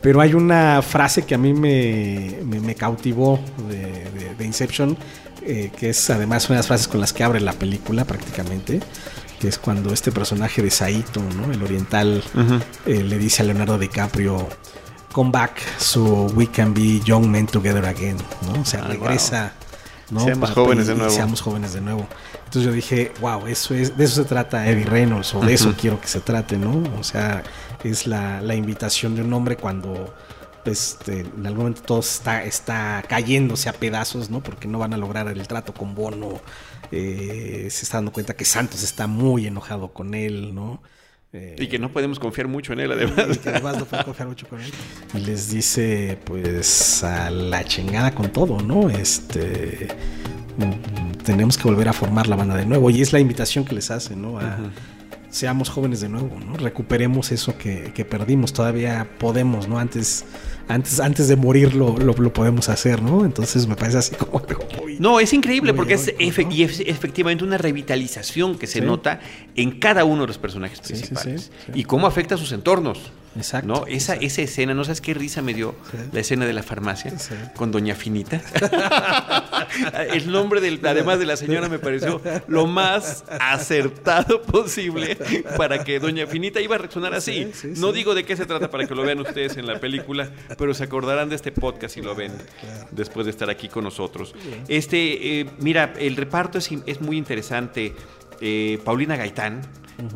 Pero 0.00 0.20
hay 0.20 0.34
una 0.34 0.82
frase 0.82 1.22
que 1.22 1.34
a 1.36 1.38
mí 1.38 1.52
me, 1.52 2.38
me- 2.44 2.58
me 2.60 2.74
cautivó 2.74 3.38
de, 3.68 3.76
de- 4.10 4.34
de 4.36 4.44
Inception, 4.44 4.96
eh, 5.42 5.70
que 5.78 5.90
es 5.90 6.10
además 6.10 6.46
una 6.48 6.56
de 6.56 6.58
las 6.60 6.66
frases 6.66 6.88
con 6.88 7.00
las 7.00 7.12
que 7.12 7.22
abre 7.22 7.40
la 7.40 7.52
película 7.52 8.04
prácticamente, 8.04 8.80
que 9.38 9.46
es 9.48 9.58
cuando 9.58 9.92
este 9.92 10.10
personaje 10.10 10.62
de 10.62 10.70
Saito, 10.70 11.22
¿no? 11.36 11.52
el 11.52 11.62
oriental, 11.62 12.24
eh, 12.86 13.02
le 13.04 13.18
dice 13.18 13.42
a 13.42 13.44
Leonardo 13.46 13.78
DiCaprio, 13.78 14.48
come 15.12 15.30
back 15.30 15.60
so 15.78 16.26
we 16.34 16.48
can 16.48 16.74
be 16.74 17.00
young 17.04 17.28
men 17.30 17.46
together 17.46 17.84
again, 17.84 18.16
¿no? 18.46 18.62
O 18.62 18.64
sea, 18.64 18.80
Ah, 18.84 18.88
regresa. 18.88 19.52
¿No? 20.10 20.20
Seamos 20.20 20.50
jóvenes 20.50 20.86
de 20.86 20.94
nuevo. 20.94 21.10
seamos 21.10 21.40
jóvenes 21.40 21.72
de 21.72 21.80
nuevo. 21.80 22.06
Entonces 22.44 22.62
yo 22.64 22.72
dije, 22.72 23.12
wow, 23.20 23.46
eso 23.46 23.74
es, 23.74 23.96
de 23.96 24.04
eso 24.04 24.22
se 24.22 24.28
trata 24.28 24.66
Eddie 24.68 24.84
Reynolds, 24.84 25.34
o 25.34 25.40
de 25.40 25.54
eso 25.54 25.74
quiero 25.78 26.00
que 26.00 26.06
se 26.08 26.20
trate, 26.20 26.56
¿no? 26.56 26.82
O 26.98 27.02
sea, 27.04 27.42
es 27.82 28.06
la, 28.06 28.40
la 28.40 28.54
invitación 28.54 29.14
de 29.16 29.22
un 29.22 29.32
hombre 29.32 29.56
cuando 29.56 30.14
pues, 30.62 30.92
este, 31.00 31.20
en 31.20 31.46
algún 31.46 31.58
momento 31.64 31.82
todo 31.82 32.00
está, 32.00 32.44
está 32.44 33.02
cayéndose 33.08 33.68
a 33.68 33.72
pedazos, 33.72 34.30
¿no? 34.30 34.42
Porque 34.42 34.68
no 34.68 34.78
van 34.78 34.94
a 34.94 34.96
lograr 34.96 35.28
el 35.28 35.46
trato 35.48 35.74
con 35.74 35.94
Bono. 35.94 36.40
eh, 36.90 37.68
se 37.70 37.84
está 37.84 37.98
dando 37.98 38.12
cuenta 38.12 38.34
que 38.36 38.44
Santos 38.44 38.82
está 38.82 39.06
muy 39.06 39.46
enojado 39.46 39.92
con 39.92 40.14
él, 40.14 40.54
¿no? 40.54 40.82
Eh, 41.34 41.56
Y 41.58 41.66
que 41.66 41.80
no 41.80 41.90
podemos 41.90 42.20
confiar 42.20 42.46
mucho 42.46 42.72
en 42.72 42.80
él, 42.80 42.90
y 42.90 42.92
además. 42.92 43.38
que 43.38 43.48
además 43.48 43.76
no 43.78 43.84
puede 43.84 44.04
confiar 44.04 44.28
mucho 44.28 44.46
con 44.48 44.60
él. 44.60 44.70
Y 45.14 45.18
les 45.18 45.50
dice, 45.50 46.16
pues, 46.24 47.02
a 47.02 47.28
la 47.30 47.64
chingada 47.64 48.14
con 48.14 48.30
todo, 48.32 48.60
¿no? 48.60 48.88
Este. 48.88 49.88
Tenemos 51.24 51.58
que 51.58 51.64
volver 51.64 51.88
a 51.88 51.92
formar 51.92 52.28
la 52.28 52.36
banda 52.36 52.56
de 52.56 52.64
nuevo. 52.66 52.88
Y 52.90 53.02
es 53.02 53.12
la 53.12 53.18
invitación 53.18 53.64
que 53.64 53.74
les 53.74 53.90
hace, 53.90 54.14
¿no? 54.14 54.38
A, 54.38 54.58
Seamos 55.30 55.68
jóvenes 55.68 56.00
de 56.00 56.08
nuevo, 56.08 56.38
¿no? 56.38 56.56
Recuperemos 56.56 57.32
eso 57.32 57.58
que, 57.58 57.90
que 57.92 58.04
perdimos. 58.04 58.52
Todavía 58.52 59.08
podemos, 59.18 59.66
¿no? 59.66 59.80
Antes, 59.80 60.24
antes, 60.68 61.00
antes 61.00 61.26
de 61.26 61.34
morir 61.34 61.74
lo, 61.74 61.96
lo, 61.96 62.12
lo 62.12 62.32
podemos 62.32 62.68
hacer, 62.68 63.02
¿no? 63.02 63.24
Entonces 63.24 63.66
me 63.66 63.74
parece 63.74 63.98
así 63.98 64.14
como 64.14 64.38
algo. 64.38 64.63
No, 65.00 65.20
es 65.20 65.32
increíble 65.32 65.74
porque 65.74 65.94
es, 65.94 66.12
y 66.18 66.62
es 66.62 66.80
efectivamente 66.80 67.44
una 67.44 67.58
revitalización 67.58 68.58
que 68.58 68.66
se 68.66 68.80
Sí. 68.80 68.84
nota 68.84 69.20
en 69.56 69.78
cada 69.78 70.04
uno 70.04 70.22
de 70.22 70.26
los 70.28 70.38
personajes 70.38 70.78
sí, 70.82 70.92
principales 70.94 71.50
sí. 71.66 71.72
y 71.74 71.84
cómo 71.84 72.06
afecta 72.06 72.34
a 72.34 72.38
sus 72.38 72.52
entornos. 72.52 73.12
Exacto. 73.36 73.66
¿no? 73.68 73.74
Esa, 73.86 74.14
exacto. 74.14 74.24
esa 74.26 74.42
escena, 74.42 74.74
¿no 74.74 74.84
sabes 74.84 75.00
qué 75.00 75.14
risa 75.14 75.42
me 75.42 75.54
dio 75.54 75.74
Sí. 75.90 75.96
la 76.12 76.20
escena 76.20 76.46
de 76.46 76.52
la 76.52 76.62
farmacia 76.62 77.18
Sí. 77.18 77.34
con 77.56 77.70
Doña 77.72 77.94
Finita? 77.94 78.40
El 80.12 80.30
nombre, 80.30 80.60
del, 80.60 80.80
además 80.84 81.18
de 81.18 81.26
la 81.26 81.36
señora, 81.36 81.68
me 81.68 81.78
pareció 81.78 82.20
lo 82.48 82.66
más 82.66 83.24
acertado 83.40 84.42
posible 84.42 85.16
para 85.56 85.82
que 85.84 85.98
Doña 85.98 86.26
Finita 86.26 86.60
iba 86.60 86.76
a 86.76 86.78
reaccionar 86.78 87.14
así. 87.14 87.48
Sí, 87.52 87.74
sí, 87.74 87.80
no 87.80 87.92
digo 87.92 88.14
de 88.14 88.24
qué 88.24 88.36
se 88.36 88.46
trata 88.46 88.70
para 88.70 88.86
que 88.86 88.94
lo 88.94 89.02
vean 89.02 89.20
ustedes 89.20 89.56
en 89.56 89.66
la 89.66 89.80
película, 89.80 90.30
pero 90.58 90.74
se 90.74 90.84
acordarán 90.84 91.28
de 91.28 91.36
este 91.36 91.52
podcast 91.52 91.96
y 91.96 92.02
lo 92.02 92.14
ven 92.14 92.32
después 92.90 93.26
de 93.26 93.30
estar 93.30 93.50
aquí 93.50 93.68
con 93.68 93.84
nosotros. 93.84 94.34
Este, 94.68 95.40
eh, 95.40 95.46
mira, 95.58 95.92
el 95.98 96.16
reparto 96.16 96.58
es, 96.58 96.70
es 96.86 97.00
muy 97.00 97.16
interesante. 97.16 97.94
Eh, 98.40 98.80
Paulina 98.84 99.16
Gaitán, 99.16 99.62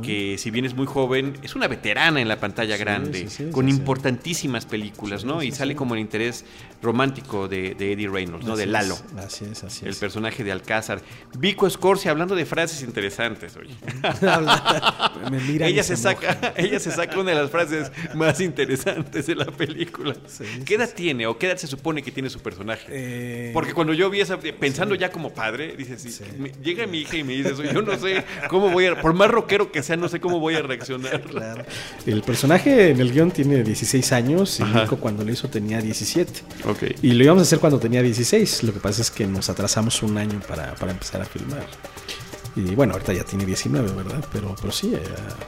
que 0.02 0.36
si 0.38 0.50
bien 0.50 0.64
es 0.64 0.74
muy 0.74 0.86
joven, 0.86 1.38
es 1.42 1.54
una 1.54 1.68
veterana 1.68 2.20
en 2.20 2.28
la 2.28 2.38
pantalla 2.40 2.76
Sí, 2.76 2.80
grande, 2.80 3.28
sí, 3.28 3.44
sí, 3.44 3.50
con 3.50 3.68
importantísimas 3.68 4.66
películas, 4.66 5.24
¿no? 5.24 5.42
Y 5.42 5.52
sale 5.52 5.74
como 5.74 5.94
el 5.94 6.00
interés 6.00 6.44
romántico 6.80 7.48
de, 7.48 7.74
de 7.74 7.92
Eddie 7.92 8.08
Reynolds, 8.08 8.46
¿no? 8.46 8.56
De 8.56 8.64
es, 8.64 8.70
Lalo. 8.70 8.96
Así 9.18 9.44
es, 9.50 9.64
así 9.64 9.84
El 9.84 9.90
es. 9.92 9.98
personaje 9.98 10.44
de 10.44 10.52
Alcázar. 10.52 11.00
Vico 11.38 11.68
Scorsi 11.68 12.08
hablando 12.08 12.34
de 12.36 12.46
frases 12.46 12.82
interesantes, 12.82 13.56
oye. 13.56 13.74
Me 15.30 15.40
miran 15.40 15.68
y 15.68 15.72
ella 15.72 15.82
se, 15.82 15.96
saca, 15.96 16.52
ella 16.56 16.78
se 16.80 16.90
saca 16.90 17.18
una 17.18 17.30
de 17.32 17.36
las 17.36 17.50
frases 17.50 17.90
más 18.14 18.40
interesantes 18.40 19.26
de 19.26 19.34
la 19.34 19.46
película. 19.46 20.14
Sí, 20.26 20.44
¿Qué 20.64 20.74
edad 20.76 20.88
sí. 20.88 20.94
tiene 20.96 21.26
o 21.26 21.36
qué 21.38 21.46
edad 21.48 21.56
se 21.56 21.66
supone 21.66 22.02
que 22.02 22.10
tiene 22.12 22.30
su 22.30 22.40
personaje? 22.40 22.86
Eh, 22.90 23.50
Porque 23.52 23.74
cuando 23.74 23.92
yo 23.92 24.08
vi 24.10 24.20
esa, 24.20 24.38
pensando 24.38 24.94
ya 24.94 25.10
como 25.10 25.32
padre, 25.32 25.74
dices, 25.76 26.00
sí, 26.02 26.10
Sí. 26.10 26.24
me- 26.38 26.52
llega 26.62 26.86
mi 26.86 26.98
hija 27.00 27.16
y 27.16 27.24
me 27.24 27.34
dice 27.34 27.52
yo 27.72 27.82
no 27.82 27.98
sé 27.98 28.24
cómo 28.48 28.70
voy 28.70 28.86
a, 28.86 29.00
por 29.00 29.12
más 29.14 29.30
rockero 29.30 29.70
que 29.70 29.82
sea, 29.82 29.96
no 29.96 30.08
sé 30.08 30.20
cómo 30.20 30.40
voy 30.40 30.54
a 30.54 30.62
reaccionar. 30.62 31.20
Claro. 31.22 31.64
El 32.06 32.22
personaje 32.22 32.90
en 32.90 33.00
el 33.00 33.12
guion 33.12 33.30
tiene 33.30 33.62
16 33.62 34.12
años 34.12 34.60
y. 34.60 34.64
Nico 34.64 34.96
cuando 34.98 35.24
lo 35.24 35.32
hizo 35.32 35.48
tenía 35.48 35.80
17. 35.80 36.42
Ok. 36.68 36.82
Y 37.02 37.12
lo 37.12 37.24
íbamos 37.24 37.42
a 37.42 37.44
hacer 37.44 37.58
cuando 37.58 37.78
tenía 37.78 38.02
16. 38.02 38.62
Lo 38.64 38.72
que 38.72 38.80
pasa 38.80 39.02
es 39.02 39.10
que 39.10 39.26
nos 39.26 39.48
atrasamos 39.48 40.02
un 40.02 40.16
año 40.18 40.40
para, 40.46 40.74
para 40.74 40.92
empezar 40.92 41.20
a 41.22 41.24
filmar. 41.24 41.66
Y 42.56 42.74
bueno, 42.74 42.92
ahorita 42.94 43.12
ya 43.12 43.24
tiene 43.24 43.44
19, 43.46 43.92
¿verdad? 43.92 44.24
Pero, 44.32 44.54
pero 44.60 44.72
sí, 44.72 44.92
eh, 44.94 45.00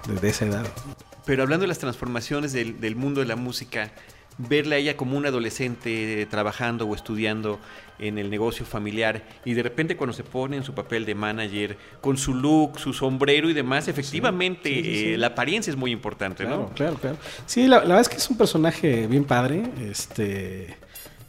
desde 0.09 0.29
esa 0.29 0.47
edad. 0.47 0.67
Pero 1.27 1.43
hablando 1.43 1.63
de 1.65 1.69
las 1.69 1.79
transformaciones 1.79 2.53
del, 2.53 2.81
del 2.81 2.97
mundo 2.97 3.21
de 3.21 3.27
la 3.27 3.37
música, 3.37 3.93
verla 4.39 4.77
a 4.77 4.79
ella 4.79 4.97
como 4.97 5.19
una 5.19 5.29
adolescente 5.29 6.27
trabajando 6.31 6.87
o 6.87 6.95
estudiando 6.95 7.59
en 7.99 8.17
el 8.17 8.31
negocio 8.31 8.65
familiar 8.65 9.23
y 9.45 9.53
de 9.53 9.63
repente 9.63 9.95
cuando 9.99 10.15
se 10.15 10.25
pone 10.25 10.57
en 10.57 10.65
su 10.65 10.73
papel 10.73 11.05
de 11.05 11.15
manager, 11.15 11.77
con 12.01 12.17
su 12.17 12.33
look, 12.33 12.79
su 12.79 12.95
sombrero 12.95 13.51
y 13.51 13.53
demás, 13.53 13.89
efectivamente 13.89 14.71
sí, 14.71 14.77
sí, 14.77 14.83
sí. 14.95 15.09
eh, 15.13 15.19
la 15.19 15.27
apariencia 15.29 15.71
es 15.71 15.77
muy 15.77 15.91
importante, 15.91 16.45
Claro, 16.45 16.69
¿no? 16.71 16.75
claro, 16.75 16.95
claro. 16.97 17.19
Sí, 17.45 17.67
la, 17.67 17.79
la 17.81 17.83
verdad 17.89 18.01
es 18.01 18.09
que 18.09 18.17
es 18.17 18.31
un 18.31 18.39
personaje 18.39 19.07
bien 19.07 19.25
padre. 19.25 19.65
Este. 19.83 20.75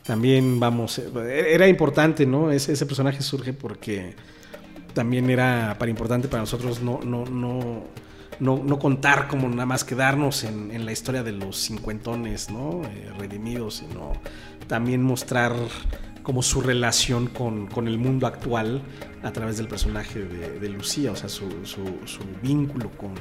También, 0.03 0.59
vamos, 0.59 0.99
eh, 0.99 1.45
era 1.53 1.67
importante, 1.67 2.25
¿no? 2.25 2.51
Ese, 2.51 2.73
ese 2.73 2.85
personaje 2.85 3.21
surge 3.21 3.53
porque 3.53 4.15
también 4.93 5.29
era 5.29 5.75
para 5.79 5.89
importante 5.89 6.27
para 6.27 6.41
nosotros 6.41 6.81
no, 6.81 6.99
no, 7.03 7.25
no, 7.25 7.83
no, 8.39 8.63
no 8.63 8.79
contar 8.79 9.27
como 9.27 9.47
nada 9.47 9.65
más 9.65 9.83
quedarnos 9.83 10.43
en, 10.43 10.71
en 10.71 10.85
la 10.85 10.91
historia 10.91 11.23
de 11.23 11.31
los 11.31 11.57
cincuentones, 11.57 12.49
¿no? 12.49 12.81
Eh, 12.83 13.11
redimidos, 13.17 13.75
sino 13.75 14.13
también 14.67 15.03
mostrar 15.03 15.53
como 16.23 16.41
su 16.43 16.61
relación 16.61 17.27
con, 17.27 17.67
con 17.67 17.87
el 17.87 17.97
mundo 17.97 18.27
actual 18.27 18.81
a 19.23 19.31
través 19.31 19.57
del 19.57 19.67
personaje 19.67 20.19
de, 20.23 20.59
de 20.59 20.69
Lucía, 20.69 21.11
o 21.11 21.15
sea, 21.15 21.29
su, 21.29 21.47
su, 21.65 21.83
su 22.05 22.19
vínculo 22.41 22.89
con, 22.91 23.11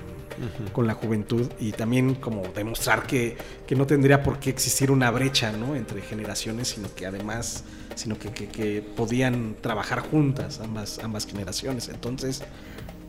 con 0.73 0.87
la 0.87 0.95
juventud 0.95 1.47
y 1.59 1.73
también 1.73 2.15
como 2.15 2.43
demostrar 2.55 3.03
que, 3.07 3.37
que 3.67 3.75
no 3.75 3.87
tendría 3.87 4.23
por 4.23 4.39
qué 4.39 4.51
existir 4.51 4.91
una 4.91 5.11
brecha 5.11 5.53
¿no? 5.53 5.77
entre 5.77 6.01
generaciones, 6.03 6.69
sino 6.69 6.95
que 6.95 7.07
además, 7.07 7.65
sino 7.95 8.19
que, 8.19 8.31
que- 8.31 8.49
que 8.49 8.83
podían 8.97 9.57
trabajar 9.61 10.01
juntas 10.01 10.61
ambas, 10.61 10.99
ambas 11.03 11.27
generaciones. 11.27 11.89
Entonces, 11.89 12.43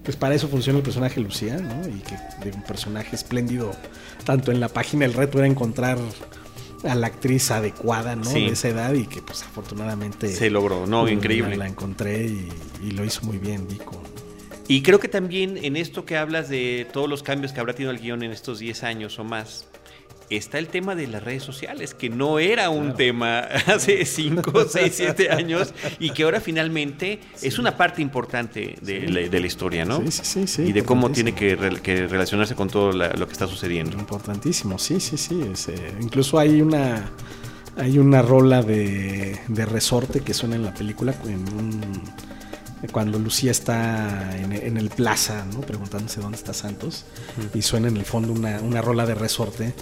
pues 0.04 0.18
para 0.18 0.34
eso 0.36 0.48
funciona 0.48 0.80
el 0.80 0.84
personaje 0.84 1.20
Lucía, 1.22 1.58
¿no? 1.58 1.88
Y 1.88 2.00
que 2.02 2.16
de 2.44 2.56
un 2.56 2.64
personaje 2.64 3.16
espléndido, 3.16 3.72
tanto 4.26 4.52
en 4.52 4.60
la 4.60 4.68
página 4.68 5.06
el 5.06 5.14
reto 5.14 5.38
era 5.38 5.46
encontrar 5.48 6.00
a 6.84 6.96
la 6.96 7.08
actriz 7.08 7.52
adecuada, 7.52 8.16
¿no? 8.16 8.24
Sí. 8.26 8.46
De 8.46 8.54
esa 8.54 8.70
edad 8.70 8.94
y 8.94 9.06
que 9.06 9.22
pues 9.22 9.44
afortunadamente 9.44 10.28
Se 10.34 10.50
logró, 10.50 10.88
no, 10.88 11.06
la- 11.06 11.12
increíble. 11.12 11.56
La, 11.58 11.68
encontré 11.68 12.26
y, 12.26 12.50
y 12.84 12.92
lo 12.92 13.06
hizo 13.06 13.22
muy 13.24 13.38
bien 13.38 13.68
Vico. 13.68 14.02
Y 14.68 14.82
creo 14.84 15.00
que 15.00 15.08
también 15.10 15.58
en 15.64 15.76
esto 15.76 16.06
que 16.06 16.18
hablas 16.18 16.48
de 16.50 16.88
todos 16.94 17.10
los 17.10 17.24
cambios 17.24 17.52
que 17.52 17.60
habrá 17.60 17.74
tenido 17.74 17.92
el 17.92 18.00
guion 18.00 18.24
en 18.24 18.32
estos 18.32 18.60
10 18.60 18.84
años 18.84 19.20
o 19.20 19.24
más, 19.24 19.68
está 20.38 20.60
el 20.60 20.68
tema 20.68 20.96
de 20.96 21.08
las 21.08 21.24
redes 21.24 21.44
sociales, 21.44 21.94
que 21.94 22.10
no 22.10 22.40
era 22.40 22.70
un 22.70 22.96
tema 22.96 23.40
hace 23.68 24.06
5, 24.06 24.66
6, 24.70 24.94
7 24.96 25.32
años 25.32 25.74
y 26.00 26.12
que 26.12 26.24
ahora 26.24 26.40
finalmente 26.40 27.20
es 27.42 27.60
una 27.60 27.76
parte 27.78 28.02
importante 28.02 28.76
de, 28.82 29.10
la, 29.10 29.22
de 29.30 29.40
la 29.40 29.48
historia, 29.48 29.86
¿no? 29.86 30.00
Sí, 30.02 30.12
sí, 30.12 30.22
sí, 30.24 30.48
sí, 30.48 30.62
y 30.64 30.72
de 30.72 30.84
cómo 30.84 31.12
tiene 31.12 31.34
que, 31.34 31.56
re- 31.56 31.82
que 31.82 32.08
relacionarse 32.08 32.56
con 32.56 32.70
todo 32.70 32.92
la- 32.92 33.10
lo 33.14 33.26
que 33.28 33.34
está 33.34 33.48
sucediendo. 33.48 33.98
Importantísimo, 33.98 34.78
sí, 34.80 35.00
sí, 35.00 35.18
sí. 35.18 35.42
es, 35.52 35.68
eh, 35.70 35.94
incluso 36.02 36.40
hay 36.40 36.62
una 36.62 37.10
hay 37.78 37.98
una 38.00 38.22
rola 38.22 38.62
de, 38.62 39.40
de 39.48 39.66
resorte 39.66 40.20
que 40.20 40.34
suena 40.34 40.56
en 40.58 40.64
la 40.66 40.74
película 40.74 41.14
en 41.26 41.40
un- 41.58 42.02
cuando 42.92 43.20
Lucía 43.20 43.52
está 43.52 44.36
en, 44.38 44.52
en 44.54 44.76
el 44.78 44.90
plaza, 44.90 45.46
¿no? 45.54 45.62
preguntándose 45.62 46.20
dónde 46.20 46.38
está 46.38 46.52
Santos, 46.54 47.06
y 47.54 47.62
suena 47.62 47.88
en 47.90 47.96
el 47.98 48.06
fondo 48.06 48.34
una, 48.34 48.60
una 48.60 48.82
rola 48.82 49.06
de 49.06 49.14
resorte 49.14 49.74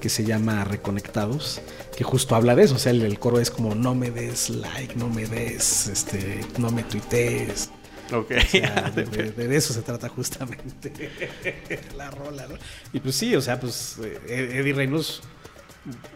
que 0.00 0.08
se 0.08 0.24
llama 0.24 0.64
Reconectados, 0.64 1.60
que 1.96 2.04
justo 2.04 2.34
habla 2.36 2.54
de 2.54 2.64
eso, 2.64 2.74
o 2.76 2.78
sea, 2.78 2.92
el, 2.92 3.02
el 3.02 3.18
coro 3.18 3.40
es 3.40 3.50
como 3.50 3.74
no 3.74 3.94
me 3.94 4.10
des 4.10 4.50
like, 4.50 4.94
no 4.96 5.08
me 5.08 5.26
des, 5.26 5.88
este, 5.88 6.40
no 6.58 6.70
me 6.70 6.82
tuitees, 6.84 7.70
Ok. 8.12 8.32
o 8.36 8.40
sea, 8.48 8.90
de, 8.94 9.04
de- 9.04 9.48
de 9.48 9.56
eso 9.56 9.74
se 9.74 9.82
trata 9.82 10.08
justamente 10.08 11.10
la 11.96 12.10
rola, 12.10 12.46
¿no? 12.46 12.54
Y 12.92 13.00
pues 13.00 13.14
sí, 13.16 13.34
o 13.36 13.40
sea, 13.40 13.58
pues 13.60 13.96
eh, 14.02 14.50
Eddie 14.60 14.72
Reynolds 14.72 15.20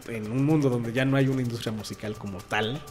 en 0.07 0.31
un 0.31 0.45
mundo 0.45 0.69
donde 0.69 0.93
ya 0.93 1.03
no 1.05 1.17
hay 1.17 1.27
una 1.27 1.41
industria 1.41 1.71
musical 1.71 2.15
como 2.15 2.37
tal, 2.39 2.81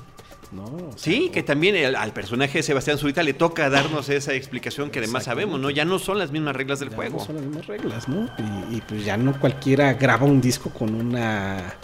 ¿no? 0.52 0.64
O 0.64 0.92
sea, 0.96 0.98
Sí, 1.12 1.30
que 1.32 1.42
también 1.42 1.74
el- 1.76 1.96
al 1.96 2.12
personaje 2.12 2.58
de 2.58 2.62
Sebastián 2.62 2.98
Zurita 2.98 3.22
le 3.22 3.32
toca 3.34 3.68
darnos 3.70 4.08
esa 4.08 4.34
explicación 4.34 4.90
que 4.90 4.98
además 4.98 5.24
sabemos, 5.24 5.58
¿no? 5.60 5.70
Ya 5.70 5.84
no 5.84 5.98
son 5.98 6.18
las 6.18 6.30
mismas 6.30 6.54
reglas 6.56 6.80
del 6.80 6.90
ya 6.90 6.96
juego. 6.96 7.18
no 7.18 7.24
son 7.24 7.36
las 7.36 7.44
mismas 7.44 7.66
reglas, 7.66 8.08
¿no? 8.08 8.28
Y, 8.70 8.76
y, 8.76 8.80
pues 8.82 9.04
ya 9.04 9.16
no 9.16 9.38
cualquiera 9.40 9.94
graba 9.94 10.26
un 10.26 10.40
disco 10.40 10.70
con 10.70 10.94
una 10.94 11.74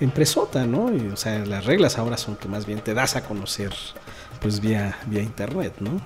empresota, 0.00 0.66
¿no? 0.66 0.94
Y, 0.94 1.08
o 1.08 1.16
sea, 1.16 1.38
las 1.46 1.64
reglas 1.64 1.98
ahora 1.98 2.16
son 2.16 2.36
que 2.36 2.48
más 2.48 2.66
bien 2.66 2.80
te 2.80 2.94
das 2.94 3.16
a 3.16 3.24
conocer 3.24 3.70
pues 4.40 4.60
vía, 4.60 4.98
vía 5.06 5.22
internet, 5.22 5.74
¿no? 5.80 6.00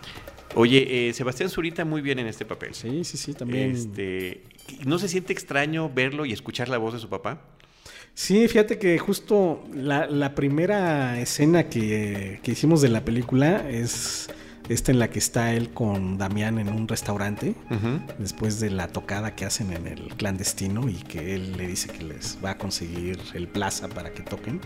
Oye, 0.54 1.08
eh, 1.08 1.12
Sebastián 1.14 1.48
Zurita 1.48 1.84
muy 1.84 2.00
bien 2.00 2.18
en 2.18 2.26
este 2.26 2.44
papel. 2.44 2.74
Sí, 2.74 3.04
sí, 3.04 3.16
sí, 3.16 3.34
también. 3.34 3.70
Este, 3.72 4.42
¿No 4.84 4.98
se 4.98 5.08
siente 5.08 5.32
extraño 5.32 5.90
verlo 5.92 6.24
y 6.24 6.32
escuchar 6.32 6.68
la 6.68 6.78
voz 6.78 6.92
de 6.94 6.98
su 7.00 7.08
papá? 7.08 7.40
Sí, 8.14 8.46
fíjate 8.48 8.78
que 8.78 8.98
justo 8.98 9.64
la, 9.72 10.06
la 10.06 10.34
primera 10.34 11.18
escena 11.20 11.64
que, 11.64 12.40
que 12.42 12.52
hicimos 12.52 12.82
de 12.82 12.88
la 12.88 13.04
película 13.04 13.68
es 13.68 14.28
esta 14.70 14.92
en 14.92 15.00
la 15.00 15.10
que 15.10 15.18
está 15.18 15.52
él 15.52 15.70
con 15.70 16.16
Damián 16.16 16.58
en 16.60 16.68
un 16.68 16.86
restaurante, 16.86 17.54
después 18.18 18.60
de 18.60 18.70
la 18.70 18.86
tocada 18.86 19.34
que 19.34 19.44
hacen 19.44 19.72
en 19.72 19.88
el 19.88 20.14
clandestino 20.16 20.88
y 20.88 20.94
que 20.94 21.34
él 21.34 21.56
le 21.56 21.66
dice 21.66 21.88
que 21.88 22.04
les 22.04 22.38
va 22.44 22.50
a 22.50 22.58
conseguir 22.58 23.18
el 23.34 23.48
plaza 23.48 23.88
para 23.88 24.12
que 24.12 24.22
toquen. 24.22 24.60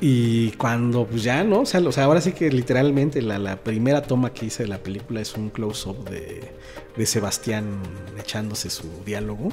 Y 0.00 0.52
cuando 0.52 1.06
pues 1.06 1.22
ya, 1.22 1.44
¿no? 1.44 1.60
O 1.60 1.66
sea, 1.66 1.80
o 1.80 1.92
sea, 1.92 2.04
ahora 2.04 2.20
sí 2.20 2.32
que 2.32 2.50
literalmente 2.50 3.22
la, 3.22 3.38
la 3.38 3.62
primera 3.62 4.02
toma 4.02 4.32
que 4.32 4.46
hice 4.46 4.64
de 4.64 4.68
la 4.70 4.78
película 4.78 5.20
es 5.20 5.36
un 5.36 5.50
close-up 5.50 6.08
de, 6.08 6.40
de 6.96 7.06
Sebastián 7.06 7.82
echándose 8.18 8.70
su 8.70 8.88
diálogo. 9.04 9.50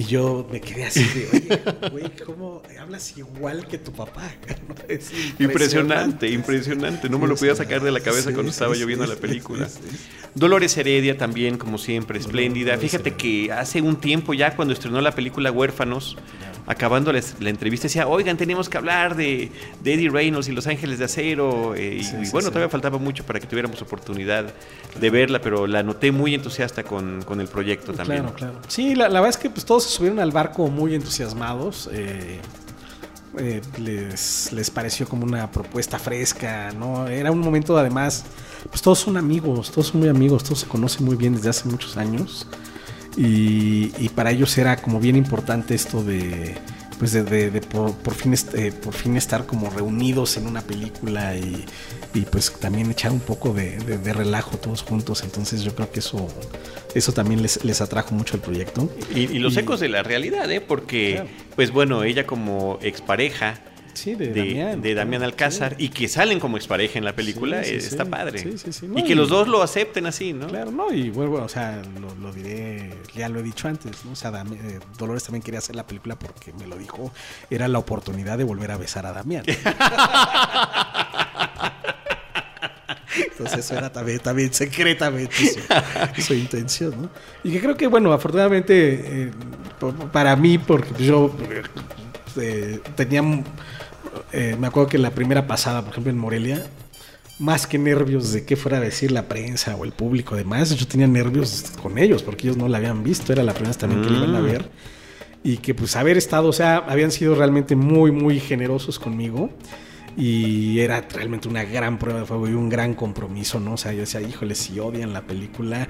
Y 0.00 0.04
yo 0.04 0.48
me 0.50 0.62
quedé 0.62 0.86
así 0.86 1.04
de, 1.04 1.28
oye, 1.30 1.90
güey, 1.90 2.10
¿cómo 2.24 2.62
hablas 2.80 3.18
igual 3.18 3.66
que 3.68 3.76
tu 3.76 3.92
papá? 3.92 4.32
Es 4.88 5.12
Impresionante, 5.38 6.30
impresionante. 6.30 7.10
No 7.10 7.18
me 7.18 7.28
lo 7.28 7.36
podía 7.36 7.54
sacar 7.54 7.82
de 7.82 7.90
la 7.90 8.00
cabeza 8.00 8.32
cuando 8.32 8.50
estaba 8.50 8.74
yo 8.74 8.86
viendo 8.86 9.04
la 9.04 9.16
película. 9.16 9.68
Dolores 10.34 10.74
Heredia 10.78 11.18
también, 11.18 11.58
como 11.58 11.76
siempre, 11.76 12.18
espléndida. 12.18 12.78
Fíjate 12.78 13.12
que 13.12 13.52
hace 13.52 13.82
un 13.82 13.96
tiempo 14.00 14.32
ya 14.32 14.56
cuando 14.56 14.72
estrenó 14.72 15.02
la 15.02 15.14
película 15.14 15.52
Huérfanos, 15.52 16.16
acabando 16.70 17.12
la, 17.12 17.20
la 17.40 17.50
entrevista, 17.50 17.88
decía, 17.88 18.06
oigan, 18.06 18.36
tenemos 18.36 18.68
que 18.68 18.78
hablar 18.78 19.16
de, 19.16 19.50
de 19.82 19.94
Eddie 19.94 20.08
Reynolds 20.08 20.48
y 20.48 20.52
Los 20.52 20.66
Ángeles 20.66 20.98
de 20.98 21.04
Acero. 21.06 21.74
eh, 21.74 21.96
y, 22.00 22.04
Sí, 22.04 22.16
y 22.20 22.24
sí, 22.26 22.30
bueno, 22.32 22.46
sí. 22.48 22.52
todavía 22.52 22.68
faltaba 22.68 22.98
mucho 22.98 23.24
para 23.24 23.40
que 23.40 23.46
tuviéramos 23.46 23.82
oportunidad 23.82 24.52
de 24.98 25.10
verla, 25.10 25.40
pero 25.40 25.66
la 25.66 25.82
noté 25.82 26.12
muy 26.12 26.34
entusiasta 26.34 26.84
con, 26.84 27.22
con 27.22 27.40
el 27.40 27.48
proyecto 27.48 27.92
también. 27.92 28.20
Claro, 28.22 28.36
claro. 28.36 28.54
Sí, 28.68 28.94
la, 28.94 29.08
la 29.08 29.20
verdad 29.20 29.30
es 29.36 29.42
que 29.42 29.50
pues, 29.50 29.64
todos 29.66 29.84
se 29.84 29.90
subieron 29.90 30.20
al 30.20 30.30
barco 30.30 30.68
muy 30.68 30.94
entusiasmados. 30.94 31.88
eh, 31.92 32.40
eh, 33.38 33.62
les, 33.78 34.52
les 34.52 34.70
pareció 34.70 35.08
como 35.08 35.24
una 35.24 35.50
propuesta 35.52 35.98
fresca, 36.00 36.72
¿no? 36.72 37.06
Era 37.06 37.30
un 37.30 37.38
momento 37.38 37.78
además, 37.78 38.24
pues 38.68 38.82
todos 38.82 38.98
son 38.98 39.16
amigos, 39.16 39.70
todos 39.70 39.86
son 39.88 40.00
muy 40.00 40.08
amigos, 40.08 40.42
todos 40.42 40.58
se 40.60 40.66
conocen 40.66 41.04
muy 41.06 41.14
bien 41.14 41.34
desde 41.36 41.48
hace 41.50 41.68
muchos 41.68 41.96
años. 41.96 42.46
Y, 43.16 43.92
y 43.98 44.08
para 44.14 44.30
ellos 44.30 44.56
era 44.58 44.76
como 44.76 45.00
bien 45.00 45.16
importante 45.16 45.74
esto 45.74 46.02
de, 46.04 46.54
pues 46.98 47.12
de, 47.12 47.22
de- 47.24 47.50
de 47.50 47.60
por, 47.60 47.92
por 47.94 48.14
fin 48.14 48.34
eh, 48.54 48.72
por 48.72 48.94
fin 48.94 49.16
estar 49.16 49.46
como 49.46 49.68
reunidos 49.70 50.36
en 50.36 50.46
una 50.46 50.62
película 50.62 51.34
y, 51.36 51.64
y, 52.14 52.20
pues 52.22 52.52
también 52.52 52.90
echar 52.90 53.10
un 53.10 53.20
poco 53.20 53.52
de, 53.52 53.78
relajo 54.12 54.56
todos 54.58 54.82
juntos. 54.82 55.22
Entonces 55.24 55.62
yo 55.62 55.74
creo 55.74 55.90
que 55.90 55.98
eso, 56.00 56.28
eso 56.94 57.12
también 57.12 57.42
les, 57.42 57.64
les 57.64 57.80
atrajo 57.80 58.14
mucho 58.14 58.36
el 58.36 58.42
proyecto. 58.42 58.88
Y, 59.14 59.20
y 59.22 59.38
los 59.40 59.56
ecos 59.56 59.80
de 59.80 59.88
la 59.88 60.02
realidad, 60.02 60.50
¿eh? 60.50 60.60
Porque, 60.60 61.14
Claro. 61.14 61.28
pues 61.56 61.72
bueno, 61.72 62.04
ella 62.04 62.26
como 62.26 62.78
expareja 62.80 63.60
Sí, 64.00 64.14
de, 64.14 64.28
de, 64.28 64.40
Damián. 64.46 64.80
de 64.82 64.94
Damián 64.94 65.22
Alcázar 65.22 65.76
Sí. 65.76 65.84
y 65.84 65.88
que 65.90 66.08
salen 66.08 66.40
como 66.40 66.56
expareja 66.56 66.98
en 66.98 67.04
la 67.04 67.14
película, 67.14 67.62
Sí, 67.64 67.74
eh, 67.74 67.76
está 67.76 68.04
padre. 68.04 68.40
Y 68.96 69.02
que 69.04 69.12
y- 69.12 69.14
los 69.14 69.28
dos 69.28 69.46
lo 69.48 69.62
acepten 69.62 70.06
así, 70.06 70.32
¿no? 70.32 70.46
Claro, 70.48 70.70
no, 70.70 70.92
y 70.92 71.10
bueno, 71.10 71.30
bueno, 71.30 71.46
o 71.46 71.48
sea, 71.48 71.82
lo, 72.00 72.14
lo 72.14 72.32
diré, 72.32 72.90
ya 73.14 73.28
lo 73.28 73.40
he 73.40 73.42
dicho 73.42 73.68
antes, 73.68 74.04
¿no? 74.04 74.12
O 74.12 74.16
sea, 74.16 74.30
Dam- 74.32 74.54
eh, 74.54 74.78
Dolores 74.98 75.24
también 75.24 75.42
quería 75.42 75.58
hacer 75.58 75.76
la 75.76 75.86
película 75.86 76.18
porque 76.18 76.52
me 76.52 76.66
lo 76.66 76.76
dijo, 76.76 77.12
era 77.50 77.68
la 77.68 77.78
oportunidad 77.78 78.38
de 78.38 78.44
volver 78.44 78.70
a 78.70 78.76
besar 78.78 79.04
a 79.06 79.12
Damián. 79.12 79.44
Entonces 83.32 83.58
eso 83.64 83.76
era 83.76 83.90
también, 83.92 84.20
también 84.20 84.52
secretamente 84.52 85.34
su, 85.34 86.22
su 86.22 86.34
intención, 86.34 87.02
¿no? 87.02 87.10
Y 87.42 87.52
que 87.52 87.60
creo 87.60 87.76
que, 87.76 87.86
bueno, 87.86 88.12
afortunadamente 88.12 89.24
eh, 89.24 89.30
para 90.12 90.36
mí, 90.36 90.58
porque 90.58 91.04
yo 91.04 91.34
eh, 92.40 92.78
tenía, 92.96 93.22
eh, 94.32 94.56
me 94.58 94.66
acuerdo 94.66 94.88
que 94.88 94.98
la 94.98 95.10
primera 95.10 95.46
pasada, 95.46 95.82
por 95.82 95.90
ejemplo, 95.92 96.10
en 96.10 96.18
Morelia, 96.18 96.66
más 97.38 97.66
que 97.66 97.78
nervios 97.78 98.32
de 98.32 98.44
qué 98.44 98.56
fuera 98.56 98.78
a 98.78 98.80
decir 98.80 99.10
la 99.12 99.28
prensa 99.28 99.74
o 99.76 99.84
el 99.84 99.92
público 99.92 100.36
demás, 100.36 100.74
yo 100.76 100.86
tenía 100.86 101.06
nervios 101.06 101.72
con 101.82 101.96
ellos 101.98 102.22
porque 102.22 102.46
ellos 102.46 102.56
no 102.58 102.68
la 102.68 102.78
habían 102.78 103.02
visto, 103.02 103.32
era 103.32 103.42
la 103.42 103.52
primera 103.52 103.70
vez 103.70 103.78
también 103.78 104.02
que 104.02 104.10
la 104.10 104.16
iban 104.18 104.34
a 104.36 104.40
Mm. 104.40 104.44
ver. 104.44 104.70
Y 105.42 105.56
que 105.58 105.74
pues 105.74 105.96
haber 105.96 106.18
estado, 106.18 106.48
o 106.48 106.52
sea, 106.52 106.76
habían 106.78 107.10
sido 107.10 107.34
realmente 107.34 107.74
muy, 107.76 108.12
muy 108.12 108.40
generosos 108.40 108.98
conmigo. 108.98 109.50
Y 110.16 110.80
era 110.80 111.06
realmente 111.14 111.48
una 111.48 111.62
gran 111.64 111.98
prueba 111.98 112.20
de 112.20 112.26
fuego 112.26 112.48
y 112.48 112.52
un 112.52 112.68
gran 112.68 112.94
compromiso, 112.94 113.60
¿no? 113.60 113.74
O 113.74 113.76
sea, 113.76 113.92
yo 113.92 114.00
decía, 114.00 114.20
híjole, 114.20 114.54
si 114.56 114.78
odian 114.80 115.12
la 115.12 115.22
película, 115.22 115.86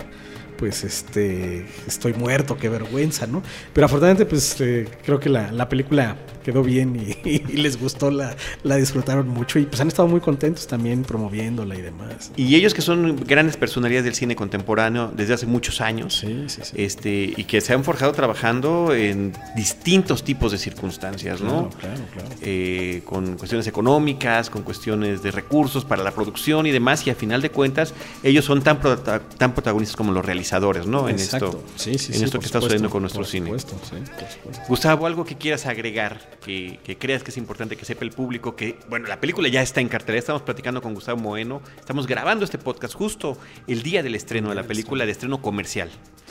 pues 0.58 0.84
este, 0.84 1.66
estoy 1.86 2.12
muerto, 2.12 2.56
qué 2.58 2.68
vergüenza, 2.68 3.26
¿no? 3.26 3.42
Pero 3.72 3.86
afortunadamente, 3.86 4.26
pues 4.26 4.60
eh, 4.60 4.86
creo 5.04 5.18
que 5.18 5.30
la, 5.30 5.50
la 5.52 5.68
película 5.70 6.16
quedó 6.50 6.62
bien 6.62 6.96
y, 7.24 7.28
y 7.28 7.38
les 7.56 7.78
gustó, 7.80 8.10
la, 8.10 8.36
la 8.62 8.76
disfrutaron 8.76 9.28
mucho 9.28 9.58
y 9.58 9.64
pues 9.66 9.80
han 9.80 9.88
estado 9.88 10.08
muy 10.08 10.20
contentos 10.20 10.66
también 10.66 11.02
promoviéndola 11.02 11.76
y 11.76 11.82
demás. 11.82 12.32
Y 12.36 12.54
ellos 12.56 12.74
que 12.74 12.82
son 12.82 13.16
grandes 13.26 13.56
personalidades 13.56 14.04
del 14.04 14.14
cine 14.14 14.36
contemporáneo 14.36 15.12
desde 15.14 15.34
hace 15.34 15.46
muchos 15.46 15.80
años. 15.80 16.14
Sí, 16.18 16.44
sí, 16.48 16.60
sí. 16.64 16.72
Este, 16.76 17.32
y 17.36 17.44
que 17.44 17.60
se 17.60 17.72
han 17.72 17.84
forjado 17.84 18.12
trabajando 18.12 18.94
en 18.94 19.32
distintos 19.56 20.24
tipos 20.24 20.52
de 20.52 20.58
circunstancias, 20.58 21.40
¿no? 21.40 21.70
Claro, 21.70 21.70
claro, 21.80 22.00
claro. 22.12 22.28
Eh, 22.42 23.02
con 23.04 23.36
cuestiones 23.36 23.66
económicas, 23.66 24.50
con 24.50 24.62
cuestiones 24.62 25.22
de 25.22 25.30
recursos 25.30 25.84
para 25.84 26.02
la 26.02 26.10
producción 26.12 26.66
y 26.66 26.70
demás, 26.70 27.06
y 27.06 27.10
a 27.10 27.14
final 27.14 27.42
de 27.42 27.50
cuentas, 27.50 27.94
ellos 28.22 28.44
son 28.44 28.62
tan, 28.62 28.80
tan 28.80 29.52
protagonistas 29.54 29.96
como 29.96 30.12
los 30.12 30.24
realizadores, 30.24 30.86
¿no? 30.86 31.08
En 31.08 31.16
Exacto. 31.16 31.46
esto, 31.46 31.64
Sí, 31.76 31.98
sí, 31.98 32.12
en 32.16 32.24
esto 32.24 32.38
que 32.38 32.46
está 32.46 32.60
sucediendo 32.60 32.90
con 32.90 33.02
nuestro 33.02 33.20
por 33.22 33.30
cine. 33.30 33.46
supuesto, 33.46 33.74
por 33.74 33.86
supuesto. 33.86 34.62
Gustavo, 34.68 35.06
algo 35.06 35.24
que 35.24 35.36
quieras 35.36 35.66
agregar, 35.66 36.38
que, 36.40 36.78
que 36.84 36.96
creas 36.96 37.22
que 37.22 37.30
es 37.30 37.36
importante 37.36 37.76
que 37.76 37.84
sepa 37.84 38.04
el 38.04 38.10
público, 38.10 38.56
que, 38.56 38.78
bueno, 38.88 39.06
la 39.06 39.20
película 39.20 39.48
ya 39.48 39.62
está 39.62 39.80
en 39.80 39.88
cartelera, 39.88 40.20
estamos 40.20 40.42
platicando 40.42 40.82
con 40.82 40.94
Gustavo 40.94 41.20
Moeno, 41.20 41.62
estamos 41.78 42.06
grabando 42.06 42.44
este 42.44 42.58
podcast 42.58 42.94
justo 42.94 43.36
el 43.66 43.82
día 43.82 44.02
del 44.02 44.14
estreno 44.14 44.48
de 44.48 44.54
la 44.54 44.64
película, 44.64 45.06
de 45.06 45.12
estreno 45.12 45.40
comercial. 45.42 45.90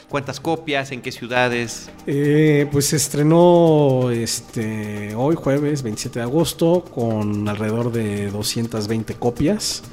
¿Cuántas 0.09 0.39
copias? 0.39 0.91
¿En 0.91 1.01
qué 1.01 1.11
ciudades? 1.11 1.91
Eh, 2.07 2.67
pues 2.71 2.87
se 2.87 2.95
estrenó 2.95 4.09
este 4.09 5.13
hoy 5.13 5.35
jueves 5.35 5.83
27 5.83 6.19
de 6.19 6.23
agosto 6.23 6.83
con 6.83 7.47
alrededor 7.47 7.91
de 7.91 8.31
220 8.31 9.13
copias. 9.15 9.83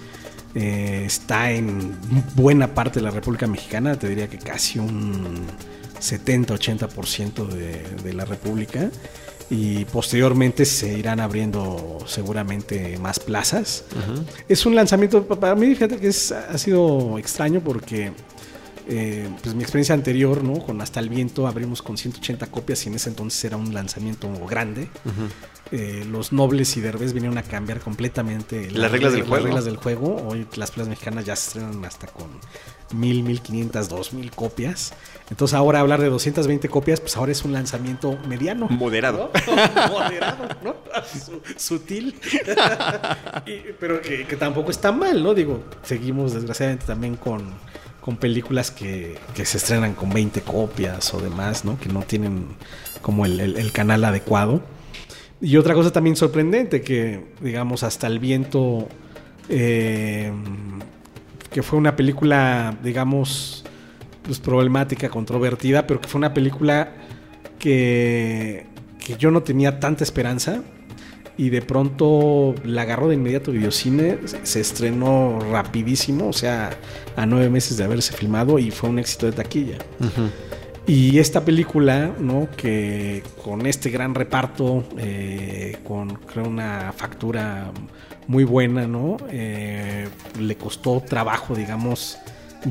Eh, 0.54 1.02
está 1.04 1.50
en 1.50 1.98
buena 2.34 2.74
parte 2.74 3.00
de 3.00 3.04
la 3.04 3.10
República 3.10 3.46
Mexicana, 3.46 3.98
te 3.98 4.08
diría 4.08 4.26
que 4.26 4.38
casi 4.38 4.78
un 4.78 5.46
70-80% 6.00 7.46
de, 7.48 7.82
de 8.02 8.12
la 8.14 8.24
República. 8.24 8.90
Y 9.48 9.84
posteriormente 9.84 10.64
se 10.64 10.98
irán 10.98 11.20
abriendo 11.20 11.98
seguramente 12.06 12.98
más 12.98 13.18
plazas. 13.20 13.84
Es 14.48 14.66
un 14.66 14.74
lanzamiento, 14.74 15.22
pa- 15.24 15.38
para 15.38 15.54
mí 15.54 15.74
fíjate 15.74 15.98
que 15.98 16.08
es- 16.08 16.32
ha 16.32 16.58
sido 16.58 17.16
extraño 17.18 17.60
porque 17.60 18.12
eh, 18.88 19.28
pues 19.42 19.54
mi 19.54 19.62
experiencia 19.62 19.94
anterior, 19.94 20.42
¿no? 20.44 20.60
Con 20.64 20.80
Hasta 20.80 21.00
el 21.00 21.08
Viento 21.08 21.46
abrimos 21.46 21.82
con 21.82 21.96
180 21.96 22.46
copias 22.48 22.84
y 22.86 22.88
en 22.88 22.94
ese 22.96 23.08
entonces 23.10 23.42
era 23.44 23.56
un 23.56 23.72
lanzamiento 23.74 24.28
grande. 24.46 24.88
Eh, 25.72 26.06
los 26.08 26.32
nobles 26.32 26.76
y 26.76 26.80
derbés 26.80 27.12
vinieron 27.12 27.38
a 27.38 27.42
cambiar 27.42 27.80
completamente 27.80 28.70
Las 28.70 28.92
reglas 28.92 29.10
del 29.12 29.22
las 29.22 29.28
juego. 29.28 29.44
reglas 29.46 29.64
del 29.64 29.76
juego. 29.76 30.24
Hoy 30.28 30.46
las 30.54 30.70
plazas 30.70 30.88
mexicanas 30.90 31.24
ya 31.24 31.34
se 31.34 31.48
estrenan 31.48 31.84
hasta 31.84 32.06
con 32.06 32.28
1000, 32.96 33.24
1500, 33.24 33.88
2000 33.88 34.30
copias. 34.30 34.92
Entonces 35.28 35.54
ahora 35.56 35.80
hablar 35.80 36.00
de 36.00 36.08
220 36.08 36.68
copias, 36.68 37.00
pues 37.00 37.16
ahora 37.16 37.32
es 37.32 37.44
un 37.44 37.52
lanzamiento 37.52 38.16
mediano. 38.28 38.68
Moderado. 38.68 39.32
¿no? 39.48 39.88
Moderado, 39.92 40.48
¿no? 40.62 40.76
Su- 41.12 41.42
sutil. 41.56 42.14
Y- 43.46 43.72
pero 43.80 44.00
que, 44.00 44.24
que 44.26 44.36
tampoco 44.36 44.70
está 44.70 44.92
mal, 44.92 45.22
¿no? 45.22 45.34
Digo, 45.34 45.64
seguimos 45.82 46.32
desgraciadamente 46.32 46.86
también 46.86 47.16
con, 47.16 47.42
con 48.06 48.16
películas 48.18 48.70
que, 48.70 49.18
que 49.34 49.44
se 49.44 49.56
estrenan 49.58 49.94
con 49.94 50.10
20 50.10 50.40
copias 50.42 51.12
o 51.12 51.20
demás, 51.20 51.64
¿no? 51.64 51.76
Que 51.76 51.88
no 51.88 52.02
tienen 52.02 52.46
como 53.02 53.26
el, 53.26 53.40
el- 53.40 53.72
canal 53.72 54.04
adecuado. 54.04 54.62
Y 55.40 55.56
otra 55.56 55.74
cosa 55.74 55.90
también 55.92 56.14
sorprendente, 56.14 56.82
que 56.82 57.26
digamos, 57.40 57.82
hasta 57.82 58.06
el 58.06 58.20
viento, 58.20 58.88
eh, 59.48 60.32
que 61.50 61.64
fue 61.64 61.80
una 61.80 61.96
película, 61.96 62.76
digamos, 62.80 63.64
pues 64.22 64.38
problemática, 64.38 65.08
controvertida, 65.08 65.88
pero 65.88 66.00
que 66.00 66.06
fue 66.06 66.20
una 66.20 66.32
película 66.32 66.92
que, 67.58 68.66
que 69.04 69.16
yo 69.16 69.32
no 69.32 69.42
tenía 69.42 69.80
tanta 69.80 70.04
esperanza 70.04 70.62
y 71.38 71.50
de 71.50 71.60
pronto 71.62 72.54
la 72.64 72.82
agarró 72.82 73.08
de 73.08 73.14
inmediato 73.16 73.52
Videocine, 73.52 74.18
se- 74.44 74.60
estrenó 74.60 75.38
rapidísimo, 75.50 76.28
o 76.28 76.32
sea, 76.32 76.70
a 77.16 77.26
nueve 77.26 77.50
meses 77.50 77.76
de 77.76 77.84
haberse 77.84 78.12
filmado 78.14 78.58
y 78.58 78.70
fue 78.70 78.88
un 78.88 78.98
éxito 78.98 79.26
de 79.26 79.32
taquilla. 79.32 79.78
Y 80.86 81.18
esta 81.18 81.44
película, 81.44 82.12
¿no? 82.20 82.48
Que 82.56 83.22
con 83.44 83.66
este 83.66 83.90
gran 83.90 84.14
reparto, 84.14 84.84
eh, 84.98 85.76
con 85.82 86.10
creo 86.14 86.46
una 86.46 86.92
factura 86.96 87.72
muy 88.28 88.44
buena, 88.44 88.86
¿no? 88.86 89.16
Eh, 89.30 90.08
le 90.38 90.56
costó 90.56 91.00
trabajo, 91.00 91.54
digamos, 91.56 92.18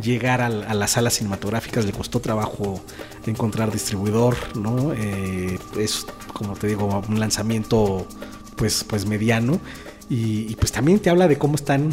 llegar 0.02 0.40
a, 0.42 0.48
a, 0.48 0.74
las 0.74 0.92
salas 0.92 1.14
cinematográficas, 1.16 1.86
le 1.86 1.92
costó 1.92 2.20
trabajo 2.22 2.82
encontrar 3.28 3.70
distribuidor, 3.72 4.36
¿no? 4.58 4.94
Eh, 4.94 5.58
es, 5.78 6.06
como 6.34 6.54
te 6.56 6.68
digo, 6.68 7.04
un 7.10 7.20
lanzamiento 7.20 8.08
pues, 8.56 8.84
pues 8.84 9.06
mediano. 9.06 9.60
Y, 10.08 10.52
y, 10.52 10.56
pues 10.60 10.72
también 10.72 11.00
te 11.00 11.10
habla 11.10 11.28
de 11.28 11.40
cómo 11.40 11.56
están 11.56 11.90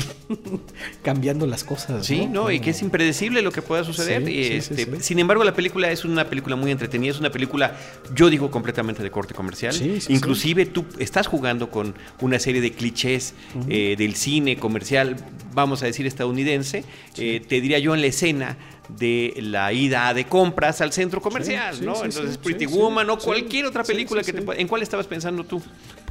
cambiando 1.02 1.46
las 1.46 1.64
cosas. 1.64 2.04
Sí, 2.04 2.26
no, 2.26 2.50
y 2.50 2.60
que 2.60 2.70
es 2.70 2.82
impredecible 2.82 3.40
lo 3.40 3.52
que 3.52 3.62
pueda 3.62 3.84
suceder. 3.84 4.26
Sí, 4.26 4.32
y 4.32 4.44
sí, 4.44 4.52
este, 4.52 4.84
sí. 4.84 4.90
Sin 5.00 5.18
embargo, 5.18 5.44
la 5.44 5.54
película 5.54 5.90
es 5.90 6.04
una 6.04 6.28
película 6.28 6.54
muy 6.54 6.70
entretenida, 6.70 7.10
es 7.10 7.20
una 7.20 7.32
película, 7.32 7.74
yo 8.14 8.28
digo, 8.28 8.50
completamente 8.50 9.02
de 9.02 9.10
corte 9.10 9.32
comercial. 9.32 9.74
Inclusive 10.10 10.66
tú 10.66 10.84
estás 10.98 11.26
jugando 11.26 11.70
con 11.70 11.94
una 12.20 12.38
serie 12.38 12.60
de 12.60 12.72
clichés 12.72 13.32
eh, 13.68 13.94
del 13.96 14.14
cine 14.14 14.58
comercial, 14.58 15.16
vamos 15.54 15.82
a 15.82 15.86
decir 15.86 16.06
estadounidense. 16.06 16.84
Eh, 17.16 17.40
te 17.48 17.62
diría 17.62 17.78
yo 17.78 17.94
en 17.94 18.02
la 18.02 18.08
escena 18.08 18.58
de 18.90 19.32
la 19.40 19.72
ida 19.72 20.12
de 20.12 20.26
compras 20.26 20.82
al 20.82 20.92
centro 20.92 21.22
comercial, 21.22 21.76
sí, 21.76 21.84
¿no? 21.86 21.94
sí, 21.94 22.02
Entonces, 22.04 22.32
sí, 22.32 22.40
Pretty 22.42 22.66
Woman 22.66 23.08
o 23.08 23.16
cualquier 23.18 23.64
otra 23.64 23.84
película 23.84 24.22
que 24.22 24.34
te 24.34 24.60
¿En 24.60 24.68
cuál 24.68 24.82
estabas 24.82 25.06
pensando 25.06 25.44
tú? 25.44 25.62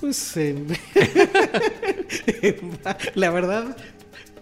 Pues 0.01 0.35
en- 0.37 0.67
la 3.15 3.29
verdad. 3.29 3.77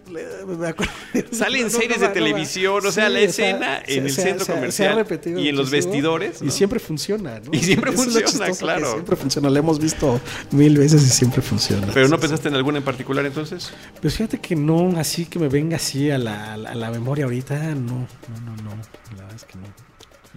me 0.10 0.68
acuerdo- 0.68 0.92
Salen 1.32 1.64
no, 1.64 1.70
series 1.70 1.98
no, 1.98 2.02
de 2.04 2.08
no, 2.08 2.14
televisión, 2.14 2.84
o 2.84 2.92
sea, 2.92 3.08
sí, 3.08 3.14
la 3.14 3.20
escena 3.20 3.84
se- 3.86 3.98
en 3.98 4.06
el 4.06 4.12
se 4.12 4.22
centro 4.24 4.46
se 4.46 4.54
comercial 4.54 5.06
y 5.38 5.50
en 5.50 5.56
los 5.56 5.70
vestidores, 5.70 6.42
Y 6.42 6.50
siempre 6.50 6.80
funciona, 6.80 7.40
¿no? 7.40 7.52
Y 7.54 7.60
siempre 7.60 7.92
Eso 7.94 8.04
funciona, 8.04 8.50
claro. 8.58 8.92
Siempre 8.94 9.16
funciona, 9.16 9.50
lo 9.52 9.60
hemos 9.60 9.78
visto 9.80 10.20
mil 10.52 10.78
veces 10.80 11.04
y 11.04 11.10
siempre 11.10 11.42
funciona. 11.44 11.88
Pero 11.94 12.08
no 12.08 12.16
Sí, 12.16 12.22
pensaste 12.22 12.48
en 12.48 12.56
alguna 12.56 12.80
en 12.80 12.84
particular 12.86 13.24
entonces? 13.26 13.72
Pues 14.02 14.16
fíjate 14.16 14.40
que 14.40 14.56
no, 14.56 14.98
así 14.98 15.26
que 15.28 15.38
me 15.38 15.48
venga 15.48 15.76
así 15.76 16.10
a 16.10 16.18
la, 16.18 16.54
a 16.54 16.58
la- 16.58 16.72
a 16.72 16.76
la 16.76 16.90
memoria 16.90 17.26
ahorita, 17.26 17.60
no, 17.76 18.08
no, 18.08 18.40
no, 18.46 18.56
no. 18.64 18.72
La 19.16 19.24
verdad 19.24 19.36
es 19.36 19.44
que 19.46 19.58
no. 19.60 19.89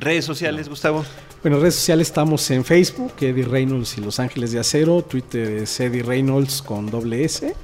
Redes 0.03 0.24
sociales, 0.24 0.68
Gustavo. 0.68 1.05
Bueno, 1.42 1.61
redes 1.61 1.76
sociales 1.76 2.09
estamos 2.09 2.50
en 2.50 2.64
Facebook, 2.64 3.12
Eddie 3.20 3.44
Reynolds 3.44 3.96
y 3.98 4.00
Los 4.00 4.18
Ángeles 4.18 4.50
de 4.50 4.59
Acero, 4.59 5.03
Twitter 5.03 5.59
es 5.59 5.78
Eddie 5.78 6.03
Reynolds 6.03 6.61
con 6.61 6.90
doble 6.90 7.24
S. 7.24 7.55